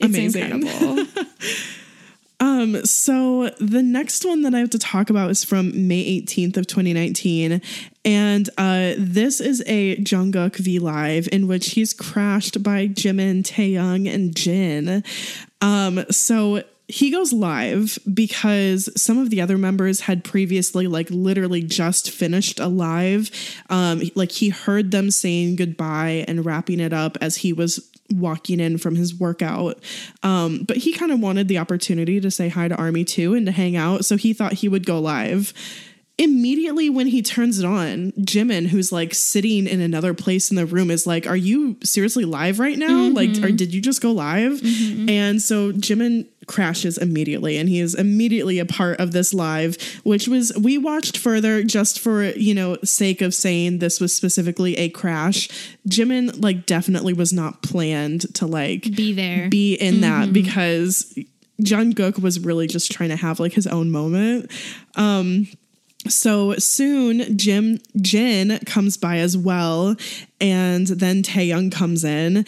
It's 0.00 0.12
Amazing. 0.12 0.68
Um, 2.40 2.84
so 2.84 3.50
the 3.58 3.82
next 3.82 4.24
one 4.24 4.42
that 4.42 4.54
I 4.54 4.58
have 4.58 4.70
to 4.70 4.78
talk 4.78 5.08
about 5.08 5.30
is 5.30 5.44
from 5.44 5.88
May 5.88 6.20
18th 6.20 6.56
of 6.58 6.66
2019. 6.66 7.62
And 8.04 8.50
uh, 8.58 8.94
this 8.98 9.40
is 9.40 9.62
a 9.66 9.96
Jungkook 9.96 10.56
V 10.56 10.78
Live 10.78 11.28
in 11.32 11.46
which 11.46 11.70
he's 11.70 11.94
crashed 11.94 12.62
by 12.62 12.88
Jimin, 12.88 13.44
Taehyung, 13.44 14.12
and 14.12 14.36
Jin. 14.36 15.02
Um, 15.62 16.04
so 16.10 16.62
he 16.86 17.10
goes 17.10 17.32
live 17.32 17.98
because 18.12 18.90
some 19.00 19.18
of 19.18 19.30
the 19.30 19.40
other 19.40 19.56
members 19.56 20.00
had 20.00 20.22
previously 20.22 20.86
like 20.86 21.08
literally 21.10 21.62
just 21.62 22.10
finished 22.10 22.60
a 22.60 22.68
live. 22.68 23.30
Um 23.70 24.02
like 24.14 24.32
he 24.32 24.50
heard 24.50 24.90
them 24.90 25.10
saying 25.10 25.56
goodbye 25.56 26.24
and 26.28 26.44
wrapping 26.44 26.80
it 26.80 26.92
up 26.92 27.16
as 27.20 27.36
he 27.36 27.52
was 27.52 27.90
walking 28.10 28.60
in 28.60 28.76
from 28.76 28.96
his 28.96 29.14
workout. 29.14 29.82
Um 30.22 30.64
but 30.64 30.76
he 30.76 30.92
kind 30.92 31.10
of 31.10 31.20
wanted 31.20 31.48
the 31.48 31.58
opportunity 31.58 32.20
to 32.20 32.30
say 32.30 32.50
hi 32.50 32.68
to 32.68 32.76
army 32.76 33.04
too 33.04 33.32
and 33.34 33.46
to 33.46 33.52
hang 33.52 33.76
out 33.76 34.04
so 34.04 34.16
he 34.18 34.34
thought 34.34 34.52
he 34.52 34.68
would 34.68 34.84
go 34.84 35.00
live. 35.00 35.54
Immediately 36.16 36.90
when 36.90 37.08
he 37.08 37.22
turns 37.22 37.58
it 37.58 37.64
on, 37.64 38.12
Jimin, 38.12 38.68
who's 38.68 38.92
like 38.92 39.12
sitting 39.14 39.66
in 39.66 39.80
another 39.80 40.14
place 40.14 40.48
in 40.48 40.54
the 40.54 40.64
room, 40.64 40.88
is 40.92 41.08
like, 41.08 41.26
"Are 41.26 41.34
you 41.36 41.76
seriously 41.82 42.24
live 42.24 42.60
right 42.60 42.78
now? 42.78 43.08
Like, 43.08 43.30
or 43.42 43.50
did 43.50 43.74
you 43.74 43.80
just 43.80 44.00
go 44.00 44.12
live?" 44.12 44.60
And 45.10 45.42
so 45.42 45.72
Jimin 45.72 46.26
crashes 46.46 46.98
immediately, 46.98 47.56
and 47.56 47.68
he 47.68 47.80
is 47.80 47.94
immediately 47.94 48.58
a 48.58 48.66
part 48.66 49.00
of 49.00 49.12
this 49.12 49.32
live, 49.34 49.76
which 50.04 50.28
was 50.28 50.52
we 50.58 50.78
watched 50.78 51.16
further 51.16 51.62
just 51.62 51.98
for 51.98 52.24
you 52.24 52.54
know 52.54 52.76
sake 52.84 53.20
of 53.22 53.34
saying 53.34 53.78
this 53.78 54.00
was 54.00 54.14
specifically 54.14 54.76
a 54.76 54.88
crash. 54.88 55.48
Jimin 55.88 56.42
like 56.42 56.66
definitely 56.66 57.12
was 57.12 57.32
not 57.32 57.62
planned 57.62 58.34
to 58.34 58.46
like 58.46 58.94
Be 58.94 59.12
there. 59.12 59.48
be 59.48 59.74
in 59.74 60.00
that 60.02 60.32
because 60.32 61.16
Jungkook 61.60 62.18
was 62.20 62.40
really 62.40 62.66
just 62.66 62.90
trying 62.90 63.10
to 63.10 63.16
have 63.16 63.38
like 63.40 63.52
his 63.52 63.66
own 63.66 63.90
moment. 63.90 64.50
Um 64.96 65.46
so 66.06 66.54
soon 66.56 67.38
Jim 67.38 67.78
Jin 68.00 68.58
comes 68.66 68.98
by 68.98 69.18
as 69.18 69.38
well 69.38 69.96
and 70.38 70.86
then 70.86 71.22
Taehyung 71.22 71.72
comes 71.72 72.04
in 72.04 72.44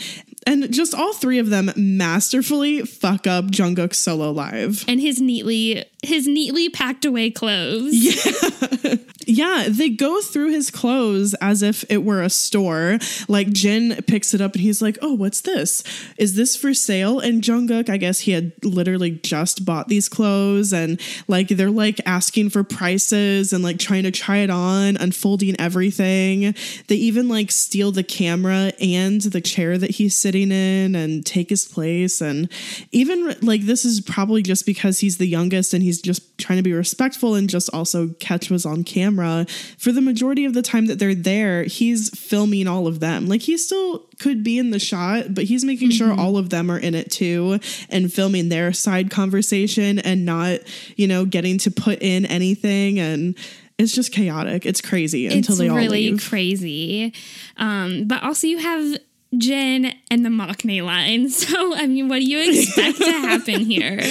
and 0.47 0.73
just 0.73 0.95
all 0.95 1.13
three 1.13 1.39
of 1.39 1.51
them 1.51 1.71
masterfully 1.77 2.83
fuck 2.83 3.27
up 3.27 3.47
Jungkook's 3.47 3.99
solo 3.99 4.31
live. 4.31 4.85
and 4.89 5.01
his 5.01 5.21
neatly 5.21 5.85
his 6.07 6.27
neatly 6.27 6.69
packed 6.69 7.05
away 7.05 7.31
clothes. 7.31 7.95
Yeah, 7.95 8.97
yeah, 9.27 9.67
they 9.69 9.91
go 9.91 10.21
through 10.21 10.53
his 10.53 10.71
clothes 10.71 11.35
as 11.35 11.61
if 11.61 11.85
it 11.91 12.05
were 12.05 12.23
a 12.23 12.31
store. 12.31 12.99
Like 13.27 13.51
Jin 13.51 13.97
picks 14.07 14.33
it 14.33 14.41
up 14.41 14.53
and 14.53 14.63
he's 14.63 14.81
like, 14.81 14.99
"Oh, 15.03 15.15
what's 15.15 15.41
this? 15.41 15.83
Is 16.17 16.37
this 16.37 16.57
for 16.57 16.73
sale?" 16.73 17.19
And 17.19 17.43
Jungkook, 17.43 17.91
I 17.91 17.97
guess 17.97 18.21
he 18.21 18.33
had 18.33 18.53
literally 18.65 19.11
just 19.11 19.65
bought 19.65 19.89
these 19.89 20.09
clothes 20.09 20.73
and 20.73 21.01
like 21.27 21.49
they're 21.49 21.71
like 21.71 22.01
asking 22.07 22.51
for 22.51 22.63
prices 22.63 23.53
and 23.53 23.65
like 23.65 23.79
trying 23.79 24.05
to 24.05 24.13
try 24.13 24.39
it 24.39 24.51
on, 24.51 24.97
unfolding 24.97 25.59
everything. 25.61 26.55
They 26.87 26.97
even 26.97 27.29
like 27.29 27.51
steal 27.51 27.91
the 27.91 28.05
camera 28.05 28.73
and 28.81 29.21
the 29.21 29.41
chair 29.41 29.77
that 29.77 29.91
he's 29.93 30.15
sitting 30.15 30.53
in 30.53 30.95
and 30.95 31.27
take 31.27 31.51
his 31.51 31.65
place 31.65 32.21
and 32.21 32.49
even 32.93 33.35
like 33.43 33.63
this 33.63 33.85
is 33.85 34.01
probably 34.01 34.43
just 34.43 34.67
because 34.67 35.01
he's 35.01 35.19
the 35.19 35.27
youngest 35.27 35.75
and 35.75 35.83
he's 35.83 35.96
just 36.01 36.37
trying 36.39 36.59
to 36.59 36.63
be 36.63 36.73
respectful 36.73 37.35
and 37.35 37.49
just 37.49 37.69
also 37.73 38.09
catch 38.21 38.51
was 38.51 38.67
on 38.67 38.85
camera 38.85 39.47
for 39.79 39.93
the 39.93 40.01
majority 40.01 40.45
of 40.45 40.55
the 40.55 40.63
time 40.63 40.87
that 40.87 40.99
they're 40.99 41.15
there 41.15 41.65
he's 41.65 42.11
filming 42.19 42.67
all 42.67 42.87
of 42.87 43.01
them 43.01 43.27
like 43.27 43.43
he 43.43 43.57
still 43.57 44.07
could 44.19 44.43
be 44.43 44.59
in 44.59 44.71
the 44.71 44.79
shot 44.79 45.35
but 45.35 45.45
he's 45.45 45.65
making 45.65 45.91
sure 45.91 46.13
all 46.13 46.37
of 46.37 46.51
them 46.51 46.71
are 46.71 46.79
in 46.79 46.95
it 46.95 47.11
too 47.11 47.59
and 47.91 48.13
filming 48.13 48.49
their 48.49 48.73
side 48.73 49.11
conversation 49.11 49.99
and 49.99 50.25
not 50.25 50.61
you 50.97 51.07
know 51.07 51.25
getting 51.25 51.59
to 51.59 51.71
put 51.71 52.01
in 52.03 52.27
anything 52.27 52.99
and 52.99 53.37
it's 53.79 53.95
just 53.95 54.13
chaotic 54.13 54.65
it's 54.65 54.81
crazy 54.81 55.27
until 55.27 55.53
it's 55.53 55.59
they 55.59 55.69
all 55.69 55.77
really 55.77 56.11
leave 56.11 56.27
crazy. 56.29 57.13
Um, 57.57 58.05
but 58.07 58.23
also 58.23 58.47
you 58.47 58.59
have 58.59 58.99
Jin 59.37 59.93
and 60.11 60.25
the 60.25 60.31
maknae 60.31 60.85
line. 60.85 61.29
So 61.37 61.75
I 61.77 61.87
mean, 61.87 62.09
what 62.09 62.21
do 62.21 62.25
you 62.25 62.39
expect 62.39 62.99
to 62.99 63.11
happen 63.11 63.61
here? 63.61 64.01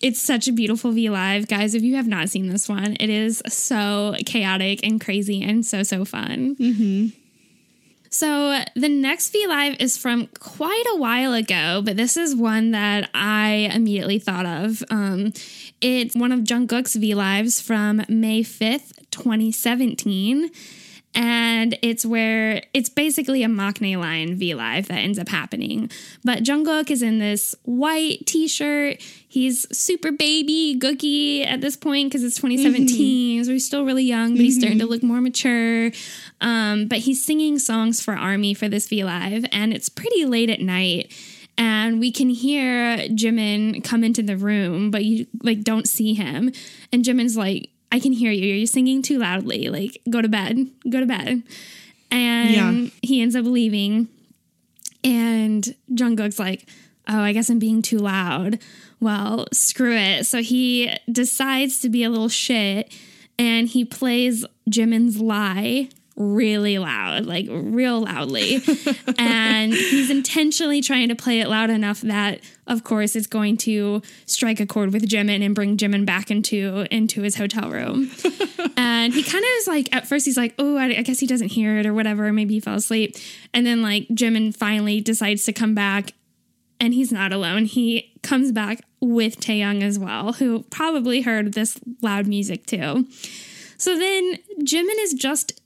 It's 0.00 0.20
such 0.20 0.48
a 0.48 0.52
beautiful 0.52 0.92
V 0.92 1.10
Live, 1.10 1.48
guys. 1.48 1.74
If 1.74 1.82
you 1.82 1.96
have 1.96 2.06
not 2.06 2.28
seen 2.28 2.48
this 2.48 2.68
one, 2.68 2.96
it 3.00 3.10
is 3.10 3.42
so 3.48 4.14
chaotic 4.26 4.80
and 4.84 5.00
crazy 5.00 5.42
and 5.42 5.64
so 5.64 5.82
so 5.82 6.04
fun. 6.04 6.56
So 8.10 8.58
the 8.74 8.88
next 8.88 9.30
V 9.30 9.46
Live 9.46 9.76
is 9.80 9.98
from 9.98 10.28
quite 10.40 10.84
a 10.94 10.96
while 10.96 11.34
ago, 11.34 11.82
but 11.84 11.96
this 11.98 12.16
is 12.16 12.34
one 12.34 12.70
that 12.70 13.10
I 13.12 13.70
immediately 13.74 14.18
thought 14.18 14.46
of. 14.46 14.82
Um, 14.90 15.32
it's 15.82 16.14
one 16.16 16.32
of 16.32 16.40
Jungkook's 16.40 16.94
V 16.96 17.14
Lives 17.14 17.60
from 17.60 18.02
May 18.08 18.42
5th, 18.42 18.94
2017. 19.10 20.50
And 21.20 21.76
it's 21.82 22.06
where 22.06 22.62
it's 22.72 22.88
basically 22.88 23.42
a 23.42 23.48
maknae 23.48 23.98
line 23.98 24.36
V 24.36 24.54
Live 24.54 24.86
that 24.86 24.98
ends 24.98 25.18
up 25.18 25.28
happening. 25.28 25.90
But 26.22 26.44
Jungkook 26.44 26.92
is 26.92 27.02
in 27.02 27.18
this 27.18 27.56
white 27.64 28.24
t 28.24 28.46
shirt. 28.46 29.02
He's 29.26 29.66
super 29.76 30.12
baby 30.12 30.78
gooky 30.80 31.44
at 31.44 31.60
this 31.60 31.76
point 31.76 32.08
because 32.08 32.22
it's 32.22 32.36
2017. 32.36 33.44
So 33.44 33.50
he's 33.50 33.66
still 33.66 33.84
really 33.84 34.04
young, 34.04 34.34
but 34.34 34.42
he's 34.42 34.58
starting 34.58 34.78
to 34.78 34.86
look 34.86 35.02
more 35.02 35.20
mature. 35.20 35.90
Um, 36.40 36.86
but 36.86 36.98
he's 36.98 37.24
singing 37.24 37.58
songs 37.58 38.00
for 38.00 38.14
Army 38.14 38.54
for 38.54 38.68
this 38.68 38.86
V 38.86 39.02
Live, 39.02 39.44
and 39.50 39.72
it's 39.72 39.88
pretty 39.88 40.24
late 40.24 40.50
at 40.50 40.60
night. 40.60 41.12
And 41.60 41.98
we 41.98 42.12
can 42.12 42.30
hear 42.30 42.98
Jimin 43.08 43.82
come 43.82 44.04
into 44.04 44.22
the 44.22 44.36
room, 44.36 44.92
but 44.92 45.04
you 45.04 45.26
like 45.42 45.64
don't 45.64 45.88
see 45.88 46.14
him. 46.14 46.52
And 46.92 47.04
Jimin's 47.04 47.36
like, 47.36 47.70
I 47.90 47.98
can 48.00 48.12
hear 48.12 48.30
you. 48.30 48.54
You're 48.54 48.66
singing 48.66 49.02
too 49.02 49.18
loudly. 49.18 49.68
Like, 49.68 50.00
go 50.10 50.20
to 50.20 50.28
bed. 50.28 50.66
Go 50.90 51.00
to 51.00 51.06
bed. 51.06 51.42
And 52.10 52.50
Yeah. 52.50 52.90
he 53.02 53.22
ends 53.22 53.34
up 53.36 53.44
leaving. 53.44 54.08
And 55.04 55.74
Jungkook's 55.92 56.38
like, 56.38 56.68
oh, 57.08 57.20
I 57.20 57.32
guess 57.32 57.48
I'm 57.48 57.58
being 57.58 57.82
too 57.82 57.98
loud. 57.98 58.58
Well, 59.00 59.46
screw 59.52 59.94
it. 59.96 60.26
So 60.26 60.42
he 60.42 60.92
decides 61.10 61.80
to 61.80 61.88
be 61.88 62.02
a 62.04 62.10
little 62.10 62.28
shit 62.28 62.92
and 63.38 63.68
he 63.68 63.84
plays 63.84 64.44
Jimin's 64.68 65.20
lie 65.20 65.88
really 66.16 66.78
loud, 66.78 67.26
like 67.26 67.46
real 67.48 68.00
loudly. 68.00 68.60
and 69.18 69.72
he's 69.72 70.10
intentionally 70.10 70.80
trying 70.82 71.08
to 71.10 71.14
play 71.14 71.40
it 71.40 71.48
loud 71.48 71.70
enough 71.70 72.00
that, 72.00 72.40
of 72.68 72.84
course, 72.84 73.16
it's 73.16 73.26
going 73.26 73.56
to 73.58 74.02
strike 74.26 74.60
a 74.60 74.66
chord 74.66 74.92
with 74.92 75.08
Jimin 75.08 75.44
and 75.44 75.54
bring 75.54 75.76
Jimin 75.76 76.06
back 76.06 76.30
into 76.30 76.86
into 76.90 77.22
his 77.22 77.34
hotel 77.34 77.70
room. 77.70 78.10
and 78.76 79.12
he 79.12 79.22
kind 79.22 79.44
of 79.44 79.50
is 79.56 79.66
like, 79.66 79.94
at 79.94 80.06
first, 80.06 80.24
he's 80.26 80.36
like, 80.36 80.54
oh, 80.58 80.76
I, 80.76 80.98
I 80.98 81.02
guess 81.02 81.18
he 81.18 81.26
doesn't 81.26 81.48
hear 81.48 81.78
it 81.78 81.86
or 81.86 81.94
whatever. 81.94 82.32
Maybe 82.32 82.54
he 82.54 82.60
fell 82.60 82.74
asleep. 82.74 83.16
And 83.52 83.66
then, 83.66 83.82
like, 83.82 84.06
Jimin 84.08 84.54
finally 84.54 85.00
decides 85.00 85.44
to 85.44 85.52
come 85.52 85.74
back 85.74 86.12
and 86.80 86.94
he's 86.94 87.10
not 87.10 87.32
alone. 87.32 87.64
He 87.64 88.12
comes 88.22 88.52
back 88.52 88.82
with 89.00 89.40
Taehyung 89.40 89.82
as 89.82 89.98
well, 89.98 90.34
who 90.34 90.64
probably 90.64 91.22
heard 91.22 91.54
this 91.54 91.80
loud 92.02 92.26
music 92.26 92.66
too. 92.66 93.06
So 93.76 93.96
then 93.96 94.38
Jimin 94.60 94.96
is 95.00 95.14
just 95.14 95.60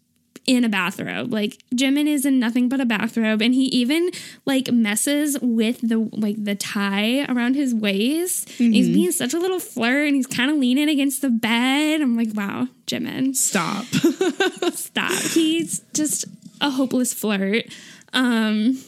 in 0.46 0.64
a 0.64 0.68
bathrobe. 0.68 1.32
Like 1.32 1.62
Jimin 1.74 2.06
is 2.06 2.26
in 2.26 2.38
nothing 2.38 2.68
but 2.68 2.80
a 2.80 2.84
bathrobe 2.84 3.40
and 3.42 3.54
he 3.54 3.64
even 3.66 4.10
like 4.44 4.72
messes 4.72 5.38
with 5.40 5.80
the 5.88 6.08
like 6.12 6.42
the 6.42 6.54
tie 6.54 7.24
around 7.26 7.54
his 7.54 7.74
waist. 7.74 8.48
He's 8.50 8.88
being 8.88 9.12
such 9.12 9.34
a 9.34 9.38
little 9.38 9.60
flirt 9.60 10.06
and 10.06 10.16
he's 10.16 10.26
kind 10.26 10.50
of 10.50 10.56
leaning 10.56 10.88
against 10.88 11.22
the 11.22 11.30
bed. 11.30 12.00
I'm 12.00 12.16
like, 12.16 12.30
wow, 12.34 12.68
Jimin 12.86 13.36
stop 13.36 13.84
stop. 14.74 15.12
He's 15.12 15.80
just 15.94 16.24
a 16.60 16.70
hopeless 16.70 17.14
flirt. 17.14 17.66
Um, 18.12 18.82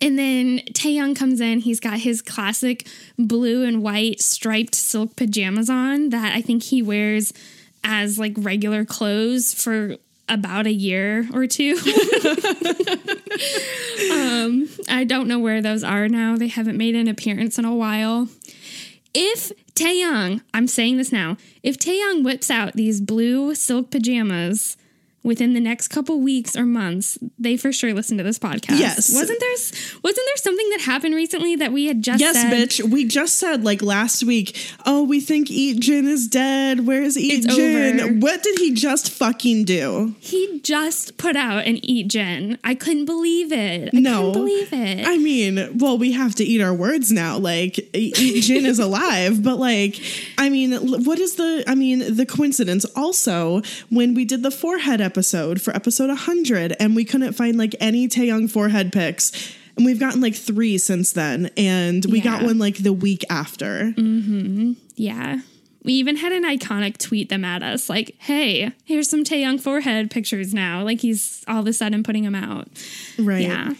and 0.00 0.16
then 0.18 0.60
Taehyung 0.72 1.16
comes 1.16 1.40
in. 1.40 1.60
He's 1.60 1.80
got 1.80 1.98
his 1.98 2.22
classic 2.22 2.86
blue 3.18 3.64
and 3.64 3.82
white 3.82 4.20
striped 4.20 4.74
silk 4.76 5.16
pajamas 5.16 5.68
on 5.68 6.10
that 6.10 6.36
I 6.36 6.40
think 6.40 6.62
he 6.62 6.82
wears 6.82 7.32
as 7.82 8.18
like 8.18 8.34
regular 8.36 8.84
clothes 8.84 9.54
for 9.54 9.96
about 10.28 10.66
a 10.66 10.72
year 10.72 11.28
or 11.32 11.46
two. 11.46 11.72
um, 14.12 14.68
I 14.88 15.04
don't 15.06 15.28
know 15.28 15.38
where 15.38 15.62
those 15.62 15.84
are 15.84 16.08
now. 16.08 16.36
They 16.36 16.48
haven't 16.48 16.76
made 16.76 16.94
an 16.94 17.08
appearance 17.08 17.58
in 17.58 17.64
a 17.64 17.74
while. 17.74 18.28
If 19.14 19.52
Taehyung, 19.74 20.42
I'm 20.52 20.66
saying 20.66 20.96
this 20.96 21.12
now, 21.12 21.36
if 21.62 21.78
Taehyung 21.78 22.24
whips 22.24 22.50
out 22.50 22.74
these 22.74 23.00
blue 23.00 23.54
silk 23.54 23.90
pajamas 23.90 24.76
within 25.28 25.52
the 25.54 25.60
next 25.60 25.88
couple 25.88 26.20
weeks 26.20 26.56
or 26.56 26.64
months, 26.64 27.16
they 27.38 27.56
for 27.56 27.72
sure 27.72 27.94
listen 27.94 28.18
to 28.18 28.24
this 28.24 28.38
podcast. 28.38 28.78
Yes. 28.80 29.14
Wasn't 29.14 29.38
there 29.38 29.50
wasn't 30.02 30.26
there 30.26 30.36
something 30.36 30.68
that 30.70 30.80
happened 30.80 31.14
recently 31.14 31.54
that 31.56 31.70
we 31.72 31.86
had 31.86 32.02
just 32.02 32.20
Yes, 32.20 32.34
said? 32.34 32.52
bitch. 32.52 32.82
We 32.90 33.04
just 33.04 33.36
said 33.36 33.62
like 33.64 33.82
last 33.82 34.24
week, 34.24 34.56
oh, 34.86 35.04
we 35.04 35.20
think 35.20 35.50
Eat 35.50 35.78
Jin 35.80 36.08
is 36.08 36.26
dead. 36.26 36.86
Where's 36.86 37.16
Eat 37.16 37.44
It's 37.44 37.54
Jin? 37.54 38.00
over. 38.00 38.12
What 38.14 38.42
did 38.42 38.58
he 38.58 38.72
just 38.74 39.10
fucking 39.10 39.64
do? 39.64 40.14
He 40.18 40.60
just 40.64 41.16
put 41.18 41.36
out 41.36 41.66
an 41.66 41.76
Eat 41.84 42.08
Jin. 42.08 42.58
I 42.64 42.74
couldn't 42.74 43.04
believe 43.04 43.52
it. 43.52 43.90
I 43.94 43.98
No. 44.00 44.32
couldn't 44.32 44.32
believe 44.32 44.72
it. 44.72 45.06
I 45.06 45.18
mean, 45.18 45.78
well, 45.78 45.98
we 45.98 46.12
have 46.12 46.34
to 46.36 46.44
eat 46.44 46.60
our 46.62 46.74
words 46.74 47.12
now. 47.12 47.38
Like, 47.38 47.78
Eat 47.94 48.14
Jin 48.42 48.64
is 48.66 48.78
alive, 48.78 49.42
but 49.42 49.58
like, 49.58 50.00
I 50.38 50.48
mean, 50.48 50.72
what 51.04 51.18
is 51.18 51.34
the, 51.36 51.62
I 51.66 51.74
mean, 51.74 52.16
the 52.16 52.24
coincidence 52.26 52.84
also 52.96 53.60
when 53.90 54.14
we 54.14 54.24
did 54.24 54.42
the 54.42 54.50
forehead 54.50 55.00
episode 55.02 55.17
for 55.22 55.74
episode 55.74 56.08
100 56.08 56.76
and 56.78 56.94
we 56.94 57.04
couldn't 57.04 57.32
find 57.32 57.56
like 57.56 57.74
any 57.80 58.08
Taehyung 58.08 58.50
forehead 58.50 58.92
pics. 58.92 59.54
And 59.76 59.86
we've 59.86 60.00
gotten 60.00 60.20
like 60.20 60.34
three 60.34 60.76
since 60.76 61.12
then. 61.12 61.50
And 61.56 62.04
we 62.06 62.20
got 62.20 62.42
one 62.42 62.58
like 62.58 62.78
the 62.78 62.92
week 62.92 63.24
after. 63.30 63.92
Mm-hmm. 63.96 64.72
Yeah. 64.96 65.40
We 65.84 65.92
even 65.94 66.16
had 66.16 66.32
an 66.32 66.44
iconic 66.44 66.98
tweet 66.98 67.28
them 67.28 67.44
at 67.44 67.62
us 67.62 67.88
like, 67.88 68.16
hey, 68.18 68.72
here's 68.84 69.08
some 69.08 69.22
Taehyung 69.22 69.60
forehead 69.60 70.10
pictures 70.10 70.52
now. 70.52 70.82
Like 70.82 71.00
he's 71.00 71.44
all 71.46 71.60
of 71.60 71.66
a 71.68 71.72
sudden 71.72 72.02
putting 72.02 72.24
them 72.24 72.34
out. 72.34 72.68
Right. 73.18 73.42
Yeah. 73.42 73.74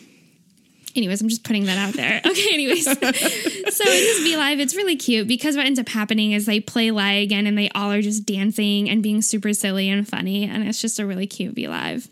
Anyways, 0.98 1.22
I'm 1.22 1.28
just 1.28 1.44
putting 1.44 1.64
that 1.66 1.78
out 1.78 1.94
there. 1.94 2.20
Okay, 2.26 2.48
anyways. 2.52 2.84
so 2.84 2.98
in 2.98 3.04
this 3.04 4.18
V 4.18 4.36
Live, 4.36 4.58
it's 4.58 4.74
really 4.74 4.96
cute 4.96 5.28
because 5.28 5.56
what 5.56 5.64
ends 5.64 5.78
up 5.78 5.88
happening 5.88 6.32
is 6.32 6.44
they 6.44 6.58
play 6.58 6.90
Lie 6.90 7.12
again 7.12 7.46
and 7.46 7.56
they 7.56 7.70
all 7.70 7.92
are 7.92 8.02
just 8.02 8.26
dancing 8.26 8.90
and 8.90 9.00
being 9.00 9.22
super 9.22 9.52
silly 9.52 9.88
and 9.88 10.06
funny. 10.06 10.44
And 10.44 10.66
it's 10.68 10.80
just 10.80 10.98
a 10.98 11.06
really 11.06 11.28
cute 11.28 11.54
V 11.54 11.68
Live. 11.68 12.08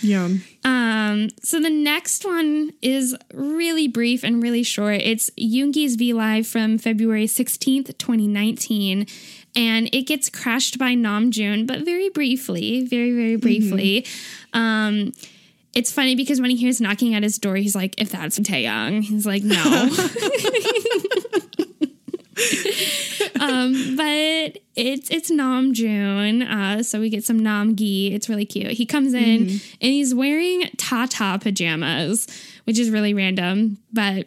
Yeah. 0.00 0.30
Um, 0.64 1.28
so 1.42 1.60
the 1.60 1.70
next 1.70 2.24
one 2.24 2.72
is 2.80 3.14
really 3.32 3.86
brief 3.86 4.24
and 4.24 4.42
really 4.42 4.62
short. 4.62 4.96
It's 5.02 5.30
Yoongi's 5.38 5.96
V 5.96 6.14
Live 6.14 6.46
from 6.46 6.78
February 6.78 7.26
16th, 7.26 7.96
2019. 7.98 9.06
And 9.54 9.94
it 9.94 10.06
gets 10.06 10.30
crashed 10.30 10.78
by 10.78 10.94
Namjoon, 10.94 11.66
but 11.66 11.84
very 11.84 12.08
briefly, 12.08 12.86
very, 12.86 13.12
very 13.12 13.36
briefly. 13.36 14.06
Um, 14.54 15.12
it's 15.74 15.90
funny 15.90 16.14
because 16.14 16.40
when 16.40 16.50
he 16.50 16.56
hears 16.56 16.80
knocking 16.80 17.14
at 17.14 17.22
his 17.22 17.38
door, 17.38 17.56
he's 17.56 17.74
like, 17.74 18.00
if 18.00 18.10
that's 18.10 18.38
Taehyung, 18.38 19.02
he's 19.02 19.26
like, 19.26 19.42
no. 19.42 19.56
um, 23.40 23.96
but 23.96 24.58
it's 24.76 25.10
it's 25.10 25.30
Namjoon, 25.30 26.48
uh, 26.48 26.82
so 26.82 27.00
we 27.00 27.10
get 27.10 27.24
some 27.24 27.40
Namgi. 27.40 28.12
It's 28.12 28.28
really 28.28 28.46
cute. 28.46 28.72
He 28.72 28.86
comes 28.86 29.14
in 29.14 29.48
and 29.48 29.60
he's 29.80 30.14
wearing 30.14 30.62
Tata 30.76 31.38
pajamas, 31.40 32.26
which 32.64 32.78
is 32.78 32.90
really 32.90 33.14
random, 33.14 33.78
but 33.92 34.26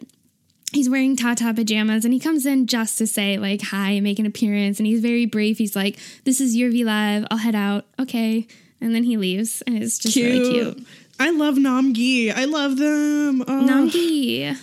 he's 0.72 0.90
wearing 0.90 1.16
Tata 1.16 1.52
pajamas 1.54 2.04
and 2.04 2.12
he 2.12 2.20
comes 2.20 2.46
in 2.46 2.66
just 2.66 2.98
to 2.98 3.06
say 3.06 3.38
like 3.38 3.62
hi 3.62 3.90
and 3.90 4.04
make 4.04 4.18
an 4.18 4.26
appearance 4.26 4.78
and 4.78 4.86
he's 4.86 5.00
very 5.00 5.26
brief. 5.26 5.58
He's 5.58 5.76
like, 5.76 5.98
"This 6.24 6.40
is 6.40 6.56
your 6.56 6.70
V 6.70 6.84
Live. 6.84 7.26
I'll 7.30 7.38
head 7.38 7.54
out." 7.54 7.86
Okay, 7.98 8.46
and 8.80 8.94
then 8.94 9.04
he 9.04 9.16
leaves 9.16 9.62
and 9.66 9.82
it's 9.82 9.98
just 9.98 10.16
really 10.16 10.50
cute. 10.50 10.86
I 11.18 11.30
love 11.30 11.56
Namgi. 11.56 12.34
I 12.34 12.44
love 12.44 12.76
them. 12.76 13.42
Oh, 13.42 13.66
Namgi. 13.66 14.56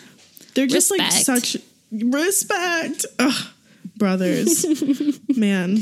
They're 0.53 0.67
just 0.67 0.91
like 0.91 1.11
such 1.11 1.57
respect. 1.91 3.05
Ugh, 3.19 3.47
brothers. 3.97 4.65
Man. 5.37 5.79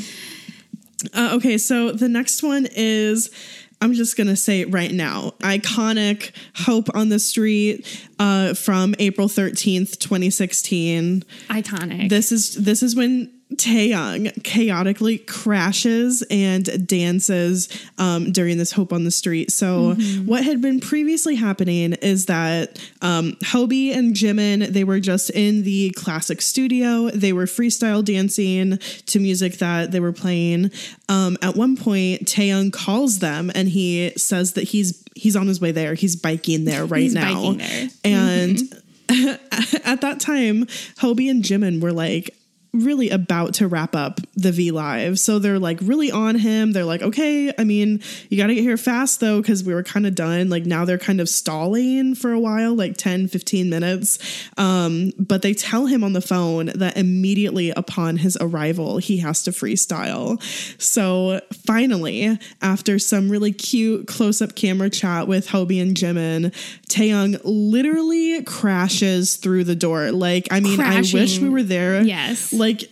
Uh, 1.13 1.31
okay, 1.33 1.57
so 1.57 1.91
the 1.91 2.07
next 2.07 2.43
one 2.43 2.67
is 2.71 3.31
I'm 3.81 3.93
just 3.93 4.15
gonna 4.15 4.35
say 4.35 4.61
it 4.61 4.71
right 4.71 4.91
now. 4.91 5.31
Iconic 5.39 6.31
Hope 6.55 6.95
on 6.95 7.09
the 7.09 7.19
Street 7.19 7.85
uh, 8.19 8.53
from 8.53 8.93
April 8.99 9.27
13th, 9.27 9.97
2016. 9.97 11.23
Iconic. 11.49 12.09
This 12.09 12.31
is 12.31 12.53
this 12.55 12.83
is 12.83 12.95
when 12.95 13.31
Taehyung 13.55 14.43
chaotically 14.43 15.17
crashes 15.19 16.23
and 16.29 16.87
dances 16.87 17.69
um, 17.97 18.31
during 18.31 18.57
this 18.57 18.71
Hope 18.71 18.93
on 18.93 19.03
the 19.03 19.11
Street. 19.11 19.51
So 19.51 19.95
what 20.25 20.43
had 20.43 20.61
been 20.61 20.79
previously 20.79 21.35
happening 21.35 21.93
is 21.93 22.25
that 22.27 22.79
um, 23.01 23.33
Hobie 23.43 23.95
and 23.95 24.15
Jimin 24.15 24.67
they 24.67 24.83
were 24.83 24.99
just 24.99 25.29
in 25.31 25.63
the 25.63 25.91
classic 25.91 26.41
studio. 26.41 27.09
They 27.09 27.33
were 27.33 27.45
freestyle 27.45 28.03
dancing 28.03 28.77
to 29.07 29.19
music 29.19 29.55
that 29.59 29.91
they 29.91 29.99
were 29.99 30.13
playing. 30.13 30.71
Um, 31.09 31.37
at 31.41 31.55
one 31.55 31.75
point, 31.75 32.25
Taehyung 32.25 32.71
calls 32.71 33.19
them 33.19 33.51
and 33.53 33.67
he 33.69 34.13
says 34.17 34.53
that 34.53 34.63
he's 34.63 35.03
he's 35.15 35.35
on 35.35 35.47
his 35.47 35.59
way 35.59 35.71
there. 35.71 35.93
He's 35.93 36.15
biking 36.15 36.65
there 36.65 36.85
right 36.85 37.01
He's 37.03 37.13
now, 37.13 37.53
there. 37.53 37.89
and 38.03 38.59
at 39.09 40.01
that 40.01 40.19
time, 40.19 40.65
Hobie 40.99 41.29
and 41.29 41.43
Jimin 41.43 41.81
were 41.81 41.91
like 41.91 42.35
really 42.73 43.09
about 43.09 43.53
to 43.55 43.67
wrap 43.67 43.95
up 43.95 44.21
the 44.35 44.51
V 44.51 44.71
Live. 44.71 45.19
So 45.19 45.39
they're 45.39 45.59
like 45.59 45.79
really 45.81 46.09
on 46.11 46.35
him. 46.35 46.71
They're 46.71 46.85
like, 46.85 47.01
okay, 47.01 47.51
I 47.57 47.63
mean, 47.63 48.01
you 48.29 48.37
got 48.37 48.47
to 48.47 48.55
get 48.55 48.61
here 48.61 48.77
fast 48.77 49.19
though, 49.19 49.41
because 49.41 49.63
we 49.63 49.73
were 49.73 49.83
kind 49.83 50.07
of 50.07 50.15
done. 50.15 50.49
Like 50.49 50.65
now 50.65 50.85
they're 50.85 50.97
kind 50.97 51.19
of 51.19 51.27
stalling 51.27 52.15
for 52.15 52.31
a 52.31 52.39
while, 52.39 52.73
like 52.73 52.95
10, 52.97 53.27
15 53.27 53.69
minutes. 53.69 54.49
Um, 54.57 55.11
but 55.19 55.41
they 55.41 55.53
tell 55.53 55.85
him 55.85 56.03
on 56.03 56.13
the 56.13 56.21
phone 56.21 56.67
that 56.75 56.97
immediately 56.97 57.71
upon 57.71 58.17
his 58.17 58.37
arrival, 58.39 58.97
he 58.97 59.17
has 59.17 59.43
to 59.43 59.51
freestyle. 59.51 60.41
So 60.81 61.41
finally, 61.65 62.39
after 62.61 62.99
some 62.99 63.29
really 63.29 63.51
cute 63.51 64.07
close 64.07 64.41
up 64.41 64.55
camera 64.55 64.89
chat 64.89 65.27
with 65.27 65.47
Hobie 65.47 65.81
and 65.81 65.95
Jimin, 65.95 66.53
Taehyung 66.87 67.39
literally 67.43 68.43
crashes 68.43 69.35
through 69.35 69.65
the 69.65 69.75
door. 69.75 70.11
Like, 70.11 70.47
I 70.51 70.59
mean, 70.59 70.79
I 70.79 71.01
wish 71.01 71.39
we 71.39 71.49
were 71.49 71.63
there. 71.63 72.01
Yes. 72.01 72.53
Like, 72.61 72.89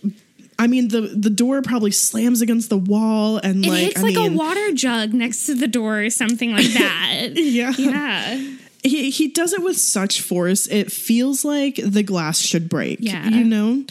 I 0.58 0.66
mean, 0.66 0.88
the 0.88 1.00
the 1.00 1.30
door 1.30 1.62
probably 1.62 1.92
slams 1.92 2.42
against 2.42 2.68
the 2.68 2.76
wall 2.76 3.38
and 3.38 3.64
it 3.64 3.68
like, 3.70 3.80
hits 3.84 3.98
I 4.00 4.02
like 4.02 4.16
mean, 4.16 4.34
a 4.34 4.36
water 4.36 4.72
jug 4.72 5.14
next 5.14 5.46
to 5.46 5.54
the 5.54 5.68
door 5.68 6.00
or 6.02 6.10
something 6.10 6.52
like 6.52 6.66
that. 6.74 7.28
yeah. 7.36 7.72
yeah. 7.78 8.46
He 8.82 9.10
he 9.10 9.28
does 9.28 9.52
it 9.52 9.62
with 9.62 9.76
such 9.76 10.20
force 10.22 10.66
it 10.66 10.90
feels 10.90 11.44
like 11.44 11.76
the 11.84 12.02
glass 12.02 12.38
should 12.40 12.68
break 12.68 12.98
Yeah. 13.02 13.28
you 13.28 13.44
know 13.44 13.84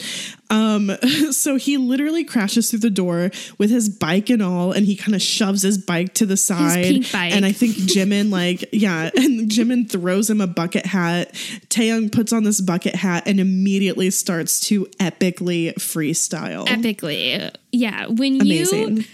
um 0.50 0.90
so 1.30 1.54
he 1.56 1.76
literally 1.76 2.24
crashes 2.24 2.70
through 2.70 2.80
the 2.80 2.90
door 2.90 3.30
with 3.58 3.70
his 3.70 3.88
bike 3.88 4.30
and 4.30 4.42
all 4.42 4.72
and 4.72 4.84
he 4.84 4.96
kind 4.96 5.14
of 5.14 5.22
shoves 5.22 5.62
his 5.62 5.78
bike 5.78 6.14
to 6.14 6.26
the 6.26 6.36
side 6.36 7.04
and 7.14 7.44
i 7.46 7.52
think 7.52 7.76
jimin 7.92 8.30
like 8.32 8.64
yeah 8.72 9.10
and 9.14 9.48
jimin 9.48 9.88
throws 9.88 10.28
him 10.28 10.40
a 10.40 10.48
bucket 10.48 10.86
hat 10.86 11.32
taehyung 11.68 12.10
puts 12.10 12.32
on 12.32 12.42
this 12.42 12.60
bucket 12.60 12.96
hat 12.96 13.22
and 13.26 13.38
immediately 13.38 14.10
starts 14.10 14.58
to 14.58 14.86
epically 14.98 15.72
freestyle 15.74 16.66
Epically. 16.66 17.54
Yeah. 17.72 18.06
When 18.06 18.40
amazing 18.40 18.96
you 18.98 19.04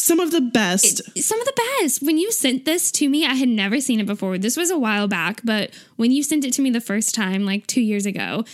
some 0.00 0.20
of 0.20 0.30
the 0.30 0.40
best 0.40 1.02
some 1.20 1.40
of 1.40 1.46
the 1.46 1.62
best. 1.80 2.02
When 2.02 2.18
you 2.18 2.32
sent 2.32 2.64
this 2.64 2.90
to 2.92 3.08
me, 3.08 3.26
I 3.26 3.34
had 3.34 3.48
never 3.48 3.80
seen 3.80 4.00
it 4.00 4.06
before. 4.06 4.38
This 4.38 4.56
was 4.56 4.70
a 4.70 4.78
while 4.78 5.08
back, 5.08 5.40
but 5.44 5.70
when 5.96 6.10
you 6.10 6.22
sent 6.22 6.44
it 6.44 6.52
to 6.54 6.62
me 6.62 6.70
the 6.70 6.80
first 6.80 7.14
time, 7.14 7.44
like 7.44 7.66
two 7.66 7.80
years 7.80 8.06
ago, 8.06 8.44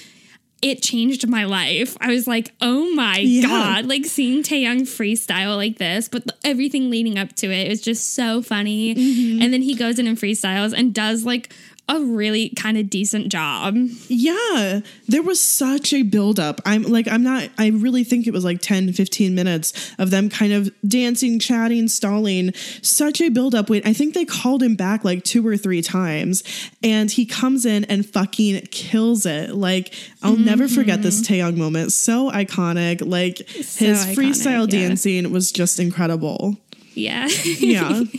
it 0.62 0.82
changed 0.82 1.28
my 1.28 1.44
life. 1.44 1.96
I 2.00 2.08
was 2.08 2.26
like, 2.26 2.52
oh 2.60 2.92
my 2.94 3.18
Yeah. 3.18 3.42
God, 3.46 3.86
like 3.86 4.06
seeing 4.06 4.42
Taehyung 4.42 4.82
freestyle 4.82 5.56
like 5.56 5.78
this, 5.78 6.08
but 6.08 6.24
everything 6.44 6.90
leading 6.90 7.18
up 7.18 7.34
to 7.36 7.50
it 7.50 7.68
was 7.68 7.80
just 7.80 8.14
so 8.14 8.42
funny. 8.42 8.94
Mm-hmm. 8.94 9.42
And 9.42 9.52
then 9.52 9.62
he 9.62 9.74
goes 9.74 9.98
in 9.98 10.06
and 10.06 10.16
freestyles 10.18 10.72
and 10.76 10.94
does 10.94 11.24
like 11.24 11.52
a 11.88 12.00
really 12.00 12.48
kind 12.50 12.76
of 12.76 12.90
decent 12.90 13.28
job. 13.28 13.76
Yeah, 14.08 14.80
there 15.06 15.22
was 15.22 15.40
such 15.40 15.92
a 15.92 16.02
buildup. 16.02 16.60
I'm 16.64 16.82
like, 16.82 17.06
I'm 17.06 17.22
not, 17.22 17.48
I 17.58 17.68
really 17.68 18.02
think 18.02 18.26
it 18.26 18.32
was 18.32 18.44
like 18.44 18.60
10, 18.60 18.92
15 18.92 19.34
minutes 19.34 19.94
of 19.98 20.10
them 20.10 20.28
kind 20.28 20.52
of 20.52 20.68
dancing, 20.86 21.38
chatting, 21.38 21.86
stalling. 21.86 22.52
Such 22.82 23.20
a 23.20 23.28
buildup. 23.28 23.70
Wait, 23.70 23.86
I 23.86 23.92
think 23.92 24.14
they 24.14 24.24
called 24.24 24.62
him 24.62 24.74
back 24.74 25.04
like 25.04 25.22
two 25.22 25.46
or 25.46 25.56
three 25.56 25.80
times 25.80 26.42
and 26.82 27.10
he 27.10 27.24
comes 27.24 27.64
in 27.64 27.84
and 27.84 28.04
fucking 28.04 28.66
kills 28.72 29.24
it. 29.24 29.54
Like, 29.54 29.94
I'll 30.22 30.36
never 30.36 30.66
forget 30.66 31.02
this 31.02 31.22
mm-hmm. 31.22 31.34
Taehyung 31.34 31.56
moment. 31.56 31.92
So 31.92 32.30
iconic. 32.32 33.06
Like, 33.06 33.38
his 33.48 33.78
iconic, 33.80 34.16
freestyle 34.16 34.72
yeah. 34.72 34.80
dancing 34.80 35.30
was 35.30 35.52
just 35.52 35.78
incredible. 35.78 36.56
Yeah. 36.94 37.28
Yeah. 37.44 38.02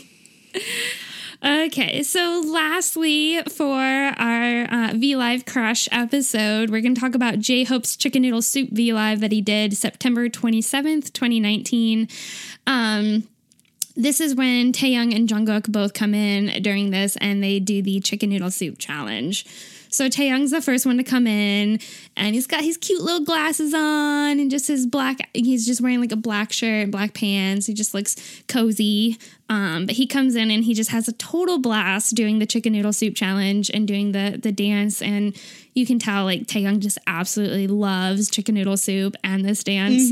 Okay, 1.45 2.01
so 2.01 2.41
lastly, 2.47 3.43
for 3.43 3.75
our 3.75 4.63
uh, 4.63 4.93
V 4.95 5.15
Live 5.15 5.45
Crush 5.45 5.87
episode, 5.91 6.71
we're 6.71 6.81
going 6.81 6.95
to 6.95 7.01
talk 7.01 7.13
about 7.13 7.37
J 7.37 7.63
Hope's 7.63 7.95
Chicken 7.95 8.23
Noodle 8.23 8.41
Soup 8.41 8.69
V 8.71 8.91
Live 8.91 9.19
that 9.19 9.31
he 9.31 9.41
did 9.41 9.77
September 9.77 10.29
27th, 10.29 11.13
2019. 11.13 12.07
Um, 12.65 13.27
this 13.95 14.19
is 14.19 14.33
when 14.33 14.73
Taehyung 14.73 15.15
and 15.15 15.29
Jungkook 15.29 15.71
both 15.71 15.93
come 15.93 16.15
in 16.15 16.61
during 16.63 16.89
this 16.89 17.15
and 17.17 17.43
they 17.43 17.59
do 17.59 17.83
the 17.83 17.99
chicken 17.99 18.29
noodle 18.29 18.51
soup 18.51 18.79
challenge. 18.79 19.45
So 19.89 20.09
Taehyung's 20.09 20.51
the 20.51 20.61
first 20.61 20.85
one 20.85 20.97
to 20.97 21.03
come 21.03 21.27
in, 21.27 21.79
and 22.15 22.35
he's 22.35 22.45
got 22.47 22.61
his 22.61 22.77
cute 22.77 23.01
little 23.01 23.23
glasses 23.23 23.73
on 23.73 24.39
and 24.39 24.51
just 24.51 24.67
his 24.67 24.85
black. 24.85 25.29
He's 25.33 25.65
just 25.65 25.81
wearing 25.81 26.01
like 26.01 26.11
a 26.11 26.17
black 26.17 26.51
shirt 26.51 26.83
and 26.83 26.91
black 26.91 27.13
pants. 27.13 27.67
He 27.67 27.73
just 27.73 27.93
looks 27.93 28.15
cozy. 28.47 29.17
Um, 29.49 29.85
but 29.85 29.95
he 29.95 30.05
comes 30.05 30.35
in 30.35 30.51
and 30.51 30.65
he 30.65 30.73
just 30.73 30.89
has 30.91 31.07
a 31.07 31.13
total 31.13 31.57
blast 31.57 32.15
doing 32.15 32.39
the 32.39 32.45
chicken 32.45 32.73
noodle 32.73 32.91
soup 32.91 33.15
challenge 33.15 33.71
and 33.73 33.87
doing 33.87 34.11
the 34.11 34.37
the 34.41 34.51
dance. 34.51 35.01
And 35.01 35.35
you 35.73 35.85
can 35.85 35.99
tell 35.99 36.25
like 36.25 36.47
Taehyung 36.47 36.79
just 36.79 36.97
absolutely 37.07 37.67
loves 37.67 38.29
chicken 38.29 38.55
noodle 38.55 38.75
soup 38.77 39.15
and 39.23 39.45
this 39.45 39.63
dance. 39.63 40.09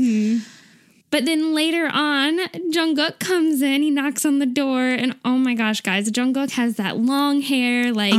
But 1.10 1.24
then 1.24 1.54
later 1.54 1.88
on, 1.92 2.38
Jungkook 2.72 3.20
comes 3.20 3.62
in, 3.62 3.80
he 3.82 3.90
knocks 3.90 4.26
on 4.26 4.38
the 4.40 4.46
door, 4.46 4.80
and 4.82 5.14
oh 5.24 5.38
my 5.38 5.54
gosh, 5.54 5.80
guys, 5.80 6.10
Jungkook 6.10 6.50
has 6.52 6.76
that 6.76 6.96
long 6.98 7.40
hair, 7.42 7.92
like 7.92 8.12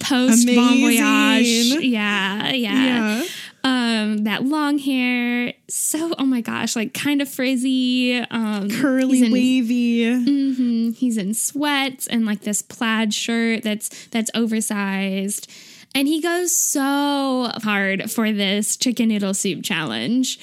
post 0.00 0.46
Bon 0.54 0.78
Voyage. 0.80 1.82
Yeah, 1.82 2.52
yeah. 2.52 2.84
Yeah. 2.84 3.24
Um, 3.68 4.18
that 4.24 4.44
long 4.44 4.78
hair, 4.78 5.52
so 5.68 6.14
oh 6.18 6.24
my 6.24 6.40
gosh, 6.40 6.76
like 6.76 6.94
kind 6.94 7.20
of 7.20 7.28
frizzy, 7.28 8.14
um, 8.30 8.70
Curly, 8.70 9.18
he's 9.18 9.26
in- 9.26 9.32
wavy. 9.32 9.98
Mhm. 10.04 10.94
He's 10.96 11.16
in 11.16 11.34
sweats 11.34 12.06
and 12.06 12.24
like 12.24 12.42
this 12.42 12.62
plaid 12.62 13.12
shirt 13.12 13.64
that's 13.64 14.06
that's 14.12 14.30
oversized. 14.34 15.50
And 15.96 16.06
he 16.06 16.20
goes 16.20 16.56
so 16.56 17.50
hard 17.62 18.10
for 18.10 18.30
this 18.30 18.76
chicken 18.76 19.08
noodle 19.08 19.34
soup 19.34 19.64
challenge. 19.64 20.38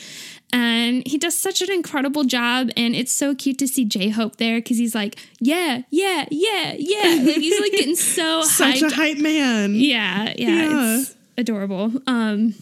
And 0.51 1.07
he 1.07 1.17
does 1.17 1.37
such 1.37 1.61
an 1.61 1.71
incredible 1.71 2.25
job. 2.25 2.69
And 2.75 2.93
it's 2.95 3.11
so 3.11 3.33
cute 3.35 3.57
to 3.59 3.67
see 3.67 3.85
J 3.85 4.09
Hope 4.09 4.35
there 4.35 4.57
because 4.59 4.77
he's 4.77 4.93
like, 4.95 5.15
yeah, 5.39 5.83
yeah, 5.91 6.25
yeah, 6.29 6.75
yeah. 6.77 7.15
Like 7.25 7.35
he's 7.37 7.59
like 7.61 7.71
getting 7.71 7.95
so 7.95 8.41
Such 8.43 8.81
hyped 8.81 8.91
a 8.91 8.95
hype 8.95 9.17
man. 9.19 9.75
yeah, 9.75 10.33
yeah, 10.37 10.49
Yeah. 10.49 10.97
it's 10.99 11.15
adorable. 11.37 11.91
Um, 12.05 12.55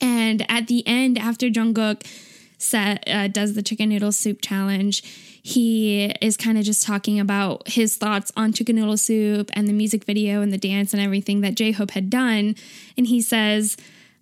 and 0.00 0.44
at 0.50 0.66
the 0.66 0.86
end, 0.86 1.18
after 1.18 1.48
Jungkook 1.48 2.06
set, 2.58 3.04
uh, 3.06 3.28
does 3.28 3.54
the 3.54 3.62
chicken 3.62 3.90
noodle 3.90 4.12
soup 4.12 4.40
challenge, 4.40 5.02
he 5.42 6.06
is 6.20 6.36
kind 6.36 6.58
of 6.58 6.64
just 6.64 6.84
talking 6.84 7.20
about 7.20 7.68
his 7.68 7.96
thoughts 7.96 8.32
on 8.36 8.52
chicken 8.52 8.76
noodle 8.76 8.96
soup 8.96 9.50
and 9.52 9.68
the 9.68 9.72
music 9.72 10.04
video 10.04 10.42
and 10.42 10.52
the 10.52 10.58
dance 10.58 10.92
and 10.92 11.02
everything 11.02 11.40
that 11.42 11.54
J 11.54 11.72
Hope 11.72 11.92
had 11.92 12.10
done. 12.10 12.56
And 12.96 13.06
he 13.06 13.20
says, 13.20 13.76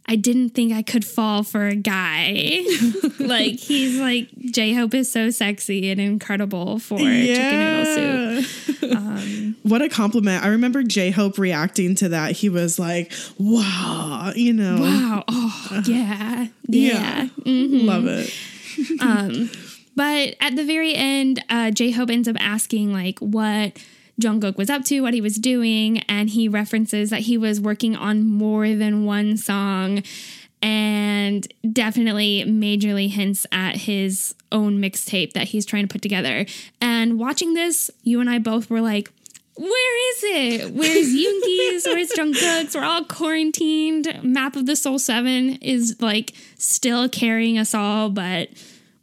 I 0.06 0.16
didn't 0.16 0.50
think 0.50 0.72
I 0.72 0.82
could 0.82 1.04
fall 1.04 1.42
for 1.42 1.66
a 1.66 1.74
guy. 1.74 2.62
like 3.18 3.54
he's 3.58 3.98
like 3.98 4.28
J 4.52 4.74
Hope 4.74 4.92
is 4.94 5.10
so 5.10 5.30
sexy 5.30 5.90
and 5.90 6.00
incredible 6.00 6.78
for 6.78 6.98
chicken 6.98 7.58
noodle 7.58 8.42
soup. 8.42 8.50
Um, 8.94 9.56
What 9.62 9.80
a 9.80 9.88
compliment. 9.88 10.44
I 10.44 10.48
remember 10.48 10.82
J 10.82 11.10
Hope 11.10 11.38
reacting 11.38 11.94
to 11.96 12.10
that. 12.10 12.32
He 12.32 12.50
was 12.50 12.78
like, 12.78 13.12
wow, 13.38 14.32
you 14.36 14.52
know. 14.52 14.76
Wow. 14.78 15.24
Oh, 15.26 15.82
yeah. 15.86 16.48
Yeah. 16.68 16.92
Yeah. 17.24 17.28
Mhm. 17.44 17.84
Love 17.86 18.04
it. 18.06 18.30
Um, 19.00 19.50
but 19.96 20.34
at 20.40 20.56
the 20.56 20.64
very 20.64 20.94
end, 20.94 21.42
uh, 21.48 21.70
J 21.70 21.92
Hope 21.92 22.10
ends 22.10 22.28
up 22.28 22.36
asking 22.38 22.92
like 22.92 23.18
what 23.20 23.78
Jungkook 24.20 24.56
was 24.56 24.70
up 24.70 24.84
to, 24.84 25.00
what 25.00 25.14
he 25.14 25.20
was 25.20 25.36
doing, 25.36 25.98
and 26.08 26.30
he 26.30 26.48
references 26.48 27.10
that 27.10 27.20
he 27.22 27.36
was 27.36 27.60
working 27.60 27.96
on 27.96 28.24
more 28.26 28.68
than 28.74 29.04
one 29.04 29.36
song, 29.36 30.02
and 30.62 31.46
definitely 31.72 32.44
majorly 32.46 33.10
hints 33.10 33.46
at 33.52 33.76
his 33.76 34.34
own 34.52 34.78
mixtape 34.80 35.32
that 35.32 35.48
he's 35.48 35.66
trying 35.66 35.86
to 35.86 35.92
put 35.92 36.00
together. 36.02 36.46
And 36.80 37.18
watching 37.18 37.54
this, 37.54 37.90
you 38.02 38.20
and 38.20 38.30
I 38.30 38.38
both 38.38 38.70
were 38.70 38.80
like. 38.80 39.10
Where 39.56 40.10
is 40.10 40.24
it? 40.24 40.74
Where's 40.74 41.06
Yoongi's? 41.14 41.86
Where's 41.86 42.10
Jungkook's? 42.10 42.74
We're 42.74 42.82
all 42.82 43.04
quarantined. 43.04 44.20
Map 44.24 44.56
of 44.56 44.66
the 44.66 44.74
Soul 44.74 44.98
7 44.98 45.58
is 45.62 45.94
like 46.00 46.32
still 46.58 47.08
carrying 47.08 47.56
us 47.56 47.72
all, 47.72 48.10
but 48.10 48.48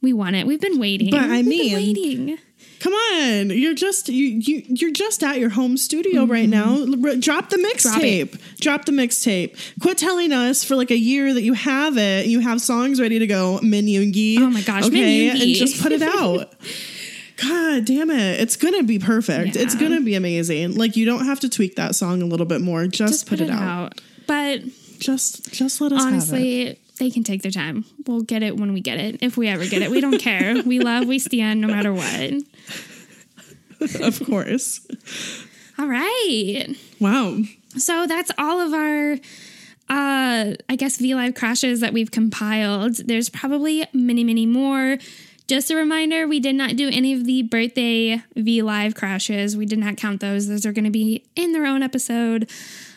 we 0.01 0.12
want 0.12 0.36
it. 0.36 0.45
We've 0.45 0.59
been 0.59 0.78
waiting. 0.78 1.12
But 1.12 1.22
I 1.22 1.38
We've 1.41 1.45
been 1.45 1.47
mean- 1.47 1.74
waiting. 1.74 2.38
Come 2.82 2.93
on, 2.93 3.51
you're 3.51 3.75
just 3.75 4.09
you 4.09 4.25
you 4.25 4.63
you're 4.67 4.91
just 4.91 5.21
at 5.21 5.38
your 5.38 5.51
home 5.51 5.77
studio 5.77 6.25
right 6.25 6.49
now. 6.49 6.79
R- 6.79 7.15
Drop 7.15 7.49
the 7.49 7.57
Mm-hmm. 7.57 7.77
Drop 7.77 8.01
mixtape. 8.01 8.57
Drop 8.59 8.86
the 8.86 8.91
mixtape. 8.91 9.55
Quit 9.82 9.99
telling 9.99 10.32
us 10.34 10.63
for 10.63 10.75
like 10.75 10.89
a 10.89 10.97
year 10.97 11.32
that 11.32 11.43
you 11.43 11.53
have 11.53 11.97
it. 11.99 12.25
You 12.25 12.39
have 12.39 12.59
songs 12.59 12.99
ready 12.99 13.19
to 13.19 13.27
go. 13.27 13.59
Min 13.61 13.86
Yoongi. 13.86 14.39
Oh 14.39 14.49
my 14.49 14.61
gosh, 14.63 14.86
okay, 14.86 15.29
and 15.29 15.39
just 15.39 15.79
put 15.79 15.91
it 15.91 16.01
out. 16.01 16.53
God 17.38 17.86
damn 17.86 18.09
it! 18.09 18.39
It's 18.39 18.55
gonna 18.55 18.82
be 18.84 18.97
perfect. 18.97 19.55
It's 19.55 19.75
gonna 19.75 20.01
be 20.01 20.15
amazing. 20.15 20.75
Like 20.75 20.95
you 20.95 21.05
don't 21.05 21.25
have 21.25 21.39
to 21.41 21.49
tweak 21.49 21.75
that 21.75 21.93
song 21.93 22.23
a 22.23 22.25
little 22.25 22.47
bit 22.47 22.61
more. 22.61 22.88
Just, 22.88 23.13
Just 23.13 23.27
put, 23.27 23.41
it, 23.41 23.49
out. 23.51 24.01
But 24.25 24.61
Just 24.99 25.51
just 25.51 25.82
let 25.82 25.91
us 25.91 26.01
honestly, 26.03 26.79
they 27.01 27.09
can 27.09 27.23
take 27.23 27.41
their 27.41 27.51
time. 27.51 27.83
We'll 28.05 28.21
get 28.21 28.43
it 28.43 28.57
when 28.57 28.73
we 28.73 28.79
get 28.79 28.99
it. 28.99 29.17
If 29.23 29.35
we 29.35 29.47
ever 29.47 29.65
get 29.65 29.81
it, 29.81 29.89
we 29.89 30.01
don't 30.01 30.19
care. 30.19 30.61
We 30.61 30.79
love, 30.79 31.07
we 31.07 31.17
stand 31.17 31.59
no 31.59 31.67
matter 31.67 31.91
what. 31.91 32.33
of 34.01 34.23
course. 34.23 34.87
All 35.79 35.87
right. 35.87 36.67
Wow. 36.99 37.39
So 37.75 38.05
that's 38.05 38.29
all 38.37 38.59
of 38.59 38.73
our 38.73 39.13
uh 39.89 40.53
I 40.69 40.75
guess 40.77 40.97
V 40.97 41.15
Live 41.15 41.33
crashes 41.33 41.79
that 41.79 41.91
we've 41.91 42.11
compiled. 42.11 42.97
There's 42.97 43.29
probably 43.29 43.83
many, 43.93 44.23
many 44.23 44.45
more. 44.45 44.99
Just 45.51 45.69
a 45.69 45.75
reminder, 45.75 46.29
we 46.29 46.39
did 46.39 46.55
not 46.55 46.77
do 46.77 46.87
any 46.87 47.11
of 47.11 47.25
the 47.25 47.41
birthday 47.41 48.23
V 48.37 48.61
Live 48.61 48.95
crashes. 48.95 49.57
We 49.57 49.65
did 49.65 49.79
not 49.79 49.97
count 49.97 50.21
those. 50.21 50.47
Those 50.47 50.65
are 50.65 50.71
going 50.71 50.85
to 50.85 50.91
be 50.91 51.25
in 51.35 51.51
their 51.51 51.65
own 51.65 51.83
episode. 51.83 52.49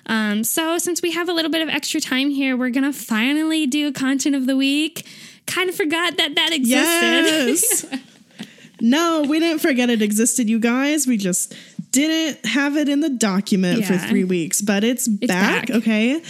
Um, 0.07 0.45
so 0.45 0.79
since 0.79 1.03
we 1.03 1.11
have 1.11 1.29
a 1.29 1.33
little 1.33 1.51
bit 1.51 1.63
of 1.63 1.69
extra 1.69 2.01
time 2.01 2.31
here, 2.31 2.57
we're 2.57 2.71
going 2.71 2.85
to 2.85 2.93
finally 2.93 3.67
do 3.67 3.91
content 3.91 4.37
of 4.37 4.47
the 4.47 4.57
week. 4.57 5.05
Kind 5.49 5.69
of 5.69 5.75
forgot 5.75 6.17
that 6.17 6.37
that 6.37 6.53
existed. 6.53 7.49
Yes. 7.49 7.87
no, 8.81 9.25
we 9.29 9.41
didn't 9.41 9.59
forget 9.59 9.91
it 9.91 10.01
existed, 10.01 10.49
you 10.49 10.61
guys. 10.61 11.09
We 11.09 11.17
just 11.17 11.57
didn't 11.91 12.45
have 12.47 12.77
it 12.77 12.89
in 12.89 13.01
the 13.01 13.11
document 13.11 13.85
for 13.85 13.97
three 13.97 14.25
weeks, 14.25 14.61
but 14.61 14.83
it's, 14.83 15.07
back, 15.07 15.69
back. 15.69 15.71
Okay. 15.71 16.23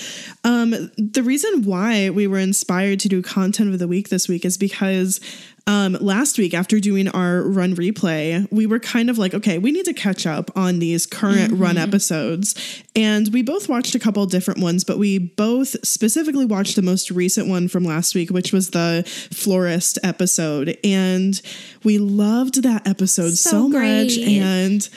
Um, 0.42 0.90
the 0.98 1.22
reason 1.22 1.64
why 1.64 2.10
we 2.10 2.26
were 2.26 2.38
inspired 2.38 3.00
to 3.00 3.08
do 3.08 3.22
content 3.22 3.72
of 3.72 3.78
the 3.78 3.88
week 3.88 4.10
this 4.10 4.28
week 4.28 4.44
is 4.44 4.58
because 4.58 5.20
um, 5.66 5.94
last 5.94 6.36
week, 6.36 6.52
after 6.52 6.78
doing 6.78 7.08
our 7.08 7.42
run 7.42 7.74
replay, 7.74 8.46
we 8.52 8.66
were 8.66 8.78
kind 8.78 9.08
of 9.08 9.16
like, 9.16 9.32
okay, 9.32 9.56
we 9.56 9.72
need 9.72 9.86
to 9.86 9.94
catch 9.94 10.26
up 10.26 10.50
on 10.54 10.78
these 10.78 11.06
current 11.06 11.52
run 11.52 11.78
episodes. 11.78 12.82
And 12.94 13.32
we 13.32 13.42
both 13.42 13.68
watched 13.68 13.94
a 13.94 13.98
couple 13.98 14.24
different 14.26 14.60
ones, 14.60 14.84
but 14.84 14.98
we 14.98 15.18
both 15.18 15.74
specifically 15.82 16.44
watched 16.44 16.76
the 16.76 16.82
most 16.82 17.10
recent 17.10 17.48
one 17.48 17.68
from 17.68 17.82
last 17.82 18.14
week, 18.14 18.30
which 18.30 18.52
was 18.52 18.70
the 18.70 19.04
florist 19.32 19.98
episode. 20.02 20.76
And 20.84 21.40
we 21.82 21.98
loved 21.98 22.62
that 22.62 22.86
episode 22.86 23.32
so, 23.32 23.50
So 23.50 23.68
much. 23.68 24.18
And 24.18 24.88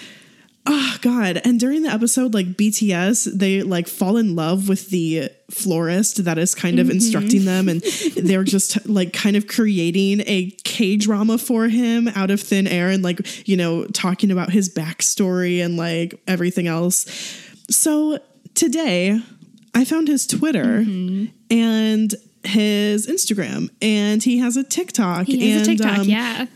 Oh 0.70 0.98
God. 1.02 1.42
And 1.46 1.60
during 1.60 1.84
the 1.84 1.90
episode, 1.90 2.34
like 2.34 2.48
BTS, 2.48 3.38
they 3.38 3.64
like 3.64 3.88
fall 3.88 4.18
in 4.18 4.36
love 4.36 4.68
with 4.68 4.90
the 4.90 5.30
florist 5.50 6.26
that 6.26 6.38
is 6.38 6.54
kind 6.54 6.80
of 6.80 6.90
instructing 6.90 7.46
them. 7.46 7.70
And 7.70 7.82
they're 8.18 8.44
just 8.44 8.86
like 8.86 9.14
kind 9.14 9.38
of 9.38 9.48
creating 9.48 10.24
a 10.26 10.52
K 10.66 10.98
drama 10.98 11.38
for 11.38 11.70
him 11.70 12.10
out 12.10 12.32
of 12.32 12.42
thin 12.42 12.68
air 12.68 12.90
and 12.90 13.02
like, 13.02 13.48
you 13.48 13.56
know, 13.56 13.86
talking 13.86 14.30
about 14.30 14.52
his 14.52 14.68
backstory 14.68 15.64
and 15.64 15.78
like 15.78 16.22
everything 16.28 16.68
else. 16.68 17.06
So 17.70 18.20
today 18.54 19.22
I 19.74 19.86
found 19.86 20.10
his 20.10 20.28
Twitter 20.28 20.84
and 21.50 22.14
his 22.44 23.08
Instagram 23.08 23.70
and 23.82 24.22
he 24.22 24.40
has 24.40 24.58
a 24.58 24.66
TikTok. 24.66 25.28
He 25.28 25.52
has 25.52 25.66
and, 25.66 25.80
a 25.80 25.84
TikTok, 25.84 26.00
um, 26.00 26.10
yeah. 26.10 26.48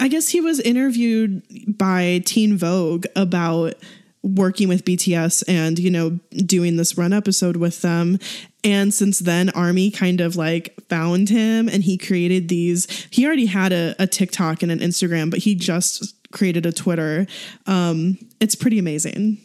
I 0.00 0.08
guess 0.08 0.28
he 0.28 0.40
was 0.40 0.60
interviewed 0.60 1.42
by 1.66 2.22
Teen 2.24 2.56
Vogue 2.56 3.06
about 3.14 3.74
working 4.22 4.68
with 4.68 4.84
BTS 4.84 5.42
and, 5.48 5.78
you 5.78 5.90
know, 5.90 6.18
doing 6.46 6.76
this 6.76 6.96
run 6.96 7.12
episode 7.12 7.56
with 7.56 7.82
them. 7.82 8.18
And 8.64 8.94
since 8.94 9.18
then, 9.18 9.50
Army 9.50 9.90
kind 9.90 10.20
of 10.20 10.36
like 10.36 10.74
found 10.88 11.28
him 11.28 11.68
and 11.68 11.82
he 11.82 11.98
created 11.98 12.48
these. 12.48 12.86
He 13.10 13.26
already 13.26 13.46
had 13.46 13.72
a, 13.72 13.96
a 13.98 14.06
TikTok 14.06 14.62
and 14.62 14.70
an 14.70 14.78
Instagram, 14.78 15.30
but 15.30 15.40
he 15.40 15.54
just 15.54 16.14
created 16.30 16.66
a 16.66 16.72
Twitter. 16.72 17.26
Um, 17.66 18.18
it's 18.40 18.54
pretty 18.54 18.78
amazing. 18.78 19.38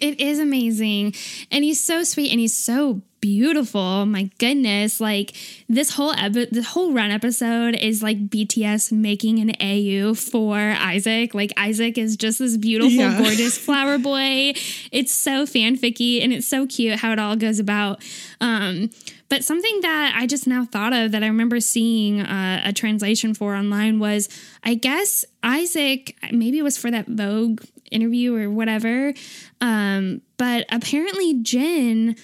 It 0.00 0.20
is 0.20 0.38
amazing. 0.38 1.14
And 1.50 1.64
he's 1.64 1.80
so 1.80 2.02
sweet 2.04 2.30
and 2.30 2.40
he's 2.40 2.56
so 2.56 3.02
beautiful. 3.20 4.06
My 4.06 4.30
goodness, 4.38 5.00
like 5.00 5.34
this 5.68 5.90
whole 5.90 6.12
epi- 6.12 6.46
the 6.52 6.62
whole 6.62 6.92
run 6.92 7.10
episode 7.10 7.74
is 7.74 8.02
like 8.02 8.28
BTS 8.28 8.92
making 8.92 9.38
an 9.40 9.52
AU 9.60 10.14
for 10.14 10.56
Isaac. 10.56 11.34
Like 11.34 11.52
Isaac 11.56 11.98
is 11.98 12.16
just 12.16 12.38
this 12.38 12.56
beautiful, 12.56 12.92
Yeah. 12.92 13.18
gorgeous 13.22 13.58
flower 13.58 13.98
boy. 13.98 14.52
It's 14.92 15.12
so 15.12 15.44
fanficky 15.46 16.22
and 16.22 16.32
it's 16.32 16.46
so 16.46 16.66
cute 16.66 16.98
how 17.00 17.12
it 17.12 17.18
all 17.18 17.36
goes 17.36 17.58
about. 17.58 18.00
Um, 18.40 18.90
but 19.28 19.44
something 19.44 19.80
that 19.82 20.14
I 20.16 20.26
just 20.26 20.46
now 20.46 20.64
thought 20.64 20.92
of 20.92 21.12
that 21.12 21.22
I 21.22 21.26
remember 21.26 21.60
seeing 21.60 22.20
uh, 22.20 22.62
a 22.64 22.72
translation 22.72 23.34
for 23.34 23.54
online 23.54 23.98
was, 23.98 24.28
I 24.64 24.74
guess 24.74 25.24
Isaac 25.42 26.16
maybe 26.32 26.58
it 26.58 26.62
was 26.62 26.78
for 26.78 26.90
that 26.90 27.06
Vogue 27.06 27.62
interview 27.90 28.34
or 28.34 28.50
whatever. 28.50 29.12
Um, 29.60 30.22
but 30.36 30.66
apparently 30.70 31.34
Jin, 31.42 32.16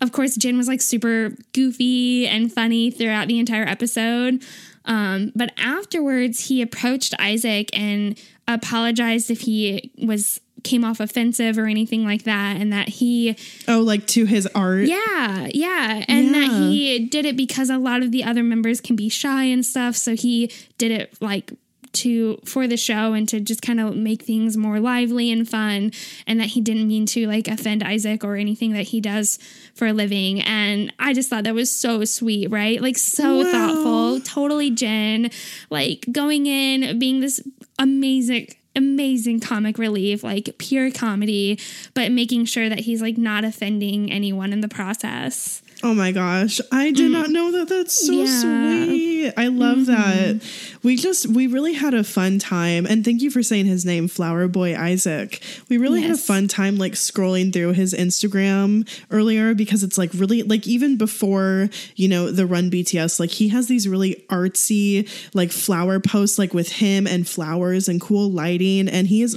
of 0.00 0.12
course, 0.12 0.36
Jin 0.36 0.56
was 0.56 0.68
like 0.68 0.82
super 0.82 1.36
goofy 1.52 2.26
and 2.26 2.52
funny 2.52 2.90
throughout 2.90 3.28
the 3.28 3.38
entire 3.38 3.66
episode. 3.66 4.42
Um, 4.84 5.32
but 5.34 5.52
afterwards, 5.56 6.48
he 6.48 6.60
approached 6.60 7.14
Isaac 7.18 7.70
and 7.72 8.18
apologized 8.48 9.30
if 9.30 9.42
he 9.42 9.92
was 10.02 10.40
came 10.64 10.84
off 10.84 11.00
offensive 11.00 11.58
or 11.58 11.66
anything 11.66 12.04
like 12.04 12.22
that, 12.24 12.60
and 12.60 12.72
that 12.72 12.88
he 12.88 13.36
Oh, 13.68 13.80
like 13.80 14.06
to 14.08 14.24
his 14.26 14.46
art. 14.54 14.84
yeah, 14.86 15.48
yeah. 15.52 16.04
And 16.08 16.34
that 16.34 16.50
he 16.50 17.06
did 17.06 17.24
it 17.24 17.36
because 17.36 17.70
a 17.70 17.78
lot 17.78 18.02
of 18.02 18.10
the 18.12 18.24
other 18.24 18.42
members 18.42 18.80
can 18.80 18.96
be 18.96 19.08
shy 19.08 19.44
and 19.44 19.64
stuff. 19.64 19.96
So 19.96 20.14
he 20.14 20.50
did 20.78 20.90
it 20.90 21.14
like 21.20 21.52
to 21.94 22.38
for 22.46 22.66
the 22.66 22.76
show 22.78 23.12
and 23.12 23.28
to 23.28 23.38
just 23.38 23.60
kind 23.60 23.78
of 23.78 23.94
make 23.94 24.22
things 24.22 24.56
more 24.56 24.80
lively 24.80 25.30
and 25.30 25.46
fun 25.46 25.92
and 26.26 26.40
that 26.40 26.46
he 26.46 26.60
didn't 26.62 26.88
mean 26.88 27.04
to 27.04 27.26
like 27.26 27.48
offend 27.48 27.82
Isaac 27.82 28.24
or 28.24 28.36
anything 28.36 28.72
that 28.72 28.84
he 28.84 29.00
does 29.02 29.38
for 29.74 29.86
a 29.88 29.92
living 29.92 30.40
and 30.40 30.90
I 30.98 31.12
just 31.12 31.28
thought 31.28 31.44
that 31.44 31.54
was 31.54 31.70
so 31.70 32.02
sweet 32.06 32.50
right 32.50 32.80
like 32.80 32.96
so 32.96 33.40
Wow. 33.44 33.52
thoughtful 33.52 34.20
totally 34.20 34.70
Jin 34.70 35.30
like 35.68 36.06
going 36.10 36.46
in 36.46 36.98
being 36.98 37.20
this 37.20 37.42
amazing 37.78 38.48
amazing 38.74 39.40
comic 39.40 39.78
relief 39.78 40.24
like 40.24 40.54
pure 40.58 40.90
comedy 40.90 41.58
but 41.94 42.10
making 42.10 42.44
sure 42.44 42.68
that 42.68 42.80
he's 42.80 43.02
like 43.02 43.18
not 43.18 43.44
offending 43.44 44.10
anyone 44.10 44.52
in 44.52 44.60
the 44.60 44.68
process 44.68 45.61
Oh 45.84 45.94
my 45.94 46.12
gosh. 46.12 46.60
I 46.70 46.92
did 46.92 47.10
not 47.10 47.30
know 47.30 47.50
that. 47.52 47.68
That's 47.68 48.06
so 48.06 48.12
Mm. 48.12 48.18
Yeah. 48.24 48.42
Mm-hmm. 48.42 48.84
sweet. 48.88 49.32
I 49.36 49.46
love 49.48 49.86
that. 49.86 50.40
We 50.82 50.96
just, 50.96 51.26
we 51.26 51.46
really 51.46 51.74
had 51.74 51.94
a 51.94 52.02
fun 52.04 52.38
time. 52.38 52.86
And 52.86 53.04
thank 53.04 53.22
you 53.22 53.30
for 53.30 53.42
saying 53.42 53.66
his 53.66 53.84
name, 53.84 54.08
Flower 54.08 54.48
Boy 54.48 54.76
Isaac. 54.76 55.40
We 55.68 55.78
really 55.78 56.02
had 56.02 56.10
a 56.10 56.16
fun 56.16 56.48
time 56.48 56.76
like 56.76 56.92
scrolling 56.92 57.52
through 57.52 57.72
his 57.72 57.94
Instagram 57.94 58.88
earlier 59.10 59.54
because 59.54 59.82
it's 59.84 59.96
like 59.96 60.10
really, 60.14 60.42
like 60.42 60.66
even 60.66 60.96
before, 60.96 61.68
you 61.96 62.08
know, 62.08 62.30
the 62.30 62.46
Run 62.46 62.70
BTS, 62.70 63.20
like 63.20 63.30
he 63.30 63.48
has 63.48 63.68
these 63.68 63.88
really 63.88 64.24
artsy, 64.28 65.08
like 65.34 65.52
flower 65.52 66.00
posts, 66.00 66.38
like 66.38 66.52
with 66.52 66.72
him 66.72 67.06
and 67.06 67.28
flowers 67.28 67.88
and 67.88 68.00
cool 68.00 68.30
lighting. 68.30 68.88
And 68.88 69.06
he 69.06 69.22
is 69.22 69.36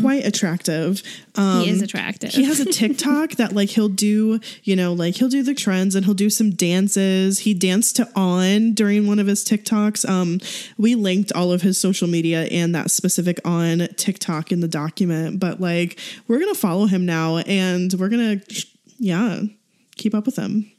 quite 0.00 0.26
attractive. 0.26 1.02
Um, 1.36 1.62
he 1.62 1.70
is 1.70 1.80
attractive 1.80 2.30
he 2.30 2.44
has 2.44 2.58
a 2.58 2.64
TikTok 2.72 3.32
that 3.32 3.52
like 3.52 3.70
he'll 3.70 3.88
do, 3.88 4.40
you 4.64 4.74
know, 4.74 4.92
like 4.92 5.16
he'll 5.16 5.28
do 5.28 5.42
the 5.42 5.54
trends 5.54 5.94
and 5.94 6.04
he'll 6.04 6.14
do 6.14 6.30
some 6.30 6.50
dances. 6.50 7.40
He 7.40 7.54
danced 7.54 7.96
to 7.96 8.08
On 8.16 8.72
during 8.72 9.06
one 9.06 9.18
of 9.18 9.26
his 9.26 9.44
TikToks. 9.44 10.08
Um, 10.08 10.40
we 10.76 10.94
linked 10.94 11.32
all 11.32 11.52
of 11.52 11.62
his 11.62 11.80
social 11.80 12.08
media 12.08 12.44
and 12.44 12.74
that 12.74 12.90
specific 12.90 13.40
On 13.44 13.86
TikTok 13.96 14.50
in 14.50 14.60
the 14.60 14.68
document, 14.68 15.38
but 15.38 15.60
like 15.60 15.98
we're 16.26 16.40
gonna 16.40 16.54
follow 16.54 16.86
him 16.86 17.06
now 17.06 17.38
and 17.38 17.92
we're 17.94 18.08
gonna, 18.08 18.40
yeah, 18.98 19.42
keep 19.96 20.14
up 20.14 20.26
with 20.26 20.36
him. 20.36 20.70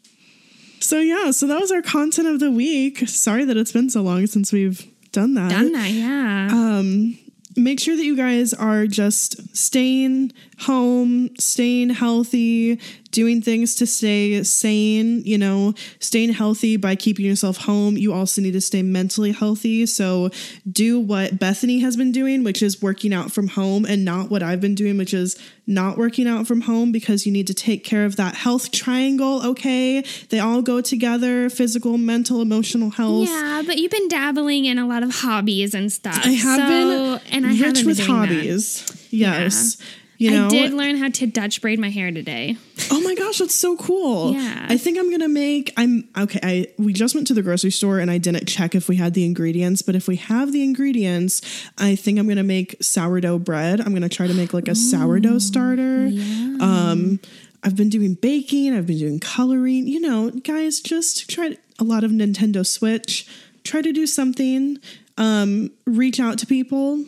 So 0.80 1.00
yeah, 1.00 1.32
so 1.32 1.48
that 1.48 1.62
was 1.62 1.72
our 1.72 1.82
content 1.82 2.28
of 2.28 2.40
the 2.40 2.52
week. 2.52 3.08
Sorry 3.08 3.46
that 3.46 3.56
it's 3.56 3.72
been 3.72 3.90
so 3.90 4.02
long 4.02 4.26
since 4.28 4.52
we've 4.52 4.86
done 5.12 5.34
that 5.34 5.52
done 5.52 5.74
that 5.74 5.92
yeah 5.92 6.48
um, 6.52 7.18
make 7.56 7.80
sure 7.80 7.96
that 7.96 8.04
you 8.04 8.16
guys 8.16 8.54
are 8.54 8.88
just 8.88 9.56
staying 9.56 10.32
home, 10.60 11.30
staying 11.38 11.90
healthy, 11.90 12.80
doing 13.12 13.42
things 13.42 13.76
to 13.76 13.86
stay 13.86 14.42
sane, 14.44 15.22
you 15.26 15.38
know, 15.38 15.74
staying 16.00 16.34
healthy 16.34 16.78
by 16.78 16.96
keeping 16.96 17.26
yourself 17.26 17.58
home. 17.58 17.98
You 17.98 18.14
also 18.14 18.42
need 18.42 18.54
to 18.54 18.62
stay 18.62 18.82
mentally 18.82 19.32
healthy. 19.32 19.86
So 19.86 20.30
do 20.72 21.00
what 21.00 21.38
Bethany 21.38 21.80
has 21.80 21.96
been 21.98 22.12
doing, 22.12 22.44
which 22.44 22.64
is 22.64 22.82
working 22.82 23.14
out 23.14 23.32
from 23.32 23.50
home, 23.50 23.86
and 23.86 24.04
not 24.06 24.30
what 24.32 24.42
I've 24.42 24.62
been 24.62 24.76
doing, 24.76 24.98
which 24.98 25.14
is 25.14 25.38
not 25.68 25.98
working 25.98 26.28
out 26.28 26.48
from 26.48 26.62
home 26.62 26.92
because 26.92 27.26
you 27.26 27.32
need 27.32 27.48
to 27.48 27.54
take 27.54 27.84
care 27.84 28.04
of 28.06 28.16
that 28.16 28.36
health 28.36 28.72
triangle, 28.72 29.46
okay? 29.46 30.04
They 30.30 30.40
all 30.40 30.62
go 30.62 30.82
together 30.82 31.50
physical, 31.50 31.98
mental, 31.98 32.42
emotional 32.42 32.90
health. 32.90 33.28
yeah 33.30 33.62
but 33.66 33.78
you've 33.78 33.92
been 33.92 34.08
dabbling 34.08 34.66
in 34.66 34.80
a 34.80 34.88
lot 34.88 35.04
of 35.04 35.14
hobbies 35.14 35.74
and 35.76 35.92
stuff 35.94 36.20
I 36.26 36.32
have 36.32 36.60
So- 36.60 36.68
been 36.68 37.22
and 37.32 37.46
I 37.46 37.50
rich 37.52 37.84
with 37.84 37.98
doing 37.98 38.08
that. 38.08 38.28
hobbies. 38.30 39.08
Yes. 39.12 39.78
You 40.22 40.32
know, 40.32 40.46
I 40.46 40.50
did 40.50 40.74
learn 40.74 40.98
how 40.98 41.10
to 41.10 41.26
Dutch 41.26 41.62
braid 41.62 41.80
my 41.80 41.90
hair 41.90 42.12
today. 42.12 42.56
oh 42.92 43.02
my 43.02 43.16
gosh, 43.16 43.40
that's 43.40 43.56
so 43.56 43.76
cool. 43.76 44.34
Yeah. 44.34 44.68
I 44.70 44.78
think 44.78 45.00
I'm 45.00 45.10
gonna 45.10 45.28
make 45.28 45.74
I'm 45.78 46.08
okay. 46.16 46.40
I 46.44 46.68
we 46.78 46.94
just 46.94 47.16
went 47.16 47.26
to 47.28 47.34
the 47.34 47.42
grocery 47.42 47.72
store 47.72 47.98
and 47.98 48.12
I 48.12 48.20
didn't 48.20 48.46
check 48.48 48.76
if 48.76 48.88
we 48.88 48.98
had 48.98 49.16
the 49.16 49.26
ingredients, 49.26 49.82
but 49.82 49.96
if 49.96 50.08
we 50.08 50.18
have 50.18 50.52
the 50.52 50.64
ingredients, 50.64 51.42
I 51.78 51.96
think 51.96 52.20
I'm 52.20 52.28
gonna 52.28 52.44
make 52.44 52.76
sourdough 52.84 53.40
bread. 53.40 53.82
I'm 53.82 53.94
gonna 53.94 54.10
try 54.10 54.28
to 54.28 54.34
make 54.36 54.54
like 54.54 54.68
a 54.68 54.76
sourdough 54.76 55.40
starter. 55.40 56.12
Um 56.60 57.20
I've 57.64 57.76
been 57.76 57.90
doing 57.90 58.16
baking, 58.16 58.76
I've 58.76 58.88
been 58.88 59.00
doing 59.00 59.20
coloring, 59.20 59.88
you 59.88 60.00
know, 60.00 60.30
guys, 60.30 60.82
just 60.82 61.30
try 61.30 61.58
a 61.80 61.84
lot 61.84 62.04
of 62.04 62.12
Nintendo 62.12 62.66
Switch. 62.66 63.28
Try 63.64 63.82
to 63.82 63.92
do 63.92 64.08
something. 64.08 64.80
Um, 65.18 65.72
reach 65.86 66.20
out 66.20 66.40
to 66.40 66.48
people, 66.48 67.06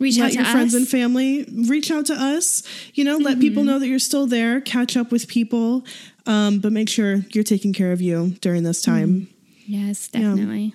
Reach 0.00 0.18
let 0.18 0.24
out 0.26 0.32
to 0.32 0.36
your 0.38 0.44
friends 0.46 0.74
and 0.74 0.88
family. 0.88 1.44
Reach 1.68 1.90
out 1.90 2.06
to 2.06 2.14
us. 2.14 2.62
You 2.94 3.04
know 3.04 3.16
let 3.18 3.32
Mm-hmm. 3.34 3.40
people 3.40 3.64
know 3.64 3.78
that 3.78 3.86
you're 3.86 3.98
still 4.00 4.26
there. 4.26 4.60
Catch 4.60 4.96
up 4.96 5.12
with 5.12 5.28
people. 5.28 5.84
Um, 6.26 6.58
but 6.58 6.72
make 6.72 6.88
sure 6.88 7.24
you're 7.32 7.44
taking 7.44 7.72
care 7.72 7.92
of 7.92 8.00
you 8.00 8.30
during 8.40 8.62
this 8.64 8.82
time. 8.82 9.28
Yes, 9.66 10.08
definitely. 10.08 10.74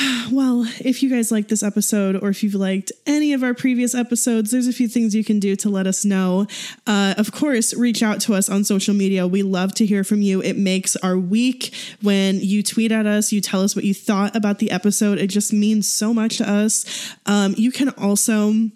well 0.30 0.66
if 0.80 1.02
you 1.02 1.10
guys 1.10 1.30
like 1.30 1.48
this 1.48 1.62
episode 1.62 2.16
or 2.16 2.28
if 2.28 2.42
you've 2.42 2.54
liked 2.54 2.92
any 3.06 3.32
of 3.32 3.42
our 3.42 3.54
previous 3.54 3.94
episodes 3.94 4.50
there's 4.50 4.66
a 4.66 4.72
few 4.72 4.88
things 4.88 5.14
you 5.14 5.24
can 5.24 5.38
do 5.40 5.56
to 5.56 5.68
let 5.68 5.86
us 5.86 6.04
know. 6.04 6.46
Uh, 6.86 7.14
of 7.18 7.32
course 7.32 7.74
reach 7.74 8.02
out 8.02 8.20
to 8.20 8.34
us 8.34 8.48
on 8.48 8.64
social 8.64 8.94
media. 8.94 9.26
We 9.26 9.42
love 9.42 9.74
to 9.74 9.86
hear 9.86 10.04
from 10.04 10.22
you. 10.22 10.42
It 10.42 10.56
makes 10.56 10.96
our 10.96 11.18
week. 11.18 11.74
When 12.02 12.40
you 12.40 12.62
tweet 12.62 12.92
at 12.92 13.06
us 13.06 13.32
you 13.32 13.40
tell 13.40 13.62
us 13.62 13.74
what 13.74 13.84
you 13.84 13.94
thought 13.94 14.34
about 14.34 14.58
the 14.58 14.70
episode. 14.70 15.18
It 15.18 15.28
just 15.28 15.52
means 15.52 15.88
so 15.88 16.14
much 16.14 16.38
to 16.38 16.50
us. 16.50 17.14
Um, 17.26 17.54
you 17.56 17.72
can 17.72 17.90
also 17.90 18.70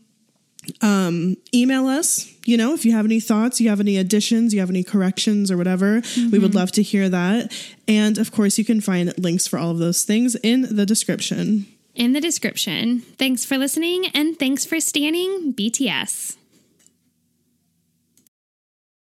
um, 0.80 1.36
email 1.54 1.86
us. 1.86 2.32
You 2.44 2.56
know, 2.56 2.74
if 2.74 2.84
you 2.84 2.92
have 2.92 3.04
any 3.04 3.20
thoughts, 3.20 3.60
you 3.60 3.68
have 3.70 3.80
any 3.80 3.96
additions, 3.96 4.52
you 4.52 4.60
have 4.60 4.70
any 4.70 4.82
corrections 4.82 5.50
or 5.50 5.56
whatever, 5.56 6.02
we 6.30 6.38
would 6.38 6.54
love 6.54 6.72
to 6.72 6.82
hear 6.82 7.08
that. 7.08 7.52
And 7.88 8.18
of 8.18 8.32
course, 8.32 8.58
you 8.58 8.64
can 8.64 8.80
find 8.80 9.16
links 9.18 9.46
for 9.46 9.58
all 9.58 9.70
of 9.70 9.78
those 9.78 10.04
things 10.04 10.36
in 10.36 10.76
the 10.76 10.86
description. 10.86 11.66
In 11.94 12.12
the 12.12 12.20
description. 12.20 13.00
Thanks 13.18 13.44
for 13.44 13.56
listening 13.56 14.06
and 14.08 14.38
thanks 14.38 14.64
for 14.64 14.80
standing 14.80 15.54
BTS. 15.54 16.36